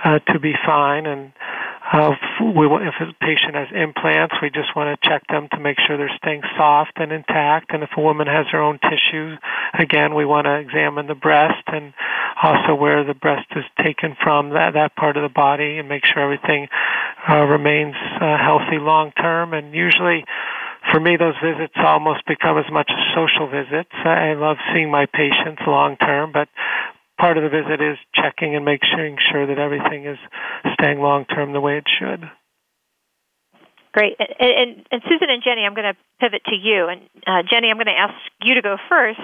uh, 0.04 0.20
to 0.32 0.38
be 0.38 0.54
fine. 0.64 1.06
And 1.06 1.32
we, 1.92 2.66
if 2.88 2.94
a 3.00 3.12
patient 3.20 3.54
has 3.54 3.68
implants, 3.74 4.34
we 4.40 4.48
just 4.48 4.74
want 4.74 4.88
to 4.88 5.08
check 5.08 5.26
them 5.28 5.48
to 5.52 5.60
make 5.60 5.76
sure 5.86 5.96
they're 5.96 6.16
staying 6.16 6.42
soft 6.56 6.92
and 6.96 7.12
intact. 7.12 7.72
And 7.72 7.82
if 7.82 7.90
a 7.96 8.00
woman 8.00 8.26
has 8.26 8.46
her 8.52 8.62
own 8.62 8.78
tissue, 8.78 9.36
again, 9.78 10.14
we 10.14 10.24
want 10.24 10.46
to 10.46 10.56
examine 10.56 11.06
the 11.06 11.14
breast 11.14 11.62
and 11.66 11.92
also 12.42 12.74
where 12.74 13.04
the 13.04 13.14
breast 13.14 13.46
is 13.56 13.64
taken 13.82 14.16
from 14.22 14.50
that 14.50 14.74
that 14.74 14.96
part 14.96 15.16
of 15.16 15.22
the 15.22 15.28
body 15.28 15.78
and 15.78 15.88
make 15.88 16.04
sure 16.04 16.22
everything 16.22 16.68
uh, 17.28 17.44
remains 17.44 17.94
uh, 18.20 18.38
healthy 18.38 18.78
long 18.78 19.12
term. 19.12 19.52
And 19.52 19.74
usually 19.74 20.24
for 20.90 20.98
me, 20.98 21.16
those 21.16 21.34
visits 21.42 21.74
almost 21.76 22.26
become 22.26 22.58
as 22.58 22.70
much 22.72 22.90
as 22.90 23.14
social 23.14 23.48
visits. 23.48 23.92
I 24.04 24.34
love 24.34 24.56
seeing 24.72 24.90
my 24.90 25.06
patients 25.06 25.62
long 25.66 25.96
term, 25.96 26.32
but 26.32 26.48
part 27.22 27.38
of 27.38 27.44
the 27.44 27.50
visit 27.50 27.80
is 27.80 27.96
checking 28.16 28.56
and 28.56 28.64
making 28.64 29.16
sure 29.30 29.46
that 29.46 29.56
everything 29.56 30.06
is 30.06 30.18
staying 30.74 30.98
long 30.98 31.24
term 31.24 31.52
the 31.52 31.60
way 31.60 31.78
it 31.78 31.84
should. 31.86 32.28
Great. 33.92 34.16
And, 34.18 34.28
and, 34.40 34.86
and, 34.90 35.02
Susan 35.04 35.28
and 35.28 35.42
Jenny, 35.44 35.66
I'm 35.66 35.74
going 35.74 35.92
to 35.92 35.96
pivot 36.18 36.40
to 36.46 36.56
you. 36.56 36.88
And 36.88 37.02
uh, 37.26 37.42
Jenny, 37.44 37.68
I'm 37.68 37.76
going 37.76 37.92
to 37.92 37.98
ask 37.98 38.14
you 38.40 38.54
to 38.54 38.62
go 38.62 38.76
first. 38.88 39.20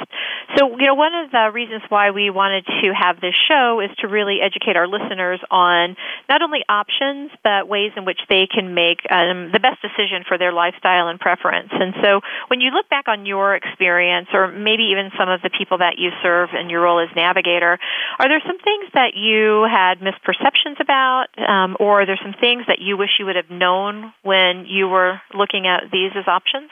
So, 0.56 0.76
you 0.76 0.84
know, 0.84 0.94
one 0.94 1.14
of 1.14 1.30
the 1.30 1.48
reasons 1.52 1.82
why 1.88 2.10
we 2.10 2.28
wanted 2.28 2.66
to 2.66 2.92
have 2.92 3.18
this 3.20 3.32
show 3.48 3.80
is 3.80 3.88
to 4.00 4.08
really 4.08 4.40
educate 4.44 4.76
our 4.76 4.86
listeners 4.86 5.40
on 5.50 5.96
not 6.28 6.42
only 6.42 6.60
options, 6.68 7.30
but 7.42 7.66
ways 7.66 7.92
in 7.96 8.04
which 8.04 8.20
they 8.28 8.46
can 8.46 8.74
make 8.74 9.00
um, 9.08 9.52
the 9.52 9.60
best 9.60 9.80
decision 9.80 10.28
for 10.28 10.36
their 10.36 10.52
lifestyle 10.52 11.08
and 11.08 11.18
preference. 11.18 11.72
And 11.72 11.94
so, 12.04 12.20
when 12.48 12.60
you 12.60 12.68
look 12.70 12.90
back 12.90 13.08
on 13.08 13.24
your 13.24 13.56
experience, 13.56 14.28
or 14.34 14.52
maybe 14.52 14.92
even 14.92 15.10
some 15.16 15.30
of 15.30 15.40
the 15.40 15.50
people 15.50 15.78
that 15.78 15.96
you 15.96 16.10
serve 16.22 16.50
in 16.52 16.68
your 16.68 16.82
role 16.82 17.00
as 17.00 17.08
navigator, 17.16 17.78
are 18.18 18.28
there 18.28 18.42
some 18.44 18.58
things 18.58 18.84
that 18.92 19.16
you 19.16 19.64
had 19.64 20.04
misperceptions 20.04 20.76
about, 20.80 21.32
um, 21.40 21.76
or 21.80 22.02
are 22.02 22.06
there 22.06 22.20
some 22.20 22.34
things 22.38 22.64
that 22.68 22.80
you 22.80 22.98
wish 22.98 23.16
you 23.18 23.24
would 23.24 23.36
have 23.36 23.50
known 23.50 24.12
when 24.22 24.57
you 24.66 24.88
were 24.88 25.20
looking 25.34 25.66
at 25.66 25.90
these 25.92 26.12
as 26.16 26.26
options? 26.26 26.70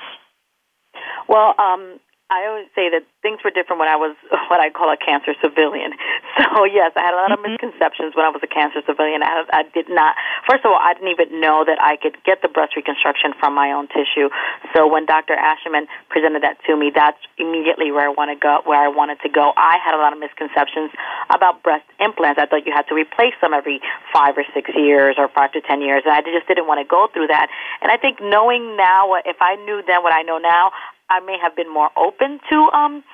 Well, 1.29 1.55
um, 1.59 2.01
I 2.27 2.51
always 2.51 2.67
say 2.75 2.91
that 2.91 3.07
things 3.23 3.39
were 3.47 3.55
different 3.55 3.79
when 3.79 3.87
I 3.87 3.95
was 3.95 4.19
what 4.51 4.59
I 4.59 4.71
call 4.71 4.91
a 4.91 4.99
cancer 4.99 5.35
civilian. 5.43 5.93
So 6.37 6.69
yes, 6.69 6.93
I 7.01 7.01
had 7.01 7.17
a 7.17 7.21
lot 7.21 7.33
of 7.33 7.41
mm-hmm. 7.41 7.57
misconceptions 7.57 8.13
when 8.13 8.29
I 8.29 8.29
was 8.29 8.45
a 8.45 8.51
cancer 8.51 8.85
civilian. 8.85 9.25
I, 9.25 9.49
I 9.57 9.65
did 9.73 9.89
not. 9.89 10.13
First 10.45 10.69
of 10.69 10.73
all, 10.73 10.77
I 10.77 10.93
didn't 10.93 11.09
even 11.09 11.41
know 11.41 11.65
that 11.65 11.81
I 11.81 11.97
could 11.97 12.21
get 12.29 12.45
the 12.45 12.53
breast 12.53 12.77
reconstruction 12.77 13.33
from 13.41 13.57
my 13.57 13.73
own 13.73 13.89
tissue. 13.89 14.29
So 14.77 14.85
when 14.85 15.09
Dr. 15.09 15.33
Ascherman 15.33 15.89
presented 16.13 16.45
that 16.45 16.61
to 16.69 16.77
me, 16.77 16.93
that's 16.93 17.17
immediately 17.41 17.89
where 17.89 18.05
I 18.05 18.13
want 18.13 18.37
to 18.37 18.37
go. 18.37 18.61
Where 18.69 18.77
I 18.77 18.93
wanted 18.93 19.17
to 19.25 19.33
go. 19.33 19.57
I 19.57 19.81
had 19.81 19.97
a 19.97 20.01
lot 20.01 20.13
of 20.13 20.21
misconceptions 20.21 20.93
about 21.33 21.65
breast 21.65 21.89
implants. 22.05 22.37
I 22.37 22.45
thought 22.45 22.69
you 22.69 22.73
had 22.77 22.85
to 22.93 22.95
replace 22.95 23.37
them 23.41 23.57
every 23.57 23.81
five 24.13 24.37
or 24.37 24.45
six 24.53 24.69
years 24.77 25.17
or 25.17 25.33
five 25.33 25.57
to 25.57 25.65
ten 25.65 25.81
years, 25.81 26.05
and 26.05 26.13
I 26.13 26.21
just 26.21 26.45
didn't 26.45 26.69
want 26.69 26.85
to 26.85 26.89
go 26.89 27.09
through 27.17 27.33
that. 27.33 27.49
And 27.81 27.89
I 27.89 27.97
think 27.97 28.21
knowing 28.21 28.77
now, 28.77 29.17
if 29.25 29.41
I 29.41 29.57
knew 29.65 29.81
then 29.89 30.05
what 30.05 30.13
I 30.13 30.21
know 30.21 30.37
now, 30.37 30.77
I 31.11 31.21
may 31.21 31.39
have 31.41 31.55
been 31.55 31.73
more 31.73 31.91
open 31.97 32.41
to 32.51 32.57
um 32.73 33.05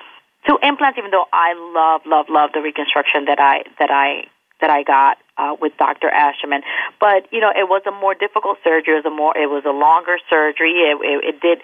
to 0.47 0.57
implants, 0.61 0.97
even 0.97 1.11
though 1.11 1.25
I 1.31 1.53
love 1.53 2.01
love 2.05 2.25
love 2.29 2.51
the 2.53 2.61
reconstruction 2.61 3.25
that 3.25 3.39
I 3.39 3.63
that 3.79 3.91
I 3.91 4.27
that 4.61 4.69
I 4.69 4.83
got 4.83 5.17
uh, 5.37 5.55
with 5.59 5.73
Dr. 5.77 6.09
Ascherman. 6.09 6.61
But 6.99 7.27
you 7.31 7.39
know, 7.39 7.49
it 7.49 7.67
was 7.67 7.81
a 7.87 7.91
more 7.91 8.13
difficult 8.13 8.57
surgery. 8.63 8.95
It 8.95 9.03
was 9.03 9.11
a 9.11 9.15
more 9.15 9.37
it 9.37 9.47
was 9.49 9.63
a 9.65 9.75
longer 9.75 10.17
surgery. 10.29 10.71
It, 10.71 10.97
it, 11.01 11.35
it 11.35 11.41
did 11.41 11.59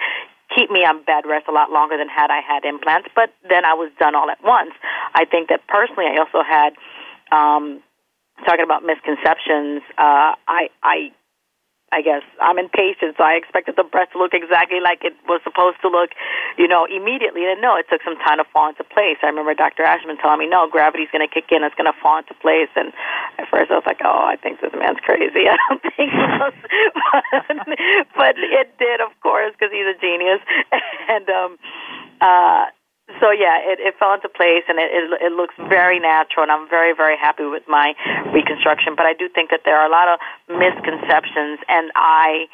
keep 0.55 0.71
me 0.71 0.81
on 0.81 1.03
bed 1.03 1.23
rest 1.25 1.45
a 1.47 1.51
lot 1.51 1.71
longer 1.71 1.97
than 1.97 2.09
had 2.09 2.31
I 2.31 2.41
had 2.41 2.65
implants. 2.65 3.09
But 3.15 3.31
then 3.47 3.65
I 3.65 3.73
was 3.73 3.91
done 3.99 4.15
all 4.15 4.29
at 4.29 4.43
once. 4.43 4.71
I 5.13 5.25
think 5.25 5.49
that 5.49 5.67
personally, 5.67 6.05
I 6.07 6.19
also 6.19 6.43
had. 6.43 6.73
Um, 7.31 7.83
talking 8.45 8.63
about 8.63 8.83
misconceptions, 8.83 9.83
uh, 9.97 10.31
I 10.47 10.69
I 10.81 11.11
I 11.91 12.01
guess 12.01 12.21
I'm 12.41 12.57
impatient, 12.57 13.17
so 13.17 13.23
I 13.23 13.33
expected 13.33 13.75
the 13.75 13.83
breast 13.83 14.13
to 14.13 14.17
look 14.17 14.33
exactly 14.33 14.79
like 14.79 15.03
it 15.03 15.17
was 15.27 15.41
supposed 15.43 15.81
to 15.81 15.89
look, 15.89 16.11
you 16.57 16.67
know, 16.67 16.85
immediately. 16.85 17.49
And 17.49 17.61
no, 17.61 17.75
it 17.77 17.89
took 17.89 18.01
some 18.05 18.17
time 18.21 18.37
to 18.37 18.45
fall 18.53 18.69
into 18.69 18.83
place. 18.83 19.17
I 19.21 19.27
remember 19.27 19.53
Dr. 19.53 19.83
Ascherman 19.83 20.21
telling 20.21 20.39
me, 20.39 20.47
"No, 20.47 20.69
gravity's 20.69 21.09
going 21.11 21.25
to 21.25 21.31
kick 21.31 21.51
in; 21.51 21.63
it's 21.63 21.75
going 21.75 21.89
to 21.89 21.97
fall 21.97 22.19
into 22.19 22.33
place." 22.37 22.69
And 22.75 22.93
at 23.37 23.49
first, 23.49 23.71
I 23.71 23.75
was 23.75 23.87
like, 23.89 24.01
"Oh, 24.05 24.23
I 24.25 24.37
think 24.37 24.61
this 24.61 24.73
man's 24.77 25.01
crazy. 25.01 25.49
I 25.51 25.57
don't 25.69 25.81
think 25.81 26.11
so." 26.13 26.51
but 28.15 28.37
it 28.37 28.69
did, 28.77 29.01
of 29.01 29.11
course, 29.21 29.53
because 29.57 29.73
he's 29.73 29.89
a 29.89 29.97
genius. 29.99 30.41
And 31.09 31.27
um, 31.29 31.57
uh, 32.21 32.65
so 33.17 33.31
yeah, 33.31 33.57
it, 33.65 33.79
it 33.81 33.95
fell 33.97 34.13
into 34.13 34.29
place, 34.29 34.63
and 34.69 34.77
it, 34.77 34.89
it 34.93 35.29
it 35.29 35.33
looks 35.33 35.55
very 35.57 35.99
natural, 35.99 36.43
and 36.43 36.51
I'm 36.51 36.69
very 36.69 36.93
very 36.93 37.17
happy 37.17 37.45
with 37.45 37.63
my 37.67 37.93
reconstruction. 38.33 38.93
But 38.95 39.05
I 39.05 39.13
do 39.13 39.27
think 39.29 39.49
that 39.49 39.61
there 39.65 39.77
are 39.77 39.87
a 39.87 39.91
lot 39.91 40.07
of 40.07 40.19
misconceptions, 40.47 41.59
and 41.67 41.91
I, 41.95 42.45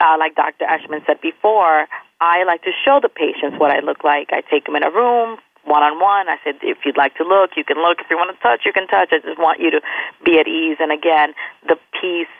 uh, 0.00 0.16
like 0.18 0.34
Dr. 0.34 0.66
Ascherman 0.66 1.06
said 1.06 1.20
before, 1.20 1.86
I 2.20 2.44
like 2.44 2.62
to 2.62 2.72
show 2.84 2.98
the 3.00 3.08
patients 3.08 3.58
what 3.58 3.70
I 3.70 3.80
look 3.80 4.02
like. 4.02 4.30
I 4.32 4.42
take 4.42 4.66
them 4.66 4.74
in 4.74 4.82
a 4.82 4.90
room, 4.90 5.38
one 5.64 5.82
on 5.82 6.00
one. 6.00 6.28
I 6.28 6.38
said, 6.42 6.56
if 6.62 6.78
you'd 6.84 6.96
like 6.96 7.14
to 7.16 7.24
look, 7.24 7.50
you 7.56 7.64
can 7.64 7.76
look. 7.78 8.00
If 8.00 8.06
you 8.10 8.16
want 8.16 8.34
to 8.34 8.42
touch, 8.42 8.62
you 8.64 8.72
can 8.72 8.86
touch. 8.86 9.10
I 9.12 9.18
just 9.22 9.38
want 9.38 9.60
you 9.60 9.70
to 9.70 9.80
be 10.24 10.38
at 10.38 10.48
ease. 10.48 10.78
And 10.80 10.90
again, 10.90 11.34
the 11.68 11.76
peace 12.00 12.32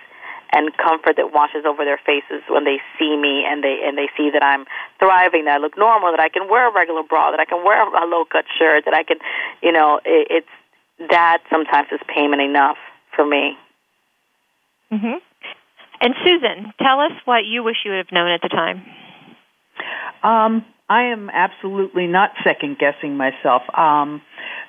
and 0.52 0.76
comfort 0.76 1.16
that 1.16 1.32
washes 1.32 1.64
over 1.66 1.84
their 1.84 2.00
faces 2.04 2.42
when 2.48 2.64
they 2.64 2.78
see 2.98 3.16
me 3.16 3.44
and 3.46 3.62
they 3.62 3.80
and 3.84 3.96
they 3.98 4.08
see 4.16 4.30
that 4.30 4.42
I'm 4.42 4.64
thriving, 4.98 5.44
that 5.46 5.54
I 5.54 5.58
look 5.58 5.76
normal, 5.76 6.10
that 6.12 6.20
I 6.20 6.28
can 6.28 6.48
wear 6.48 6.68
a 6.68 6.72
regular 6.72 7.02
bra, 7.02 7.30
that 7.30 7.40
I 7.40 7.44
can 7.44 7.64
wear 7.64 7.82
a 7.82 8.06
low 8.06 8.24
cut 8.24 8.44
shirt, 8.58 8.84
that 8.84 8.94
I 8.94 9.02
can, 9.02 9.18
you 9.62 9.72
know, 9.72 10.00
it, 10.04 10.28
it's 10.30 11.10
that 11.10 11.42
sometimes 11.50 11.88
is 11.92 12.00
payment 12.08 12.42
enough 12.42 12.78
for 13.14 13.26
me. 13.26 13.58
Mhm. 14.92 15.20
And 16.00 16.14
Susan, 16.24 16.72
tell 16.78 17.00
us 17.00 17.12
what 17.24 17.44
you 17.44 17.62
wish 17.62 17.76
you 17.84 17.90
would 17.90 17.98
have 17.98 18.12
known 18.12 18.30
at 18.30 18.42
the 18.42 18.48
time. 18.48 18.84
Um, 20.22 20.64
I 20.88 21.04
am 21.04 21.30
absolutely 21.30 22.06
not 22.06 22.30
second 22.44 22.78
guessing 22.78 23.16
myself. 23.16 23.62
Um, 23.76 24.22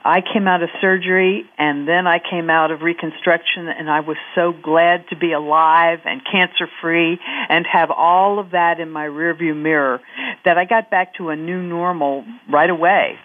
I 0.07 0.21
came 0.21 0.47
out 0.47 0.63
of 0.63 0.69
surgery 0.79 1.43
and 1.57 1.85
then 1.85 2.07
I 2.07 2.19
came 2.19 2.49
out 2.49 2.71
of 2.71 2.81
reconstruction 2.81 3.67
and 3.67 3.89
I 3.89 3.99
was 3.99 4.15
so 4.35 4.53
glad 4.53 5.03
to 5.09 5.17
be 5.17 5.33
alive 5.33 5.99
and 6.05 6.21
cancer 6.23 6.69
free 6.81 7.19
and 7.49 7.65
have 7.69 7.91
all 7.91 8.39
of 8.39 8.51
that 8.51 8.79
in 8.79 8.89
my 8.89 9.05
rearview 9.05 9.53
mirror 9.53 9.99
that 10.45 10.57
I 10.57 10.63
got 10.63 10.89
back 10.89 11.15
to 11.15 11.27
a 11.27 11.35
new 11.35 11.61
normal 11.61 12.23
right 12.49 12.69
away. 12.69 13.15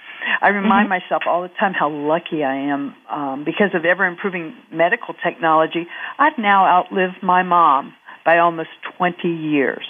I 0.41 0.49
remind 0.49 0.91
mm-hmm. 0.91 1.05
myself 1.05 1.23
all 1.25 1.43
the 1.43 1.55
time 1.61 1.73
how 1.73 1.89
lucky 1.89 2.43
I 2.43 2.73
am 2.73 2.97
um, 3.09 3.45
because 3.45 3.71
of 3.75 3.85
ever 3.85 4.05
improving 4.05 4.53
medical 4.73 5.15
technology. 5.23 5.87
I've 6.19 6.37
now 6.37 6.67
outlived 6.67 7.23
my 7.23 7.45
mom 7.45 7.95
by 8.25 8.39
almost 8.39 8.71
20 8.99 9.29
years. 9.29 9.87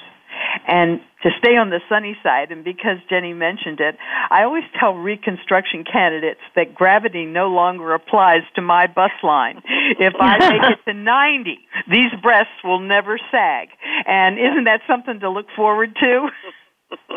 And 0.67 1.01
to 1.23 1.31
stay 1.39 1.57
on 1.57 1.71
the 1.71 1.81
sunny 1.89 2.17
side, 2.23 2.51
and 2.51 2.65
because 2.65 2.99
Jenny 3.09 3.33
mentioned 3.33 3.81
it, 3.81 3.97
I 4.31 4.43
always 4.45 4.65
tell 4.79 4.95
reconstruction 4.95 5.85
candidates 5.85 6.41
that 6.57 6.75
gravity 6.75 7.25
no 7.25 7.49
longer 7.49 7.95
applies 7.95 8.43
to 8.57 8.63
my 8.63 8.87
bust 8.87 9.23
line. 9.23 9.63
If 9.99 10.15
I 10.21 10.39
make 10.51 10.79
it 10.79 10.91
to 10.91 10.95
90, 10.95 11.59
these 11.91 12.13
breasts 12.23 12.53
will 12.65 12.81
never 12.81 13.19
sag. 13.31 13.69
And 14.07 14.39
isn't 14.39 14.65
that 14.65 14.81
something 14.89 15.21
to 15.21 15.31
look 15.31 15.47
forward 15.57 15.97
to? 16.01 16.29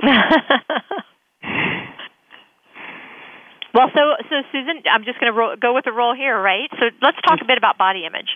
Well, 3.75 3.91
so 3.93 4.15
so 4.31 4.35
Susan, 4.53 4.87
I'm 4.89 5.03
just 5.03 5.19
going 5.19 5.35
to 5.35 5.57
go 5.59 5.75
with 5.75 5.83
the 5.83 5.91
role 5.91 6.15
here, 6.15 6.39
right? 6.39 6.71
So 6.79 6.95
let's 7.01 7.19
talk 7.27 7.39
a 7.43 7.45
bit 7.45 7.57
about 7.57 7.77
body 7.77 8.07
image. 8.07 8.31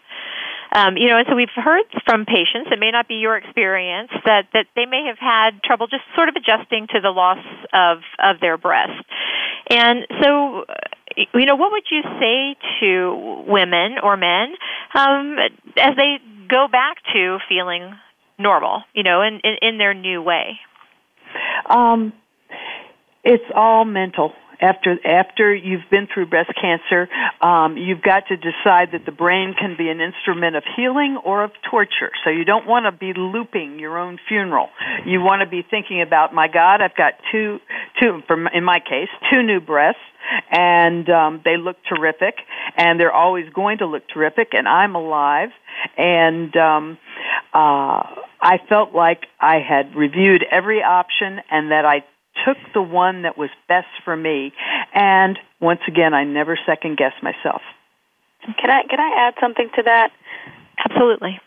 Um, 0.72 0.98
you 0.98 1.08
know, 1.08 1.18
and 1.18 1.26
so 1.28 1.36
we've 1.36 1.50
heard 1.56 1.86
from 2.06 2.26
patients, 2.26 2.70
it 2.72 2.80
may 2.80 2.92
not 2.92 3.08
be 3.08 3.16
your 3.16 3.36
experience, 3.36 4.12
that, 4.26 4.48
that 4.54 4.68
they 4.76 4.86
may 4.86 5.06
have 5.08 5.18
had 5.18 5.64
trouble 5.64 5.88
just 5.88 6.04
sort 6.16 6.30
of 6.30 6.36
adjusting 6.36 6.88
to 6.94 7.02
the 7.02 7.10
loss 7.10 7.44
of, 7.74 8.00
of 8.20 8.40
their 8.40 8.58
breast. 8.58 9.04
And 9.70 10.06
so, 10.22 10.66
you 11.34 11.46
know, 11.46 11.56
what 11.56 11.72
would 11.72 11.86
you 11.90 12.02
say 12.20 12.56
to 12.82 13.44
women 13.48 13.96
or 14.02 14.16
men 14.16 14.54
um, 14.94 15.38
as 15.78 15.96
they 15.96 16.18
go 16.48 16.68
back 16.68 16.98
to 17.14 17.40
feeling 17.50 17.96
normal, 18.38 18.84
you 18.94 19.04
know, 19.04 19.22
in, 19.22 19.40
in, 19.44 19.56
in 19.62 19.78
their 19.80 19.94
new 19.94 20.22
way? 20.22 20.60
Um, 21.68 22.14
it's 23.24 23.44
all 23.56 23.86
mental 23.86 24.34
after 24.62 24.98
after 25.06 25.54
you've 25.54 25.90
been 25.90 26.08
through 26.14 26.28
breast 26.28 26.52
cancer, 26.60 27.08
um, 27.42 27.78
you've 27.78 28.02
got 28.02 28.28
to 28.28 28.38
decide 28.38 28.92
that 28.94 29.06
the 29.06 29.12
brain 29.12 29.56
can 29.58 29.76
be 29.78 29.90
an 29.90 30.02
instrument 30.02 30.56
of 30.56 30.64
healing 30.76 31.20
or 31.24 31.44
of 31.44 31.52
torture. 31.70 32.12
So 32.24 32.30
you 32.30 32.46
don't 32.46 32.68
want 32.68 32.86
to 32.86 32.92
be 32.92 33.14
looping 33.18 33.80
your 33.80 33.98
own 33.98 34.20
funeral. 34.28 34.70
You 35.06 35.22
want 35.22 35.42
to 35.42 35.50
be 35.50 35.66
thinking 35.70 36.02
about, 36.02 36.34
my 36.34 36.48
God, 36.48 36.82
I've 36.82 36.96
got 36.96 37.14
two, 37.32 37.60
two, 38.02 38.22
in 38.54 38.64
my 38.64 38.80
case, 38.80 39.10
two 39.32 39.44
new 39.44 39.60
breasts 39.60 40.02
and 40.52 41.10
um, 41.10 41.42
they 41.44 41.58
look 41.58 41.78
terrific, 41.88 42.36
and 42.78 43.00
they're 43.00 43.12
always 43.12 43.50
going 43.54 43.80
to 43.80 43.86
look 43.86 44.04
terrific, 44.08 44.50
and 44.54 44.68
I'm 44.68 44.96
alive, 44.96 45.50
and 45.98 46.56
um, 46.56 46.98
uh, 47.54 48.04
I 48.42 48.60
felt 48.68 48.94
like 48.94 49.24
I 49.40 49.60
had 49.60 49.96
reviewed 49.96 50.46
every 50.50 50.84
option, 50.84 51.40
and 51.50 51.72
that 51.72 51.86
I 51.86 52.04
took 52.46 52.58
the 52.74 52.82
one 52.82 53.24
that 53.24 53.38
was 53.38 53.50
best 53.68 53.88
for 54.04 54.16
me. 54.16 54.54
And 54.94 55.38
once 55.60 55.82
again, 55.88 56.14
I 56.14 56.24
never 56.24 56.58
second 56.66 56.98
guess 56.98 57.14
myself. 57.22 57.62
Can 58.42 58.70
I 58.70 58.84
can 58.90 59.00
I 59.00 59.28
add 59.28 59.34
something 59.42 59.70
to 59.76 59.84
that? 59.84 60.12
Absolutely. 60.86 61.40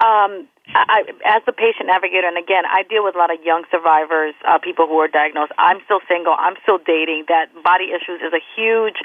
Um, 0.00 0.48
I, 0.74 1.02
as 1.24 1.42
the 1.46 1.52
patient 1.52 1.86
navigator, 1.86 2.26
and 2.26 2.36
again, 2.36 2.64
I 2.66 2.82
deal 2.82 3.04
with 3.04 3.14
a 3.14 3.18
lot 3.18 3.32
of 3.32 3.42
young 3.44 3.64
survivors, 3.70 4.34
uh, 4.46 4.58
people 4.58 4.86
who 4.86 4.98
are 4.98 5.08
diagnosed. 5.08 5.52
I'm 5.58 5.78
still 5.84 6.00
single. 6.08 6.34
I'm 6.36 6.54
still 6.62 6.78
dating. 6.78 7.26
That 7.28 7.46
body 7.62 7.92
issues 7.94 8.20
is 8.20 8.32
a 8.32 8.42
huge 8.56 8.96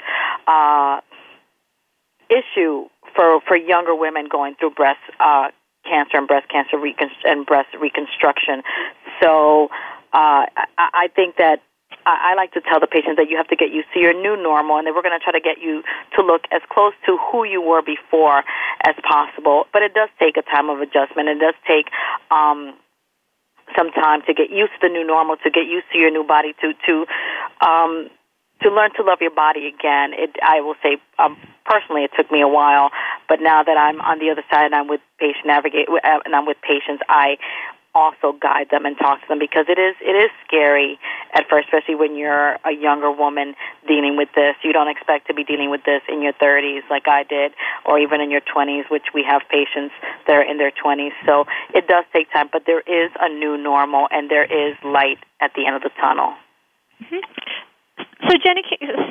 uh, 0.46 1.00
issue 2.28 2.88
for 3.14 3.40
for 3.46 3.56
younger 3.56 3.94
women 3.94 4.26
going 4.30 4.56
through 4.56 4.70
breast 4.70 5.00
uh, 5.20 5.48
cancer 5.84 6.18
and 6.18 6.26
breast 6.26 6.48
cancer 6.48 6.78
recon- 6.78 7.10
and 7.24 7.46
breast 7.46 7.68
reconstruction. 7.80 8.62
So 9.20 9.68
uh, 10.12 10.46
I, 10.78 11.08
I 11.08 11.08
think 11.14 11.36
that 11.36 11.62
I, 12.06 12.34
like 12.34 12.52
to 12.52 12.60
tell 12.60 12.80
the 12.80 12.86
patients 12.86 13.16
that 13.16 13.30
you 13.30 13.36
have 13.36 13.48
to 13.48 13.56
get 13.56 13.70
used 13.70 13.88
to 13.94 14.00
your 14.00 14.14
new 14.14 14.36
normal, 14.36 14.78
and 14.78 14.86
that 14.86 14.94
we're 14.94 15.02
going 15.02 15.18
to 15.18 15.22
try 15.22 15.32
to 15.32 15.40
get 15.40 15.60
you 15.62 15.82
to 16.16 16.22
look 16.22 16.42
as 16.50 16.62
close 16.70 16.92
to 17.06 17.18
who 17.30 17.44
you 17.44 17.62
were 17.62 17.82
before 17.82 18.42
as 18.84 18.94
possible. 19.06 19.66
But 19.72 19.82
it 19.82 19.94
does 19.94 20.08
take 20.18 20.36
a 20.36 20.42
time 20.42 20.70
of 20.70 20.80
adjustment. 20.80 21.28
It 21.28 21.38
does 21.38 21.54
take 21.66 21.86
um, 22.30 22.74
some 23.76 23.90
time 23.92 24.22
to 24.26 24.34
get 24.34 24.50
used 24.50 24.72
to 24.80 24.88
the 24.88 24.92
new 24.92 25.06
normal, 25.06 25.36
to 25.44 25.50
get 25.50 25.66
used 25.66 25.86
to 25.92 25.98
your 25.98 26.10
new 26.10 26.24
body, 26.24 26.54
to 26.60 26.74
to 26.88 27.06
um, 27.64 28.10
to 28.62 28.70
learn 28.70 28.90
to 28.94 29.02
love 29.02 29.18
your 29.20 29.34
body 29.34 29.66
again. 29.66 30.12
It, 30.14 30.36
I 30.42 30.60
will 30.60 30.76
say, 30.82 30.98
um, 31.18 31.36
personally, 31.64 32.04
it 32.04 32.10
took 32.16 32.30
me 32.30 32.40
a 32.40 32.48
while, 32.48 32.90
but 33.28 33.40
now 33.40 33.62
that 33.62 33.76
I'm 33.76 34.00
on 34.00 34.18
the 34.18 34.30
other 34.30 34.44
side 34.50 34.66
and 34.66 34.74
I'm 34.74 34.88
with 34.88 35.00
patient 35.18 35.46
navigate 35.46 35.88
uh, 35.88 36.18
and 36.24 36.34
I'm 36.34 36.46
with 36.46 36.58
patients, 36.62 37.02
I 37.08 37.38
also 37.94 38.32
guide 38.40 38.68
them 38.70 38.86
and 38.86 38.96
talk 38.98 39.20
to 39.20 39.28
them 39.28 39.38
because 39.38 39.66
it 39.68 39.78
is 39.78 39.94
it 40.00 40.16
is 40.16 40.30
scary 40.46 40.98
at 41.34 41.48
first, 41.48 41.68
especially 41.68 41.94
when 41.94 42.16
you're 42.16 42.56
a 42.64 42.72
younger 42.72 43.10
woman 43.10 43.54
dealing 43.86 44.16
with 44.16 44.28
this. 44.34 44.56
You 44.62 44.72
don't 44.72 44.88
expect 44.88 45.26
to 45.28 45.34
be 45.34 45.44
dealing 45.44 45.70
with 45.70 45.84
this 45.84 46.02
in 46.08 46.22
your 46.22 46.32
30s 46.34 46.88
like 46.90 47.08
I 47.08 47.24
did, 47.24 47.52
or 47.84 47.98
even 47.98 48.20
in 48.20 48.30
your 48.30 48.40
20s, 48.40 48.90
which 48.90 49.12
we 49.14 49.24
have 49.28 49.42
patients 49.50 49.94
that 50.26 50.34
are 50.34 50.42
in 50.42 50.58
their 50.58 50.72
20s. 50.72 51.12
So 51.26 51.44
it 51.74 51.86
does 51.86 52.04
take 52.12 52.32
time, 52.32 52.48
but 52.52 52.64
there 52.66 52.80
is 52.80 53.10
a 53.20 53.28
new 53.28 53.56
normal 53.56 54.08
and 54.10 54.30
there 54.30 54.44
is 54.44 54.76
light 54.84 55.18
at 55.40 55.52
the 55.54 55.66
end 55.66 55.76
of 55.76 55.82
the 55.82 55.90
tunnel. 56.00 56.34
Mm-hmm. 57.02 57.71
So 58.28 58.36
Jenny, 58.38 58.62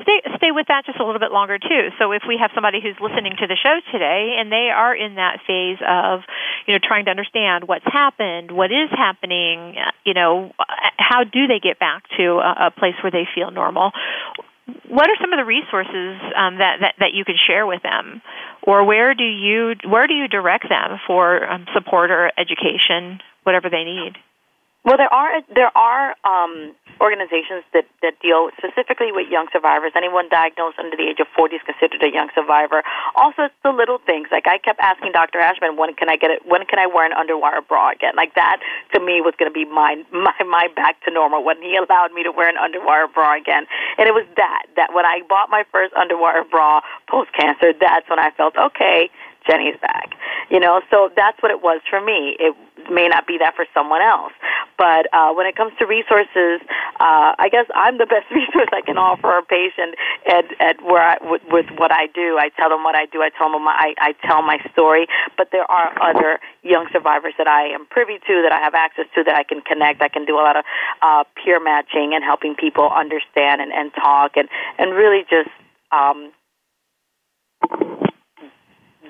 stay 0.04 0.22
stay 0.38 0.52
with 0.52 0.68
that 0.68 0.86
just 0.86 1.00
a 1.00 1.06
little 1.06 1.20
bit 1.20 1.32
longer 1.32 1.60
too. 1.60 1.90
So 2.00 2.12
if 2.12 2.24
we 2.28 2.38
have 2.40 2.52
somebody 2.56 2.80
who's 2.82 2.96
listening 3.02 3.36
to 3.40 3.48
the 3.48 3.58
show 3.62 3.80
today 3.92 4.38
and 4.40 4.52
they 4.52 4.70
are 4.74 4.96
in 4.96 5.16
that 5.16 5.40
phase 5.46 5.78
of, 5.86 6.22
you 6.66 6.74
know, 6.74 6.80
trying 6.82 7.06
to 7.06 7.12
understand 7.12 7.68
what's 7.68 7.86
happened, 7.86 8.52
what 8.52 8.72
is 8.72 8.90
happening, 8.92 9.76
you 10.06 10.14
know, 10.14 10.54
how 10.98 11.26
do 11.26 11.48
they 11.48 11.60
get 11.60 11.78
back 11.78 12.04
to 12.18 12.40
a, 12.40 12.68
a 12.68 12.72
place 12.72 12.96
where 13.04 13.12
they 13.12 13.28
feel 13.36 13.52
normal? 13.52 13.92
What 14.88 15.10
are 15.10 15.18
some 15.20 15.34
of 15.34 15.38
the 15.38 15.46
resources 15.46 16.16
um, 16.38 16.60
that, 16.60 16.78
that 16.80 16.94
that 17.00 17.14
you 17.14 17.26
can 17.26 17.36
share 17.36 17.68
with 17.68 17.84
them, 17.84 18.22
or 18.64 18.86
where 18.86 19.14
do 19.14 19.26
you 19.26 19.76
where 19.90 20.08
do 20.08 20.14
you 20.14 20.30
direct 20.30 20.70
them 20.70 21.00
for 21.06 21.44
um, 21.50 21.66
support 21.74 22.12
or 22.12 22.32
education, 22.38 23.20
whatever 23.44 23.70
they 23.70 23.84
need? 23.84 24.14
Well, 24.84 24.98
there 24.98 25.14
are 25.14 25.42
there 25.54 25.70
are 25.78 26.16
um, 26.26 26.74
organizations 26.98 27.62
that, 27.74 27.86
that 28.02 28.18
deal 28.18 28.50
specifically 28.58 29.14
with 29.14 29.30
young 29.30 29.46
survivors. 29.54 29.94
Anyone 29.94 30.26
diagnosed 30.30 30.82
under 30.82 30.98
the 30.98 31.06
age 31.06 31.22
of 31.22 31.28
40 31.38 31.58
is 31.58 31.62
considered 31.62 32.02
a 32.02 32.10
young 32.10 32.30
survivor. 32.34 32.82
Also, 33.14 33.46
it's 33.46 33.62
the 33.62 33.70
little 33.70 34.02
things. 34.02 34.30
Like 34.32 34.50
I 34.50 34.58
kept 34.58 34.80
asking 34.82 35.14
Dr. 35.14 35.38
Ascherman, 35.38 35.78
when 35.78 35.94
can 35.94 36.10
I 36.10 36.18
get 36.18 36.32
it? 36.34 36.42
When 36.50 36.66
can 36.66 36.80
I 36.80 36.90
wear 36.90 37.06
an 37.06 37.14
underwire 37.14 37.62
bra 37.62 37.94
again? 37.94 38.18
Like 38.18 38.34
that 38.34 38.58
to 38.94 39.00
me 39.00 39.22
was 39.22 39.38
going 39.38 39.50
to 39.50 39.54
be 39.54 39.66
my 39.66 40.02
my 40.10 40.34
my 40.50 40.66
back 40.74 40.98
to 41.06 41.14
normal 41.14 41.44
when 41.46 41.62
he 41.62 41.78
allowed 41.78 42.10
me 42.14 42.24
to 42.24 42.32
wear 42.34 42.50
an 42.50 42.58
underwire 42.58 43.06
bra 43.06 43.38
again. 43.38 43.70
And 44.02 44.10
it 44.10 44.18
was 44.18 44.26
that 44.38 44.66
that 44.78 44.98
when 44.98 45.06
I 45.06 45.22
bought 45.30 45.54
my 45.54 45.62
first 45.72 45.94
underwire 45.94 46.42
bra 46.50 46.82
post 47.06 47.30
cancer, 47.38 47.70
that's 47.78 48.10
when 48.10 48.18
I 48.18 48.32
felt 48.34 48.58
okay. 48.58 49.14
Jenny's 49.48 49.80
back. 49.82 50.14
You 50.50 50.60
know, 50.60 50.82
so 50.90 51.10
that's 51.16 51.42
what 51.42 51.52
it 51.52 51.62
was 51.62 51.82
for 51.90 52.02
me. 52.02 52.36
It 52.40 52.56
may 52.92 53.08
not 53.08 53.28
be 53.28 53.38
that 53.40 53.56
for 53.56 53.66
someone 53.74 54.02
else. 54.02 54.34
But 54.78 55.08
uh, 55.14 55.34
when 55.34 55.46
it 55.46 55.56
comes 55.56 55.74
to 55.80 55.86
resources, 55.86 56.62
uh, 57.00 57.38
I 57.38 57.48
guess 57.52 57.66
I'm 57.76 57.98
the 57.98 58.06
best 58.10 58.30
resource 58.32 58.70
I 58.74 58.82
can 58.82 58.98
offer 58.98 59.38
a 59.38 59.44
patient 59.44 59.96
at, 60.28 60.46
at 60.60 60.84
where 60.84 61.02
I, 61.02 61.18
with, 61.22 61.42
with 61.50 61.66
what 61.78 61.92
I 61.92 62.08
do. 62.14 62.38
I 62.38 62.50
tell 62.50 62.70
them 62.70 62.84
what 62.84 62.96
I 62.96 63.06
do. 63.06 63.22
I 63.22 63.30
tell 63.30 63.52
them 63.52 63.64
my, 63.64 63.74
I, 63.74 64.12
I 64.12 64.28
tell 64.28 64.42
my 64.42 64.58
story. 64.74 65.08
But 65.38 65.50
there 65.52 65.70
are 65.70 65.94
other 66.02 66.40
young 66.64 66.88
survivors 66.92 67.34
that 67.38 67.48
I 67.48 67.68
am 67.74 67.86
privy 67.88 68.20
to, 68.20 68.42
that 68.44 68.52
I 68.52 68.60
have 68.60 68.74
access 68.74 69.06
to, 69.16 69.24
that 69.24 69.36
I 69.36 69.44
can 69.44 69.62
connect. 69.62 70.02
I 70.02 70.10
can 70.10 70.26
do 70.26 70.36
a 70.36 70.44
lot 70.44 70.58
of 70.58 70.66
uh, 71.02 71.24
peer 71.44 71.60
matching 71.60 72.12
and 72.14 72.24
helping 72.24 72.56
people 72.56 72.90
understand 72.90 73.62
and, 73.62 73.72
and 73.72 73.94
talk 73.94 74.36
and, 74.36 74.50
and 74.78 74.92
really 74.94 75.24
just 75.30 75.50
um, 75.92 76.32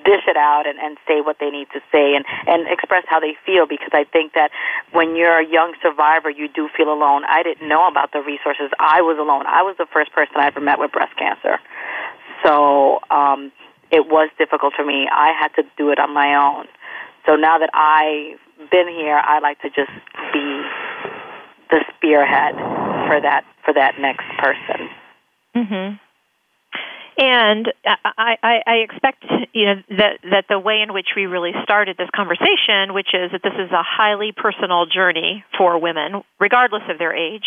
dish 0.04 0.24
it 0.26 0.36
out 0.36 0.66
and, 0.66 0.78
and 0.78 0.98
say 1.06 1.20
what 1.20 1.36
they 1.40 1.50
need 1.50 1.68
to 1.72 1.80
say 1.90 2.14
and, 2.14 2.24
and 2.46 2.66
express 2.68 3.04
how 3.08 3.20
they 3.20 3.34
feel 3.44 3.66
because 3.66 3.90
I 3.92 4.04
think 4.04 4.34
that 4.34 4.50
when 4.92 5.16
you're 5.16 5.38
a 5.38 5.46
young 5.46 5.74
survivor, 5.82 6.30
you 6.30 6.48
do 6.48 6.68
feel 6.76 6.92
alone. 6.92 7.24
I 7.28 7.42
didn't 7.42 7.68
know 7.68 7.86
about 7.86 8.12
the 8.12 8.20
resources. 8.20 8.70
I 8.78 9.00
was 9.02 9.18
alone. 9.18 9.46
I 9.46 9.62
was 9.62 9.76
the 9.78 9.86
first 9.92 10.12
person 10.12 10.36
I 10.36 10.46
ever 10.46 10.60
met 10.60 10.78
with 10.78 10.92
breast 10.92 11.16
cancer. 11.16 11.58
So 12.44 13.00
um, 13.10 13.52
it 13.90 14.06
was 14.08 14.30
difficult 14.38 14.74
for 14.74 14.84
me. 14.84 15.08
I 15.12 15.32
had 15.38 15.48
to 15.54 15.62
do 15.76 15.90
it 15.90 15.98
on 15.98 16.12
my 16.12 16.34
own. 16.34 16.66
So 17.26 17.36
now 17.36 17.58
that 17.58 17.70
I've 17.72 18.70
been 18.70 18.88
here, 18.88 19.20
I 19.22 19.38
like 19.38 19.60
to 19.62 19.68
just 19.68 19.92
be 20.32 20.62
the 21.70 21.84
spearhead 21.94 22.54
for 23.06 23.20
that 23.20 23.44
for 23.64 23.72
that 23.74 23.98
next 24.00 24.26
person. 24.38 24.88
Mhm. 25.54 26.00
And 27.18 27.70
I, 27.84 28.36
I, 28.42 28.62
I 28.66 28.74
expect 28.76 29.24
you 29.52 29.66
know 29.66 29.74
that 29.98 30.18
that 30.30 30.44
the 30.48 30.58
way 30.58 30.80
in 30.80 30.94
which 30.94 31.08
we 31.14 31.26
really 31.26 31.52
started 31.62 31.96
this 31.98 32.08
conversation, 32.16 32.94
which 32.94 33.08
is 33.12 33.32
that 33.32 33.42
this 33.42 33.52
is 33.52 33.70
a 33.70 33.82
highly 33.82 34.32
personal 34.32 34.86
journey 34.86 35.44
for 35.58 35.78
women, 35.78 36.22
regardless 36.40 36.82
of 36.88 36.98
their 36.98 37.14
age, 37.14 37.44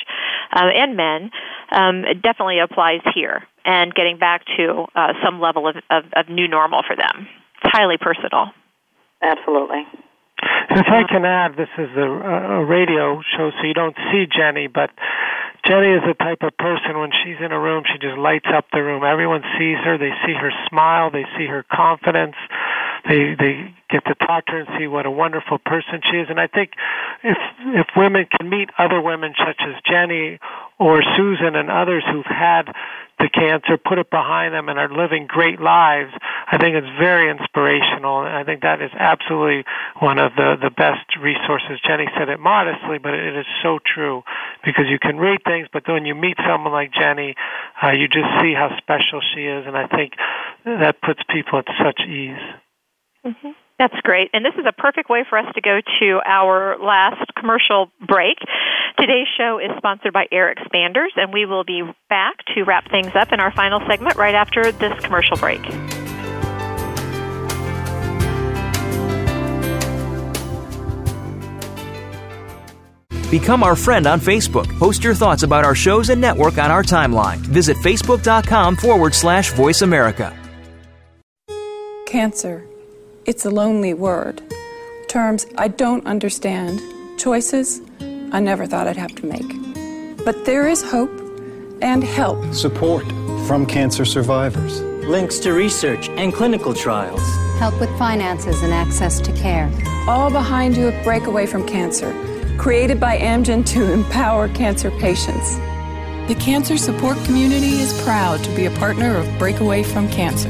uh, 0.54 0.70
and 0.74 0.96
men, 0.96 1.32
um, 1.72 2.04
definitely 2.22 2.60
applies 2.60 3.02
here. 3.16 3.44
And 3.66 3.94
getting 3.96 4.20
back 4.20 4.44
to 4.58 4.86
uh, 4.96 5.14
some 5.24 5.42
level 5.42 5.68
of, 5.68 5.76
of, 5.90 6.04
of 6.16 6.30
new 6.30 6.48
normal 6.48 6.84
for 6.86 6.96
them. 6.96 7.28
It's 7.64 7.74
highly 7.74 7.98
personal. 8.00 8.52
Absolutely. 9.24 9.88
If 10.70 10.86
I 10.88 11.04
can 11.10 11.26
add, 11.26 11.54
this 11.58 11.70
is 11.78 11.90
a, 11.98 12.02
a 12.02 12.66
radio 12.66 13.22
show, 13.36 13.50
so 13.50 13.66
you 13.66 13.74
don't 13.74 13.96
see 14.12 14.26
Jenny, 14.30 14.68
but 14.68 14.92
Jenny 15.66 15.98
is 15.98 16.06
the 16.06 16.14
type 16.14 16.46
of 16.46 16.54
person 16.58 16.94
when 17.02 17.10
she's 17.26 17.42
in 17.42 17.52
a 17.52 17.60
room, 17.60 17.84
she 17.90 17.98
just 17.98 18.18
lights 18.22 18.46
up 18.54 18.70
the 18.72 18.84
room. 18.86 19.02
Everyone 19.04 19.42
sees 19.58 19.82
her, 19.82 19.98
they 19.98 20.14
see 20.22 20.38
her 20.38 20.54
smile, 20.70 21.10
they 21.10 21.26
see 21.38 21.50
her 21.50 21.66
confidence, 21.74 22.38
they 23.08 23.36
they 23.38 23.74
get 23.90 24.04
to 24.06 24.16
talk 24.16 24.46
to 24.48 24.54
her 24.54 24.60
and 24.60 24.70
see 24.78 24.88
what 24.88 25.06
a 25.06 25.12
wonderful 25.12 25.58
person 25.60 26.02
she 26.04 26.18
is. 26.18 26.28
And 26.30 26.40
I 26.40 26.48
think 26.48 26.72
if 27.24 27.38
if 27.74 27.88
women 27.96 28.26
can 28.26 28.50
meet 28.50 28.70
other 28.78 29.02
women 29.02 29.34
such 29.38 29.62
as 29.62 29.76
Jenny 29.86 30.40
or 30.80 31.04
Susan 31.16 31.56
and 31.56 31.70
others 31.70 32.04
who've 32.12 32.26
had 32.26 32.74
the 33.18 33.30
cancer, 33.30 33.78
put 33.78 33.98
it 33.98 34.10
behind 34.10 34.54
them, 34.54 34.68
and 34.68 34.78
are 34.78 34.92
living 34.92 35.26
great 35.26 35.62
lives, 35.62 36.12
I 36.52 36.58
think 36.58 36.76
it's 36.76 37.00
very 37.00 37.32
inspirational. 37.32 38.26
And 38.26 38.36
I 38.36 38.44
think 38.44 38.62
that 38.62 38.82
is 38.82 38.92
absolutely 38.92 39.64
one 40.00 40.20
of 40.20 40.36
the, 40.36 40.58
the 40.62 40.70
best 40.70 41.16
resources. 41.22 41.80
Jenny 41.88 42.08
said 42.18 42.28
it 42.28 42.40
modestly, 42.40 42.98
but 42.98 43.14
it 43.14 43.38
is 43.38 43.46
so 43.64 43.80
true 43.80 44.24
because 44.66 44.86
you 44.90 45.00
can 45.00 45.18
read 45.18 45.40
things, 45.46 45.68
but 45.72 45.88
when 45.88 46.06
you 46.06 46.14
meet 46.14 46.36
someone 46.46 46.74
like 46.74 46.92
Jenny, 46.92 47.36
uh, 47.82 47.92
you 47.92 48.08
just 48.08 48.28
see 48.42 48.54
how 48.54 48.76
special 48.78 49.22
she 49.34 49.48
is, 49.48 49.66
and 49.66 49.78
I 49.78 49.88
think 49.88 50.14
that 50.66 51.02
puts 51.02 51.22
people 51.32 51.60
at 51.60 51.68
such 51.80 52.02
ease. 52.02 52.42
Mm-hmm. 53.26 53.50
That's 53.78 53.96
great. 54.04 54.30
And 54.34 54.46
this 54.46 54.54
is 54.58 54.66
a 54.68 54.72
perfect 54.72 55.10
way 55.10 55.26
for 55.28 55.38
us 55.38 55.54
to 55.56 55.62
go 55.62 55.80
to 56.00 56.20
our 56.26 56.78
last 56.80 57.34
commercial 57.38 57.92
break. 58.08 58.38
Today's 58.98 59.28
show 59.38 59.60
is 59.60 59.72
sponsored 59.78 60.14
by 60.14 60.28
AirXpanders, 60.32 61.10
and 61.18 61.34
we 61.34 61.46
will 61.46 61.66
be 61.66 61.84
back 62.10 62.38
to 62.56 62.64
wrap 62.64 62.90
things 62.90 63.12
up 63.16 63.34
in 63.34 63.40
our 63.40 63.52
final 63.52 63.82
segment 63.90 64.16
right 64.16 64.36
after 64.36 64.72
this 64.72 64.94
commercial 65.04 65.36
break. 65.38 65.62
Become 73.30 73.64
our 73.64 73.76
friend 73.76 74.08
on 74.08 74.22
Facebook. 74.22 74.68
Post 74.80 75.04
your 75.04 75.16
thoughts 75.16 75.44
about 75.44 75.66
our 75.66 75.76
shows 75.76 76.10
and 76.10 76.22
network 76.22 76.58
on 76.58 76.72
our 76.72 76.84
timeline. 76.84 77.38
Visit 77.38 77.76
facebook.com 77.78 78.78
forward 78.78 79.14
slash 79.14 79.52
voice 79.52 79.82
America. 79.82 80.34
Cancer 82.06 82.66
it's 83.26 83.46
a 83.46 83.50
lonely 83.50 83.94
word. 83.94 84.42
Terms 85.08 85.46
I 85.58 85.68
don't 85.68 86.06
understand. 86.06 86.82
Choices 87.18 87.82
I 88.32 88.40
never 88.40 88.66
thought 88.66 88.88
I'd 88.88 88.98
have 88.98 89.16
to 89.16 89.26
make. 89.26 90.26
But 90.26 90.46
there 90.46 90.68
is 90.68 90.84
hope 90.84 91.12
and 91.82 92.04
help. 92.04 92.54
Support 92.54 93.06
from 93.48 93.66
cancer 93.66 94.06
survivors. 94.06 94.82
Links 95.08 95.40
to 95.40 95.54
research 95.54 96.10
and 96.10 96.34
clinical 96.34 96.74
trials. 96.74 97.22
Help 97.60 97.80
with 97.80 97.96
finances 97.98 98.62
and 98.62 98.74
access 98.74 99.20
to 99.22 99.32
care. 99.34 99.72
All 100.08 100.30
behind 100.30 100.76
you 100.76 100.90
at 100.90 101.04
Breakaway 101.04 101.46
from 101.46 101.66
Cancer, 101.66 102.12
created 102.58 103.00
by 103.00 103.18
Amgen 103.18 103.66
to 103.68 103.92
empower 103.92 104.50
cancer 104.50 104.92
patients. 104.92 105.58
The 106.28 106.36
cancer 106.40 106.78
support 106.78 107.18
community 107.26 107.80
is 107.80 108.00
proud 108.02 108.44
to 108.44 108.56
be 108.56 108.66
a 108.66 108.72
partner 108.72 109.16
of 109.16 109.38
Breakaway 109.38 109.84
from 109.84 110.10
Cancer. 110.10 110.50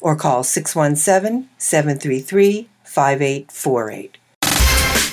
or 0.00 0.16
call 0.16 0.44
617 0.44 1.48
733 1.58 2.68
5848. 2.84 4.17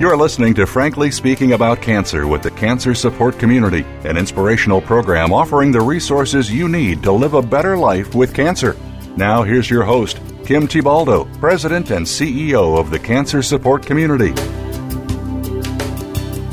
You're 0.00 0.16
listening 0.16 0.54
to 0.54 0.66
Frankly 0.66 1.10
Speaking 1.10 1.52
About 1.52 1.82
Cancer 1.82 2.26
with 2.26 2.42
the 2.42 2.50
Cancer 2.52 2.94
Support 2.94 3.38
Community, 3.38 3.82
an 4.04 4.16
inspirational 4.16 4.80
program 4.80 5.30
offering 5.30 5.72
the 5.72 5.82
resources 5.82 6.50
you 6.50 6.70
need 6.70 7.02
to 7.02 7.12
live 7.12 7.34
a 7.34 7.42
better 7.42 7.76
life 7.76 8.14
with 8.14 8.32
cancer. 8.32 8.78
Now, 9.18 9.42
here's 9.42 9.68
your 9.68 9.82
host, 9.82 10.16
Kim 10.46 10.66
Thiboldeaux, 10.66 11.38
President 11.38 11.90
and 11.90 12.06
CEO 12.06 12.78
of 12.78 12.88
the 12.88 12.98
Cancer 12.98 13.42
Support 13.42 13.84
Community. 13.84 14.32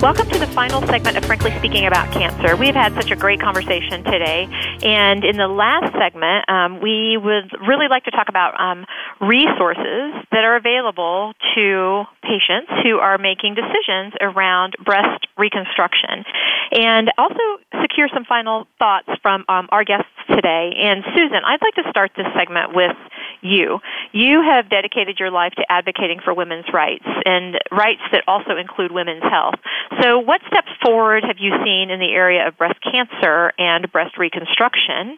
Welcome 0.01 0.29
to 0.29 0.37
the 0.39 0.49
final 0.53 0.81
segment 0.85 1.15
of 1.15 1.23
Frankly 1.23 1.51
Speaking 1.57 1.87
About 1.87 2.11
Cancer. 2.11 2.57
We've 2.57 2.75
had 2.75 2.93
such 2.95 3.11
a 3.11 3.15
great 3.15 3.39
conversation 3.39 4.03
today, 4.03 4.49
and 4.83 5.23
in 5.23 5.37
the 5.37 5.47
last 5.47 5.91
segment, 5.97 6.49
um, 6.49 6.81
we 6.81 7.17
would 7.17 7.51
really 7.65 7.87
like 7.89 8.03
to 8.03 8.11
talk 8.11 8.27
about 8.27 8.59
um, 8.59 8.85
resources 9.21 10.13
that 10.31 10.43
are 10.43 10.55
available 10.57 11.33
to 11.57 12.05
patients 12.21 12.69
who 12.83 12.99
are 12.99 13.17
making 13.17 13.55
decisions 13.55 14.13
around 14.21 14.75
breast 14.85 15.25
reconstruction, 15.37 16.23
and 16.71 17.11
also 17.17 17.41
secure 17.81 18.07
some 18.13 18.25
final 18.25 18.67
thoughts 18.77 19.09
from 19.21 19.43
um, 19.49 19.67
our 19.71 19.83
guests 19.83 20.11
today. 20.29 20.73
And 20.77 21.03
Susan, 21.15 21.41
I'd 21.43 21.61
like 21.61 21.73
to 21.83 21.89
start 21.89 22.11
this 22.15 22.27
segment 22.37 22.75
with 22.75 22.95
you. 23.41 23.79
You 24.11 24.41
have 24.41 24.69
dedicated 24.69 25.17
your 25.19 25.31
life 25.31 25.53
to 25.53 25.65
advocating 25.69 26.19
for 26.23 26.33
women's 26.33 26.65
rights 26.73 27.05
and 27.25 27.57
rights 27.71 28.01
that 28.11 28.23
also 28.27 28.57
include 28.57 28.91
women's 28.91 29.23
health. 29.23 29.55
So, 30.01 30.19
what 30.19 30.41
steps 30.47 30.69
forward 30.83 31.23
have 31.25 31.37
you 31.39 31.53
seen 31.63 31.89
in 31.89 31.99
the 31.99 32.11
area 32.13 32.47
of 32.47 32.57
breast 32.57 32.79
cancer 32.83 33.51
and 33.57 33.91
breast 33.91 34.17
reconstruction? 34.17 35.17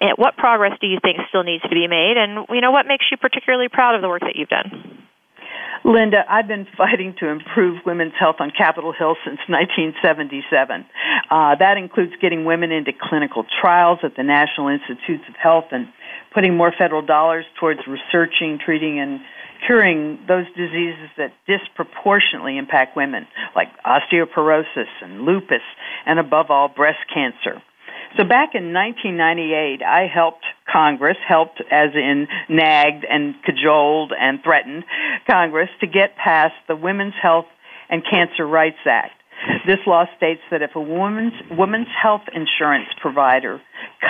And 0.00 0.12
what 0.16 0.36
progress 0.36 0.78
do 0.80 0.86
you 0.86 0.98
think 1.02 1.18
still 1.28 1.42
needs 1.42 1.62
to 1.64 1.70
be 1.70 1.88
made? 1.88 2.16
And 2.16 2.46
you 2.50 2.60
know, 2.60 2.70
what 2.70 2.86
makes 2.86 3.06
you 3.10 3.16
particularly 3.16 3.68
proud 3.68 3.94
of 3.94 4.02
the 4.02 4.08
work 4.08 4.22
that 4.22 4.36
you've 4.36 4.48
done? 4.48 5.08
Linda, 5.84 6.24
I've 6.28 6.46
been 6.46 6.66
fighting 6.76 7.14
to 7.20 7.28
improve 7.28 7.80
women's 7.86 8.12
health 8.18 8.36
on 8.40 8.50
Capitol 8.50 8.92
Hill 8.92 9.16
since 9.24 9.40
1977. 9.48 10.84
Uh, 11.30 11.54
that 11.56 11.78
includes 11.78 12.12
getting 12.20 12.44
women 12.44 12.70
into 12.70 12.92
clinical 12.92 13.44
trials 13.60 13.98
at 14.02 14.14
the 14.16 14.22
National 14.22 14.68
Institutes 14.68 15.24
of 15.28 15.36
Health 15.36 15.66
and 15.72 15.88
putting 16.34 16.56
more 16.56 16.72
federal 16.76 17.02
dollars 17.02 17.44
towards 17.58 17.80
researching, 17.86 18.58
treating, 18.64 19.00
and 19.00 19.20
curing 19.66 20.18
those 20.28 20.46
diseases 20.56 21.08
that 21.16 21.32
disproportionately 21.46 22.56
impact 22.58 22.96
women, 22.96 23.26
like 23.56 23.68
osteoporosis 23.84 24.88
and 25.02 25.22
lupus, 25.22 25.62
and 26.06 26.18
above 26.18 26.50
all, 26.50 26.68
breast 26.68 27.00
cancer. 27.12 27.62
So 28.16 28.24
back 28.24 28.54
in 28.54 28.74
1998, 28.74 29.82
I 29.84 30.06
helped 30.12 30.44
Congress, 30.70 31.16
helped 31.26 31.62
as 31.70 31.90
in 31.94 32.26
nagged 32.48 33.06
and 33.08 33.34
cajoled 33.44 34.12
and 34.18 34.42
threatened 34.42 34.84
Congress 35.28 35.70
to 35.80 35.86
get 35.86 36.16
past 36.16 36.54
the 36.66 36.74
Women's 36.74 37.14
Health 37.22 37.46
and 37.88 38.02
Cancer 38.08 38.46
Rights 38.46 38.82
Act. 38.86 39.12
This 39.66 39.78
law 39.86 40.04
states 40.16 40.42
that 40.50 40.60
if 40.60 40.74
a 40.74 40.80
woman's, 40.80 41.32
woman's 41.50 41.88
health 42.00 42.22
insurance 42.34 42.88
provider 43.00 43.60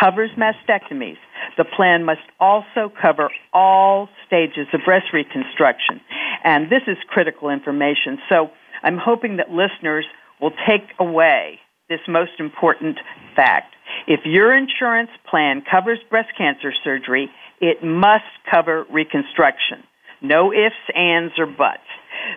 covers 0.00 0.30
mastectomies, 0.36 1.18
the 1.56 1.64
plan 1.64 2.04
must 2.04 2.22
also 2.40 2.92
cover 3.00 3.30
all 3.52 4.08
stages 4.26 4.66
of 4.72 4.80
breast 4.84 5.06
reconstruction. 5.12 6.00
And 6.42 6.66
this 6.70 6.82
is 6.88 6.96
critical 7.08 7.50
information. 7.50 8.18
So 8.28 8.50
I'm 8.82 8.98
hoping 8.98 9.36
that 9.36 9.50
listeners 9.50 10.06
will 10.40 10.52
take 10.66 10.88
away 10.98 11.60
this 11.88 12.00
most 12.08 12.32
important 12.38 12.98
fact. 13.36 13.74
If 14.06 14.20
your 14.24 14.56
insurance 14.56 15.10
plan 15.28 15.62
covers 15.70 15.98
breast 16.08 16.30
cancer 16.36 16.72
surgery, 16.84 17.30
it 17.60 17.82
must 17.82 18.24
cover 18.50 18.86
reconstruction. 18.90 19.84
No 20.22 20.52
ifs, 20.52 20.76
ands, 20.94 21.32
or 21.38 21.46
buts. 21.46 21.86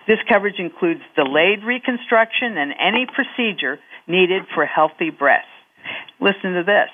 This 0.06 0.18
coverage 0.28 0.58
includes 0.58 1.00
delayed 1.16 1.64
reconstruction 1.64 2.56
and 2.56 2.72
any 2.80 3.06
procedure 3.06 3.78
needed 4.06 4.42
for 4.54 4.64
healthy 4.64 5.10
breasts. 5.10 5.48
Listen 6.20 6.54
to 6.54 6.64
this. 6.64 6.90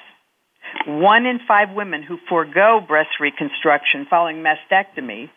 One 0.86 1.26
in 1.26 1.40
five 1.46 1.70
women 1.74 2.02
who 2.02 2.18
forego 2.28 2.80
breast 2.86 3.20
reconstruction 3.20 4.06
following 4.08 4.44
mastectomy 4.44 5.30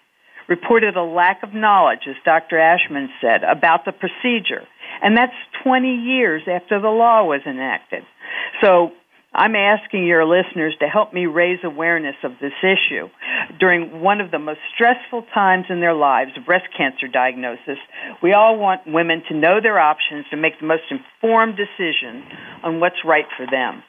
reported 0.48 0.96
a 0.98 1.04
lack 1.04 1.42
of 1.44 1.54
knowledge, 1.54 2.02
as 2.08 2.16
Dr. 2.26 2.58
Ascherman 2.58 3.08
said, 3.22 3.44
about 3.44 3.86
the 3.86 3.92
procedure. 3.92 4.68
And 5.02 5.18
that's 5.18 5.34
20 5.64 5.88
years 5.88 6.44
after 6.48 6.80
the 6.80 6.90
law 6.90 7.24
was 7.24 7.42
enacted. 7.46 8.04
So 8.62 8.92
I'm 9.34 9.56
asking 9.56 10.06
your 10.06 10.26
listeners 10.26 10.76
to 10.80 10.88
help 10.88 11.12
me 11.12 11.26
raise 11.26 11.60
awareness 11.64 12.16
of 12.24 12.34
this 12.40 12.54
issue. 12.62 13.10
During 13.60 14.02
one 14.02 14.22
of 14.22 14.30
the 14.30 14.40
most 14.40 14.60
stressful 14.76 15.26
times 15.34 15.66
in 15.70 15.80
their 15.80 15.96
lives, 15.96 16.32
breast 16.46 16.66
cancer 16.78 17.08
diagnosis, 17.08 17.78
we 18.22 18.34
all 18.34 18.60
want 18.60 18.82
women 18.86 19.24
to 19.30 19.36
know 19.36 19.60
their 19.62 19.80
options 19.80 20.26
to 20.30 20.38
make 20.38 20.60
the 20.60 20.68
most 20.68 20.84
informed 20.92 21.58
decision 21.58 22.24
on 22.64 22.80
what's 22.80 23.04
right 23.04 23.26
for 23.36 23.48
them. 23.50 23.82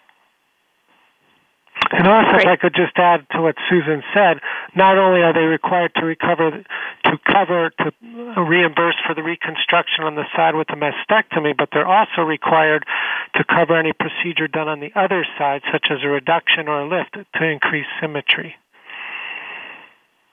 And 1.95 2.09
also, 2.09 2.43
if 2.43 2.47
I 2.47 2.57
could 2.57 2.75
just 2.75 2.97
add 2.97 3.25
to 3.33 3.43
what 3.43 3.55
Susan 3.71 4.03
said, 4.13 4.41
not 4.75 4.99
only 4.99 5.23
are 5.23 5.33
they 5.33 5.47
required 5.47 5.95
to 5.95 6.05
recover, 6.05 6.51
to 6.51 7.19
cover, 7.25 7.71
to 7.71 8.43
reimburse 8.43 8.97
for 9.07 9.15
the 9.15 9.23
reconstruction 9.23 10.03
on 10.03 10.17
the 10.17 10.25
side 10.35 10.57
with 10.57 10.67
the 10.67 10.75
mastectomy, 10.75 11.57
but 11.57 11.69
they're 11.73 11.87
also 11.87 12.23
required 12.23 12.85
to 13.37 13.45
cover 13.45 13.79
any 13.79 13.93
procedure 13.93 14.49
done 14.49 14.67
on 14.67 14.81
the 14.81 14.91
other 14.97 15.25
side, 15.39 15.63
such 15.71 15.87
as 15.91 15.99
a 16.03 16.09
reduction 16.09 16.67
or 16.67 16.81
a 16.81 16.89
lift, 16.89 17.15
to 17.15 17.45
increase 17.45 17.87
symmetry. 18.01 18.57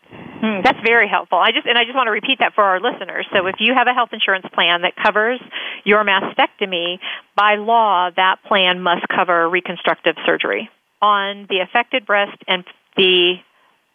Hmm, 0.09 0.61
that's 0.63 0.79
very 0.83 1.07
helpful. 1.07 1.37
I 1.37 1.51
just 1.51 1.67
and 1.67 1.77
I 1.77 1.85
just 1.85 1.95
want 1.95 2.07
to 2.07 2.11
repeat 2.11 2.39
that 2.39 2.53
for 2.55 2.63
our 2.63 2.81
listeners. 2.81 3.27
So 3.31 3.45
if 3.45 3.55
you 3.59 3.73
have 3.75 3.87
a 3.87 3.93
health 3.93 4.09
insurance 4.11 4.45
plan 4.51 4.81
that 4.81 4.95
covers 4.95 5.39
your 5.85 6.03
mastectomy, 6.03 6.97
by 7.35 7.55
law 7.55 8.09
that 8.09 8.43
plan 8.47 8.81
must 8.81 9.07
cover 9.07 9.47
reconstructive 9.47 10.15
surgery 10.25 10.69
on 11.01 11.47
the 11.49 11.59
affected 11.59 12.05
breast 12.05 12.37
and 12.47 12.63
the 12.97 13.35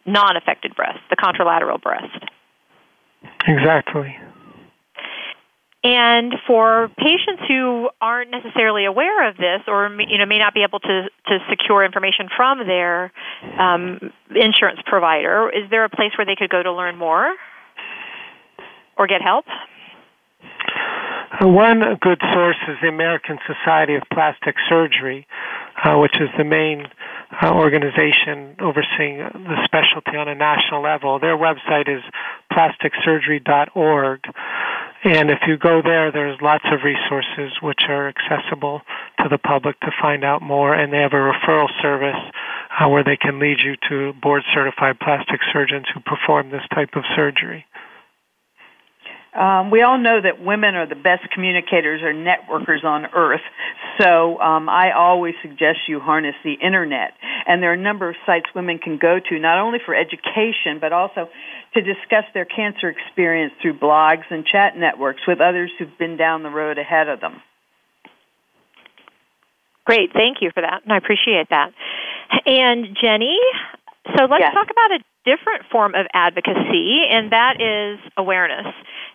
non-affected 0.05 0.75
breast, 0.75 0.99
the 1.09 1.15
contralateral 1.15 1.81
breast. 1.81 2.25
Exactly. 3.47 4.15
And 5.83 6.33
for 6.45 6.89
patients 6.97 7.43
who 7.47 7.89
aren't 8.01 8.31
necessarily 8.31 8.85
aware 8.85 9.29
of 9.29 9.37
this, 9.37 9.61
or 9.67 9.89
you 10.01 10.17
know, 10.17 10.25
may 10.25 10.39
not 10.39 10.53
be 10.53 10.63
able 10.63 10.79
to 10.79 11.07
to 11.27 11.39
secure 11.49 11.85
information 11.85 12.27
from 12.35 12.65
their 12.65 13.11
um, 13.57 14.11
insurance 14.35 14.79
provider, 14.85 15.49
is 15.49 15.69
there 15.69 15.85
a 15.85 15.89
place 15.89 16.11
where 16.17 16.25
they 16.25 16.35
could 16.35 16.49
go 16.49 16.63
to 16.63 16.73
learn 16.73 16.97
more 16.97 17.33
or 18.97 19.07
get 19.07 19.21
help? 19.21 19.45
One 21.41 21.83
good 21.99 22.21
source 22.33 22.57
is 22.69 22.77
the 22.81 22.87
American 22.87 23.37
Society 23.45 23.95
of 23.95 24.03
Plastic 24.13 24.55
Surgery, 24.69 25.27
uh, 25.83 25.97
which 25.97 26.15
is 26.21 26.29
the 26.37 26.45
main 26.45 26.87
uh, 27.41 27.53
organization 27.53 28.55
overseeing 28.59 29.17
the 29.17 29.59
specialty 29.65 30.15
on 30.15 30.29
a 30.29 30.35
national 30.35 30.81
level. 30.81 31.19
Their 31.19 31.37
website 31.37 31.89
is 31.89 32.01
plasticsurgery.org. 32.51 34.21
And 35.03 35.29
if 35.29 35.39
you 35.47 35.57
go 35.57 35.81
there, 35.83 36.11
there's 36.11 36.39
lots 36.41 36.63
of 36.71 36.79
resources 36.83 37.51
which 37.61 37.83
are 37.89 38.07
accessible 38.07 38.81
to 39.21 39.29
the 39.29 39.37
public 39.37 39.79
to 39.81 39.91
find 40.01 40.23
out 40.23 40.41
more. 40.41 40.73
And 40.73 40.93
they 40.93 40.99
have 40.99 41.13
a 41.13 41.31
referral 41.31 41.67
service 41.81 42.15
uh, 42.79 42.87
where 42.87 43.03
they 43.03 43.17
can 43.17 43.39
lead 43.39 43.59
you 43.59 43.75
to 43.89 44.13
board 44.21 44.43
certified 44.53 44.99
plastic 44.99 45.41
surgeons 45.51 45.85
who 45.93 45.99
perform 45.99 46.51
this 46.51 46.65
type 46.73 46.95
of 46.95 47.03
surgery. 47.15 47.65
Um, 49.37 49.69
we 49.69 49.83
all 49.83 49.99
know 49.99 50.19
that 50.19 50.41
women 50.41 50.73
are 50.73 50.87
the 50.87 50.95
best 50.95 51.29
communicators 51.31 52.01
or 52.01 52.11
networkers 52.11 52.83
on 52.83 53.05
earth. 53.13 53.45
So 54.01 54.39
um, 54.39 54.67
I 54.67 54.91
always 54.97 55.35
suggest 55.43 55.85
you 55.87 55.99
harness 55.99 56.33
the 56.43 56.53
internet. 56.53 57.13
And 57.45 57.61
there 57.61 57.69
are 57.69 57.75
a 57.75 57.81
number 57.81 58.09
of 58.09 58.15
sites 58.25 58.47
women 58.55 58.79
can 58.79 58.97
go 58.97 59.19
to, 59.29 59.39
not 59.39 59.59
only 59.59 59.77
for 59.85 59.93
education, 59.93 60.81
but 60.81 60.91
also 60.91 61.29
to 61.75 61.81
discuss 61.81 62.25
their 62.33 62.45
cancer 62.45 62.89
experience 62.89 63.53
through 63.61 63.77
blogs 63.77 64.25
and 64.31 64.43
chat 64.43 64.75
networks 64.75 65.21
with 65.27 65.39
others 65.39 65.69
who've 65.77 65.97
been 65.99 66.17
down 66.17 66.41
the 66.41 66.49
road 66.49 66.79
ahead 66.79 67.07
of 67.07 67.19
them. 67.21 67.41
Great, 69.85 70.11
thank 70.13 70.37
you 70.41 70.51
for 70.53 70.61
that, 70.61 70.81
and 70.83 70.91
I 70.91 70.97
appreciate 70.97 71.47
that. 71.49 71.71
And 72.45 72.97
Jenny, 73.01 73.37
so 74.17 74.25
let's 74.25 74.41
yes. 74.41 74.53
talk 74.53 74.67
about 74.69 74.91
a 74.91 75.03
different 75.23 75.63
form 75.71 75.95
of 75.95 76.07
advocacy, 76.13 77.03
and 77.09 77.31
that 77.31 77.61
is 77.61 77.99
awareness 78.17 78.67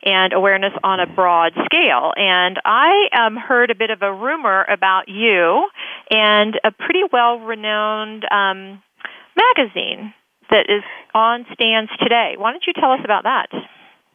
and 0.02 0.32
awareness 0.32 0.72
on 0.82 1.00
a 1.00 1.06
broad 1.06 1.52
scale. 1.64 2.12
And 2.16 2.60
I 2.64 3.08
um, 3.16 3.36
heard 3.36 3.70
a 3.70 3.74
bit 3.74 3.90
of 3.90 4.02
a 4.02 4.12
rumor 4.12 4.64
about 4.64 5.08
you 5.08 5.68
and 6.10 6.58
a 6.64 6.72
pretty 6.72 7.02
well 7.12 7.38
renowned 7.38 8.24
um, 8.30 8.82
magazine 9.36 10.14
that 10.50 10.66
is 10.68 10.82
on 11.14 11.46
stands 11.52 11.90
today. 11.98 12.34
Why 12.36 12.52
don't 12.52 12.64
you 12.66 12.72
tell 12.72 12.92
us 12.92 13.00
about 13.04 13.24
that? 13.24 13.48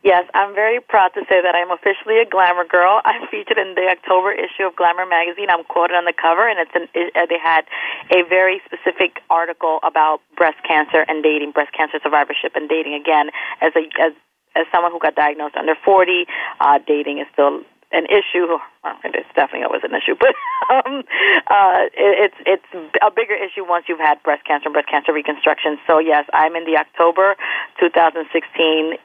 Yes, 0.04 0.24
I'm 0.34 0.54
very 0.54 0.80
proud 0.80 1.10
to 1.16 1.22
say 1.28 1.42
that 1.42 1.52
I'm 1.58 1.72
officially 1.72 2.22
a 2.22 2.26
glamour 2.30 2.64
girl. 2.64 3.02
I'm 3.06 3.28
featured 3.28 3.58
in 3.58 3.74
the 3.76 3.90
October 3.90 4.32
issue 4.32 4.64
of 4.64 4.76
Glamour 4.76 5.06
magazine. 5.06 5.50
I'm 5.50 5.66
quoted 5.66 5.96
on 5.96 6.06
the 6.06 6.14
cover, 6.14 6.48
and 6.48 6.60
it's 6.62 6.72
an, 6.76 6.88
it, 6.94 7.12
uh, 7.12 7.26
they 7.26 7.42
had 7.42 7.66
a 8.14 8.24
very 8.24 8.62
specific 8.64 9.20
article 9.30 9.80
about 9.84 10.22
breast 10.38 10.62
cancer 10.68 11.04
and 11.08 11.24
dating, 11.24 11.52
breast 11.52 11.74
cancer 11.74 12.00
survivorship 12.04 12.54
and 12.56 12.70
dating. 12.70 12.94
Again, 12.94 13.34
as 13.60 13.74
a 13.76 13.84
as 14.00 14.14
as 14.58 14.66
someone 14.72 14.92
who 14.92 15.00
got 15.00 15.16
diagnosed 15.16 15.56
under 15.56 15.76
40, 15.76 16.26
uh, 16.60 16.80
dating 16.86 17.20
is 17.20 17.28
still 17.34 17.62
an 17.92 18.06
issue. 18.12 18.60
Well, 18.84 19.00
it's 19.04 19.32
definitely 19.36 19.64
always 19.64 19.84
an 19.84 19.96
issue, 19.96 20.16
but 20.20 20.36
um, 20.68 21.04
uh, 21.48 21.88
it, 21.96 22.32
it's 22.32 22.40
it's 22.46 22.70
a 23.02 23.12
bigger 23.12 23.36
issue 23.36 23.64
once 23.64 23.86
you've 23.88 24.00
had 24.00 24.22
breast 24.24 24.44
cancer 24.46 24.68
and 24.68 24.74
breast 24.74 24.90
cancer 24.90 25.14
reconstruction. 25.14 25.78
So 25.88 26.00
yes, 26.00 26.26
I'm 26.34 26.56
in 26.56 26.66
the 26.66 26.78
October 26.78 27.36
2016 27.80 28.28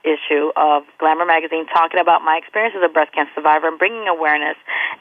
issue 0.03 0.51
of 0.57 0.83
Glamour 0.99 1.27
magazine, 1.27 1.67
talking 1.67 2.01
about 2.01 2.23
my 2.23 2.37
experience 2.43 2.75
as 2.77 2.83
a 2.83 2.93
breast 2.93 3.13
cancer 3.15 3.33
survivor 3.35 3.69
and 3.69 3.79
bringing 3.79 4.09
awareness 4.09 4.57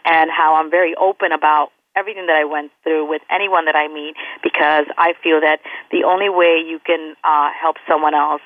and 0.06 0.30
how 0.30 0.56
I'm 0.56 0.70
very 0.70 0.94
open 0.96 1.32
about 1.32 1.72
everything 1.96 2.28
that 2.28 2.36
I 2.36 2.46
went 2.46 2.72
through 2.84 3.08
with 3.10 3.22
anyone 3.30 3.66
that 3.66 3.76
I 3.76 3.88
meet 3.88 4.16
because 4.44 4.88
I 4.98 5.14
feel 5.24 5.42
that 5.42 5.60
the 5.92 6.04
only 6.08 6.30
way 6.30 6.64
you 6.64 6.80
can 6.80 7.16
uh, 7.24 7.52
help 7.52 7.76
someone 7.88 8.16
else, 8.16 8.42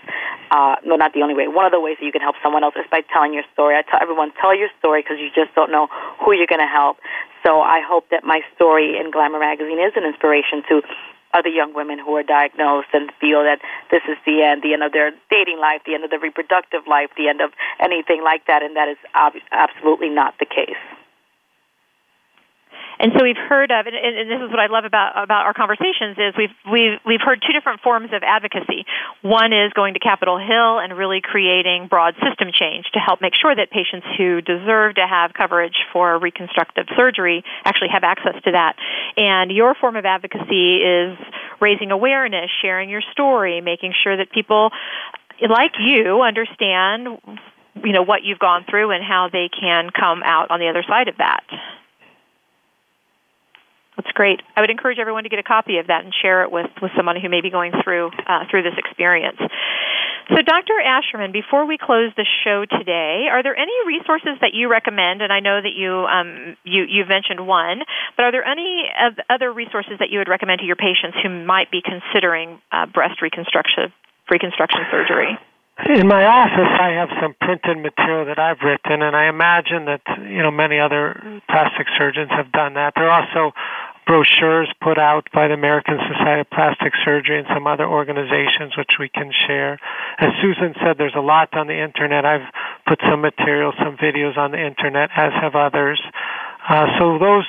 uh, 0.50 0.76
no, 0.86 0.96
not 0.96 1.14
the 1.14 1.22
only 1.22 1.36
way, 1.36 1.48
one 1.48 1.66
of 1.66 1.72
the 1.72 1.80
ways 1.80 1.98
that 2.00 2.06
you 2.06 2.12
can 2.12 2.22
help 2.22 2.36
someone 2.41 2.64
else 2.64 2.76
is 2.76 2.89
by 2.89 3.02
telling 3.14 3.34
your 3.34 3.46
story. 3.54 3.76
I 3.78 3.84
tell 3.84 4.02
everyone, 4.02 4.34
tell 4.41 4.56
your 4.58 4.70
story 4.80 5.02
because 5.02 5.18
you 5.22 5.30
just 5.30 5.54
don't 5.54 5.72
know 5.72 5.88
who 6.24 6.34
you're 6.34 6.50
going 6.50 6.64
to 6.64 6.72
help. 6.72 6.98
So 7.46 7.62
I 7.62 7.82
hope 7.86 8.10
that 8.10 8.24
my 8.24 8.41
story 8.56 8.98
in 8.98 9.12
Glamour 9.12 9.39
Magazine 9.39 9.78
is 9.78 9.93
an 9.96 10.06
inspiration 10.06 10.66
to 10.70 10.82
other 11.36 11.50
young 11.50 11.76
women 11.76 12.00
who 12.00 12.16
are 12.16 12.24
diagnosed 12.24 12.88
and 12.93 13.12
feel 13.20 13.43
that 13.43 13.60
this 13.91 14.02
is 14.10 14.18
the 14.26 14.41
end, 14.41 14.64
the 14.64 14.74
end 14.74 14.82
of 14.82 14.93
their 14.93 15.12
dating 15.30 15.60
life, 15.60 15.82
the 15.86 15.93
end 15.93 16.04
of 16.04 16.10
their 16.10 16.20
reproductive 16.20 16.88
life, 16.88 17.10
the 17.18 17.28
end 17.28 17.41
of 17.41 17.52
anything 17.80 18.24
like 18.24 18.48
that, 18.48 18.64
and 18.64 18.76
that 18.76 18.88
is 18.88 18.98
ob- 19.14 19.43
absolutely 19.52 20.10
not 20.10 20.34
the 20.39 20.46
case. 20.46 20.80
And 23.00 23.12
so 23.18 23.24
we've 23.24 23.38
heard 23.38 23.72
of, 23.72 23.88
and, 23.88 23.96
and 23.96 24.30
this 24.30 24.41
is 24.41 24.50
what 24.50 24.60
I 24.60 24.68
love 24.68 24.86
about 24.86 25.22
about 25.22 25.46
our 25.46 25.54
conversations 25.54 26.18
is 26.18 26.34
we've 26.38 26.56
we've 26.72 27.00
we've 27.06 27.22
heard 27.24 27.41
two 27.46 27.54
different 27.54 27.82
forms 27.82 28.10
of 28.14 28.24
advocacy. 28.24 28.86
One 29.22 29.54
is 29.54 29.74
going 29.74 29.93
to 29.96 30.00
Capitol 30.00 30.38
Hill 30.38 30.80
and 30.80 30.98
really 30.98 31.22
creating 31.22 31.88
broad 31.88 32.16
system 32.24 32.50
change 32.54 32.86
to 32.93 33.00
help 33.00 33.22
make 33.22 33.34
sure 33.36 33.56
that 33.56 33.72
patients 33.72 34.08
who 34.18 34.41
deserve 34.41 34.96
to 34.96 35.08
have 35.08 35.34
coverage 35.34 35.76
for 35.91 36.18
reconstructive 36.20 36.88
surgery 36.96 37.43
actually 37.66 37.89
have 37.91 38.04
access 38.04 38.36
to 38.43 38.52
that. 38.52 38.76
And 39.18 39.52
your 39.52 39.76
form 39.76 39.96
of 39.96 40.06
advocacy 40.06 40.78
is 40.78 41.18
raising 41.60 41.91
awareness, 41.91 42.50
sharing 42.62 42.89
your 42.89 43.04
story, 43.12 43.62
making 43.62 43.93
sure 44.04 44.16
that 44.18 44.32
people 44.32 44.72
like 45.50 45.74
you 45.80 46.22
understand 46.22 47.20
you 47.84 47.91
know 47.91 48.04
what 48.04 48.24
you've 48.24 48.39
gone 48.39 48.66
through 48.70 48.91
and 48.91 49.04
how 49.04 49.30
they 49.32 49.50
can 49.50 49.89
come 49.89 50.24
out 50.24 50.50
on 50.50 50.60
the 50.60 50.70
other 50.70 50.84
side 50.88 51.08
of 51.08 51.18
that. 51.18 51.43
That's 53.96 54.12
great. 54.12 54.41
I 54.56 54.62
would 54.62 54.70
encourage 54.70 55.00
everyone 55.00 55.24
to 55.24 55.30
get 55.30 55.39
a 55.39 55.43
copy 55.43 55.78
of 55.78 55.88
that 55.88 56.04
and 56.04 56.14
share 56.22 56.43
it 56.43 56.52
with, 56.52 56.68
with 56.82 56.91
someone 56.98 57.16
who 57.20 57.30
may 57.30 57.41
be 57.41 57.50
going 57.50 57.72
through 57.84 58.12
uh, 58.28 58.43
through 58.52 58.64
this 58.64 58.76
experience. 58.78 59.39
So, 60.28 60.41
Dr. 60.41 60.74
Ascherman, 60.82 61.32
before 61.32 61.68
we 61.68 61.78
close 61.78 62.12
the 62.18 62.26
show 62.43 62.66
today, 62.66 63.28
are 63.30 63.43
there 63.43 63.56
any 63.56 63.72
resources 63.86 64.41
that 64.41 64.54
you 64.54 64.70
recommend? 64.70 65.22
And 65.22 65.32
I 65.32 65.39
know 65.39 65.62
that 65.62 65.78
you 65.78 65.91
um, 65.91 66.58
you 66.64 66.84
you've 66.89 67.08
mentioned 67.08 67.46
one, 67.46 67.82
but 68.18 68.24
are 68.26 68.32
there 68.32 68.43
any 68.43 68.89
other 69.30 69.54
resources 69.54 69.93
that 70.00 70.10
you 70.10 70.20
would 70.20 70.28
recommend 70.28 70.60
to 70.60 70.66
your 70.66 70.76
patients 70.76 71.18
who 71.22 71.30
might 71.30 71.70
be 71.70 71.82
considering 71.86 72.60
uh, 72.72 72.88
breast 72.88 73.22
reconstruction 73.22 73.93
reconstruction 74.30 74.82
surgery? 74.91 75.38
In 75.84 76.08
my 76.08 76.24
office, 76.24 76.72
I 76.80 76.96
have 76.96 77.10
some 77.22 77.36
printed 77.42 77.78
material 77.78 78.26
that 78.26 78.40
I've 78.40 78.64
written, 78.64 79.02
and 79.04 79.14
I 79.14 79.28
imagine 79.28 79.86
that 79.86 80.02
you 80.24 80.42
know 80.42 80.50
many 80.50 80.80
other 80.80 81.42
plastic 81.50 81.88
surgeons 81.98 82.32
have 82.32 82.50
done 82.54 82.76
that. 82.76 82.94
There 82.96 83.10
are 83.10 83.22
also 83.22 83.52
brochures 84.08 84.72
put 84.82 84.98
out 84.98 85.28
by 85.34 85.50
the 85.50 85.54
American 85.54 86.00
Society 86.08 86.42
of 86.42 86.50
Plastic 86.50 86.94
Surgery 87.04 87.40
and 87.40 87.48
some 87.54 87.68
other 87.68 87.86
organizations 87.86 88.78
which 88.78 88.96
we 89.00 89.10
can 89.10 89.32
share. 89.48 89.78
As 90.18 90.30
Susan 90.42 90.76
said, 90.80 90.98
there's 90.98 91.18
a 91.18 91.26
lot 91.26 91.54
on 91.58 91.68
the 91.68 91.78
internet. 91.84 92.24
I've 92.24 92.48
put 92.88 93.02
some 93.10 93.20
material, 93.20 93.74
some 93.78 93.98
videos 93.98 94.38
on 94.38 94.52
the 94.52 94.64
internet, 94.64 95.10
as 95.18 95.34
have 95.42 95.56
others. 95.56 96.00
Uh, 96.70 96.88
so 96.98 97.20
those 97.20 97.48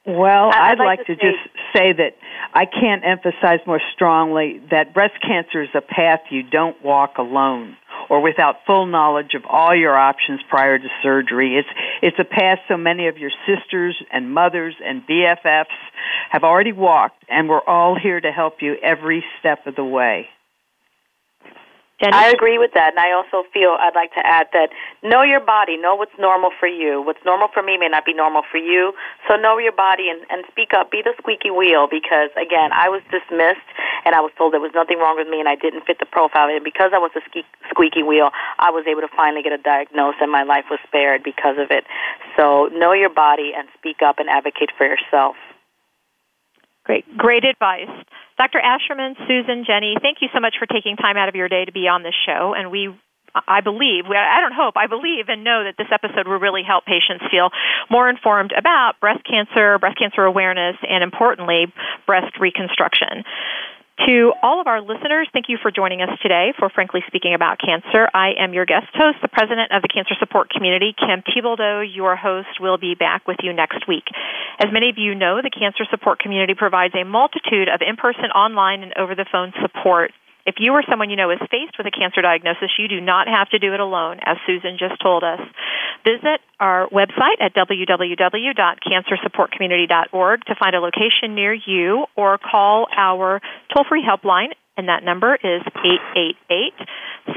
Well, 0.06 0.52
I'd, 0.54 0.74
I'd 0.74 0.80
like, 0.80 1.00
like, 1.00 1.08
to, 1.08 1.16
to 1.16 1.22
just 1.22 1.44
say 1.76 1.94
that 1.94 2.16
I 2.54 2.66
can't 2.66 3.04
emphasize 3.04 3.60
more 3.66 3.82
strongly 3.94 4.62
that 4.72 4.94
breast 4.94 5.16
cancer 5.22 5.64
is 5.64 5.70
a 5.74 5.82
path 5.82 6.22
you 6.30 6.44
don't 6.44 6.82
walk 6.84 7.18
alone 7.18 7.76
or 8.10 8.22
without 8.22 8.58
full 8.68 8.86
knowledge 8.86 9.34
of 9.34 9.44
all 9.50 9.76
your 9.76 9.98
options 9.98 10.42
prior 10.50 10.78
to 10.78 10.88
surgery. 11.02 11.58
It's 11.58 11.70
it's 12.04 12.20
a 12.20 12.24
path 12.24 12.60
so 12.68 12.78
many 12.78 13.08
of 13.08 13.18
your 13.18 13.32
sisters 13.48 13.96
and 14.12 14.32
mothers 14.32 14.76
and 14.84 15.02
BFFs 15.08 15.66
have 16.30 16.44
already 16.44 16.72
walked 16.72 17.26
and 17.28 17.50
we're 17.50 17.66
all 17.66 17.98
here 18.00 18.22
to 18.22 18.32
help 18.32 18.62
you 18.62 18.76
every 18.84 19.24
step 19.40 19.66
of 19.66 19.76
the 19.76 19.84
way. 19.84 20.28
Jenny? 22.02 22.12
I 22.12 22.28
agree 22.28 22.60
with 22.60 22.72
that, 22.76 22.92
and 22.92 23.00
I 23.00 23.16
also 23.16 23.48
feel 23.54 23.80
I'd 23.80 23.96
like 23.96 24.12
to 24.20 24.24
add 24.26 24.48
that 24.52 24.68
know 25.02 25.24
your 25.24 25.40
body, 25.40 25.78
know 25.78 25.96
what's 25.96 26.16
normal 26.20 26.52
for 26.60 26.68
you. 26.68 27.02
What's 27.02 27.24
normal 27.24 27.48
for 27.54 27.64
me 27.64 27.78
may 27.78 27.88
not 27.88 28.04
be 28.04 28.14
normal 28.14 28.44
for 28.52 28.58
you, 28.58 28.92
so 29.28 29.38
know 29.38 29.58
your 29.58 29.72
body 29.72 30.12
and, 30.12 30.20
and 30.30 30.44
speak 30.52 30.74
up. 30.76 30.92
Be 30.92 31.02
the 31.02 31.16
squeaky 31.18 31.52
wheel 31.52 31.88
because, 31.90 32.36
again, 32.36 32.76
I 32.76 32.90
was 32.90 33.00
dismissed 33.08 33.64
and 34.04 34.14
I 34.14 34.20
was 34.20 34.32
told 34.38 34.52
there 34.52 34.60
was 34.60 34.76
nothing 34.76 35.00
wrong 35.00 35.16
with 35.16 35.32
me 35.32 35.40
and 35.40 35.48
I 35.48 35.56
didn't 35.56 35.88
fit 35.88 36.00
the 36.00 36.06
profile. 36.06 36.52
And 36.52 36.64
because 36.64 36.92
I 36.94 37.00
was 37.00 37.12
a 37.16 37.24
squeaky 37.72 38.04
wheel, 38.04 38.32
I 38.60 38.72
was 38.72 38.84
able 38.92 39.02
to 39.02 39.12
finally 39.16 39.42
get 39.42 39.54
a 39.56 39.58
diagnosis 39.58 40.20
and 40.20 40.32
my 40.32 40.44
life 40.44 40.66
was 40.70 40.80
spared 40.86 41.24
because 41.24 41.56
of 41.58 41.72
it. 41.72 41.88
So 42.36 42.68
know 42.76 42.92
your 42.92 43.10
body 43.10 43.54
and 43.56 43.70
speak 43.78 44.04
up 44.04 44.20
and 44.20 44.28
advocate 44.28 44.76
for 44.78 44.86
yourself. 44.86 45.40
Great, 46.86 47.06
great 47.18 47.44
advice. 47.44 47.90
Dr. 48.38 48.60
Ascherman, 48.60 49.16
Susan, 49.28 49.66
Jenny, 49.66 49.96
thank 50.02 50.18
you 50.22 50.30
so 50.34 50.40
much 50.40 50.56
for 50.60 50.66
taking 50.66 50.96
time 50.98 51.18
out 51.18 51.30
of 51.30 51.36
your 51.36 51.50
day 51.50 51.66
to 51.66 51.72
be 51.72 51.88
on 51.88 52.04
this 52.04 52.14
show. 52.26 52.54
And 52.56 52.70
we 52.72 52.94
I 53.48 53.60
believe, 53.60 54.06
I 54.08 54.40
don't 54.40 54.56
hope, 54.56 54.78
I 54.78 54.88
believe 54.88 55.28
and 55.28 55.44
know 55.44 55.66
that 55.66 55.76
this 55.78 55.92
episode 55.92 56.26
will 56.26 56.40
really 56.40 56.64
help 56.64 56.86
patients 56.86 57.26
feel 57.30 57.50
more 57.92 58.10
informed 58.10 58.54
about 58.58 58.94
breast 59.02 59.28
cancer, 59.28 59.78
breast 59.78 60.00
cancer 60.00 60.24
awareness, 60.24 60.78
and 60.88 61.04
importantly, 61.04 61.68
breast 62.08 62.40
reconstruction. 62.40 63.28
To 64.04 64.34
all 64.44 64.60
of 64.60 64.68
our 64.68 64.82
listeners, 64.82 65.30
thank 65.32 65.48
you 65.48 65.58
for 65.62 65.72
joining 65.72 66.02
us 66.02 66.12
today 66.22 66.52
for 66.60 66.70
Frankly 66.70 67.00
Speaking 67.08 67.34
About 67.34 67.60
Cancer. 67.64 68.10
I 68.14 68.36
am 68.38 68.54
your 68.54 68.66
guest 68.66 68.92
host, 68.94 69.20
the 69.22 69.30
president 69.30 69.72
of 69.72 69.82
the 69.82 69.88
Cancer 69.88 70.16
Support 70.20 70.50
Community, 70.50 70.94
Kim 70.94 71.24
Thiboldeaux. 71.24 71.88
Your 71.96 72.18
host 72.18 72.60
will 72.60 72.78
be 72.78 72.94
back 72.94 73.26
with 73.26 73.38
you 73.42 73.54
next 73.54 73.88
week. 73.88 74.04
As 74.60 74.68
many 74.72 74.90
of 74.90 74.98
you 74.98 75.16
know, 75.16 75.40
the 75.42 75.50
Cancer 75.50 75.86
Support 75.90 76.20
Community 76.20 76.54
provides 76.54 76.94
a 76.94 77.06
multitude 77.06 77.70
of 77.70 77.80
in 77.80 77.96
person, 77.96 78.36
online, 78.36 78.84
and 78.84 78.92
over 79.00 79.16
the 79.16 79.26
phone 79.32 79.54
support 79.62 80.12
if 80.46 80.56
you 80.60 80.74
or 80.74 80.84
someone 80.90 81.10
you 81.10 81.16
know 81.16 81.32
is 81.32 81.40
faced 81.50 81.78
with 81.78 81.88
a 81.88 81.92
cancer 81.92 82.22
diagnosis, 82.22 82.70
you 82.78 82.88
do 82.88 83.02
not 83.02 83.28
have 83.28 83.50
to 83.50 83.58
do 83.60 83.74
it 83.74 83.80
alone, 83.80 84.20
as 84.26 84.38
Susan 84.46 84.78
just 84.78 85.02
told 85.02 85.24
us. 85.24 85.40
Visit 86.06 86.42
our 86.60 86.88
website 86.90 87.42
at 87.42 87.56
www.cancersupportcommunity.org 87.56 90.46
to 90.46 90.56
find 90.56 90.76
a 90.76 90.80
location 90.80 91.34
near 91.34 91.54
you 91.54 92.06
or 92.16 92.38
call 92.38 92.86
our 92.96 93.42
toll 93.74 93.86
free 93.90 94.06
helpline, 94.06 94.54
and 94.78 94.88
that 94.88 95.04
number 95.04 95.34
is 95.36 95.64
888 95.66 96.74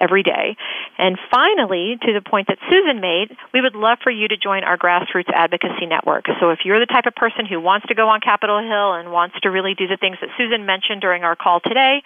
every 0.00 0.22
day. 0.22 0.56
And 0.98 1.18
finally, 1.30 1.98
to 2.00 2.12
the 2.12 2.20
point 2.20 2.46
that 2.48 2.58
Susan 2.70 3.00
made, 3.00 3.36
we 3.52 3.60
would 3.60 3.74
love 3.74 3.98
for 4.02 4.10
you 4.10 4.28
to 4.28 4.36
join 4.36 4.62
our 4.62 4.78
grassroots 4.78 5.32
advocacy 5.34 5.86
network. 5.86 6.26
So 6.40 6.50
if 6.50 6.60
you're 6.64 6.78
the 6.78 6.86
type 6.86 7.06
of 7.06 7.16
person 7.16 7.46
who 7.46 7.58
wants 7.60 7.88
to 7.88 7.94
go 7.94 8.08
on 8.08 8.20
Capitol 8.20 8.60
Hill 8.60 8.92
and 8.94 9.10
wants 9.10 9.34
to 9.42 9.50
really 9.50 9.74
do 9.74 9.88
the 9.88 9.96
things 9.96 10.18
that 10.20 10.30
Susan 10.38 10.66
mentioned 10.66 11.00
during 11.00 11.24
our 11.24 11.34
call 11.34 11.58
today, 11.60 12.04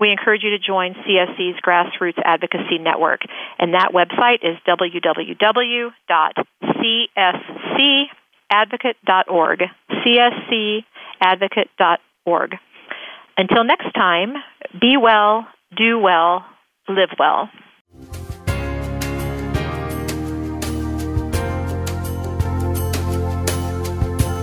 we 0.00 0.10
encourage 0.10 0.42
you 0.42 0.50
to 0.50 0.58
join 0.58 0.94
CSC's 0.94 1.60
Grassroots 1.66 2.20
Advocacy 2.24 2.78
Network. 2.78 3.20
And 3.58 3.74
that 3.74 3.92
website 3.92 4.42
is 4.42 4.56
www 4.66 5.90
cscadvocate.org. 6.76 9.62
cscadvocate.org. 9.90 12.56
Until 13.38 13.64
next 13.64 13.92
time, 13.94 14.32
be 14.80 14.96
well, 14.96 15.46
do 15.76 15.98
well, 15.98 16.46
live 16.88 17.10
well. 17.18 17.50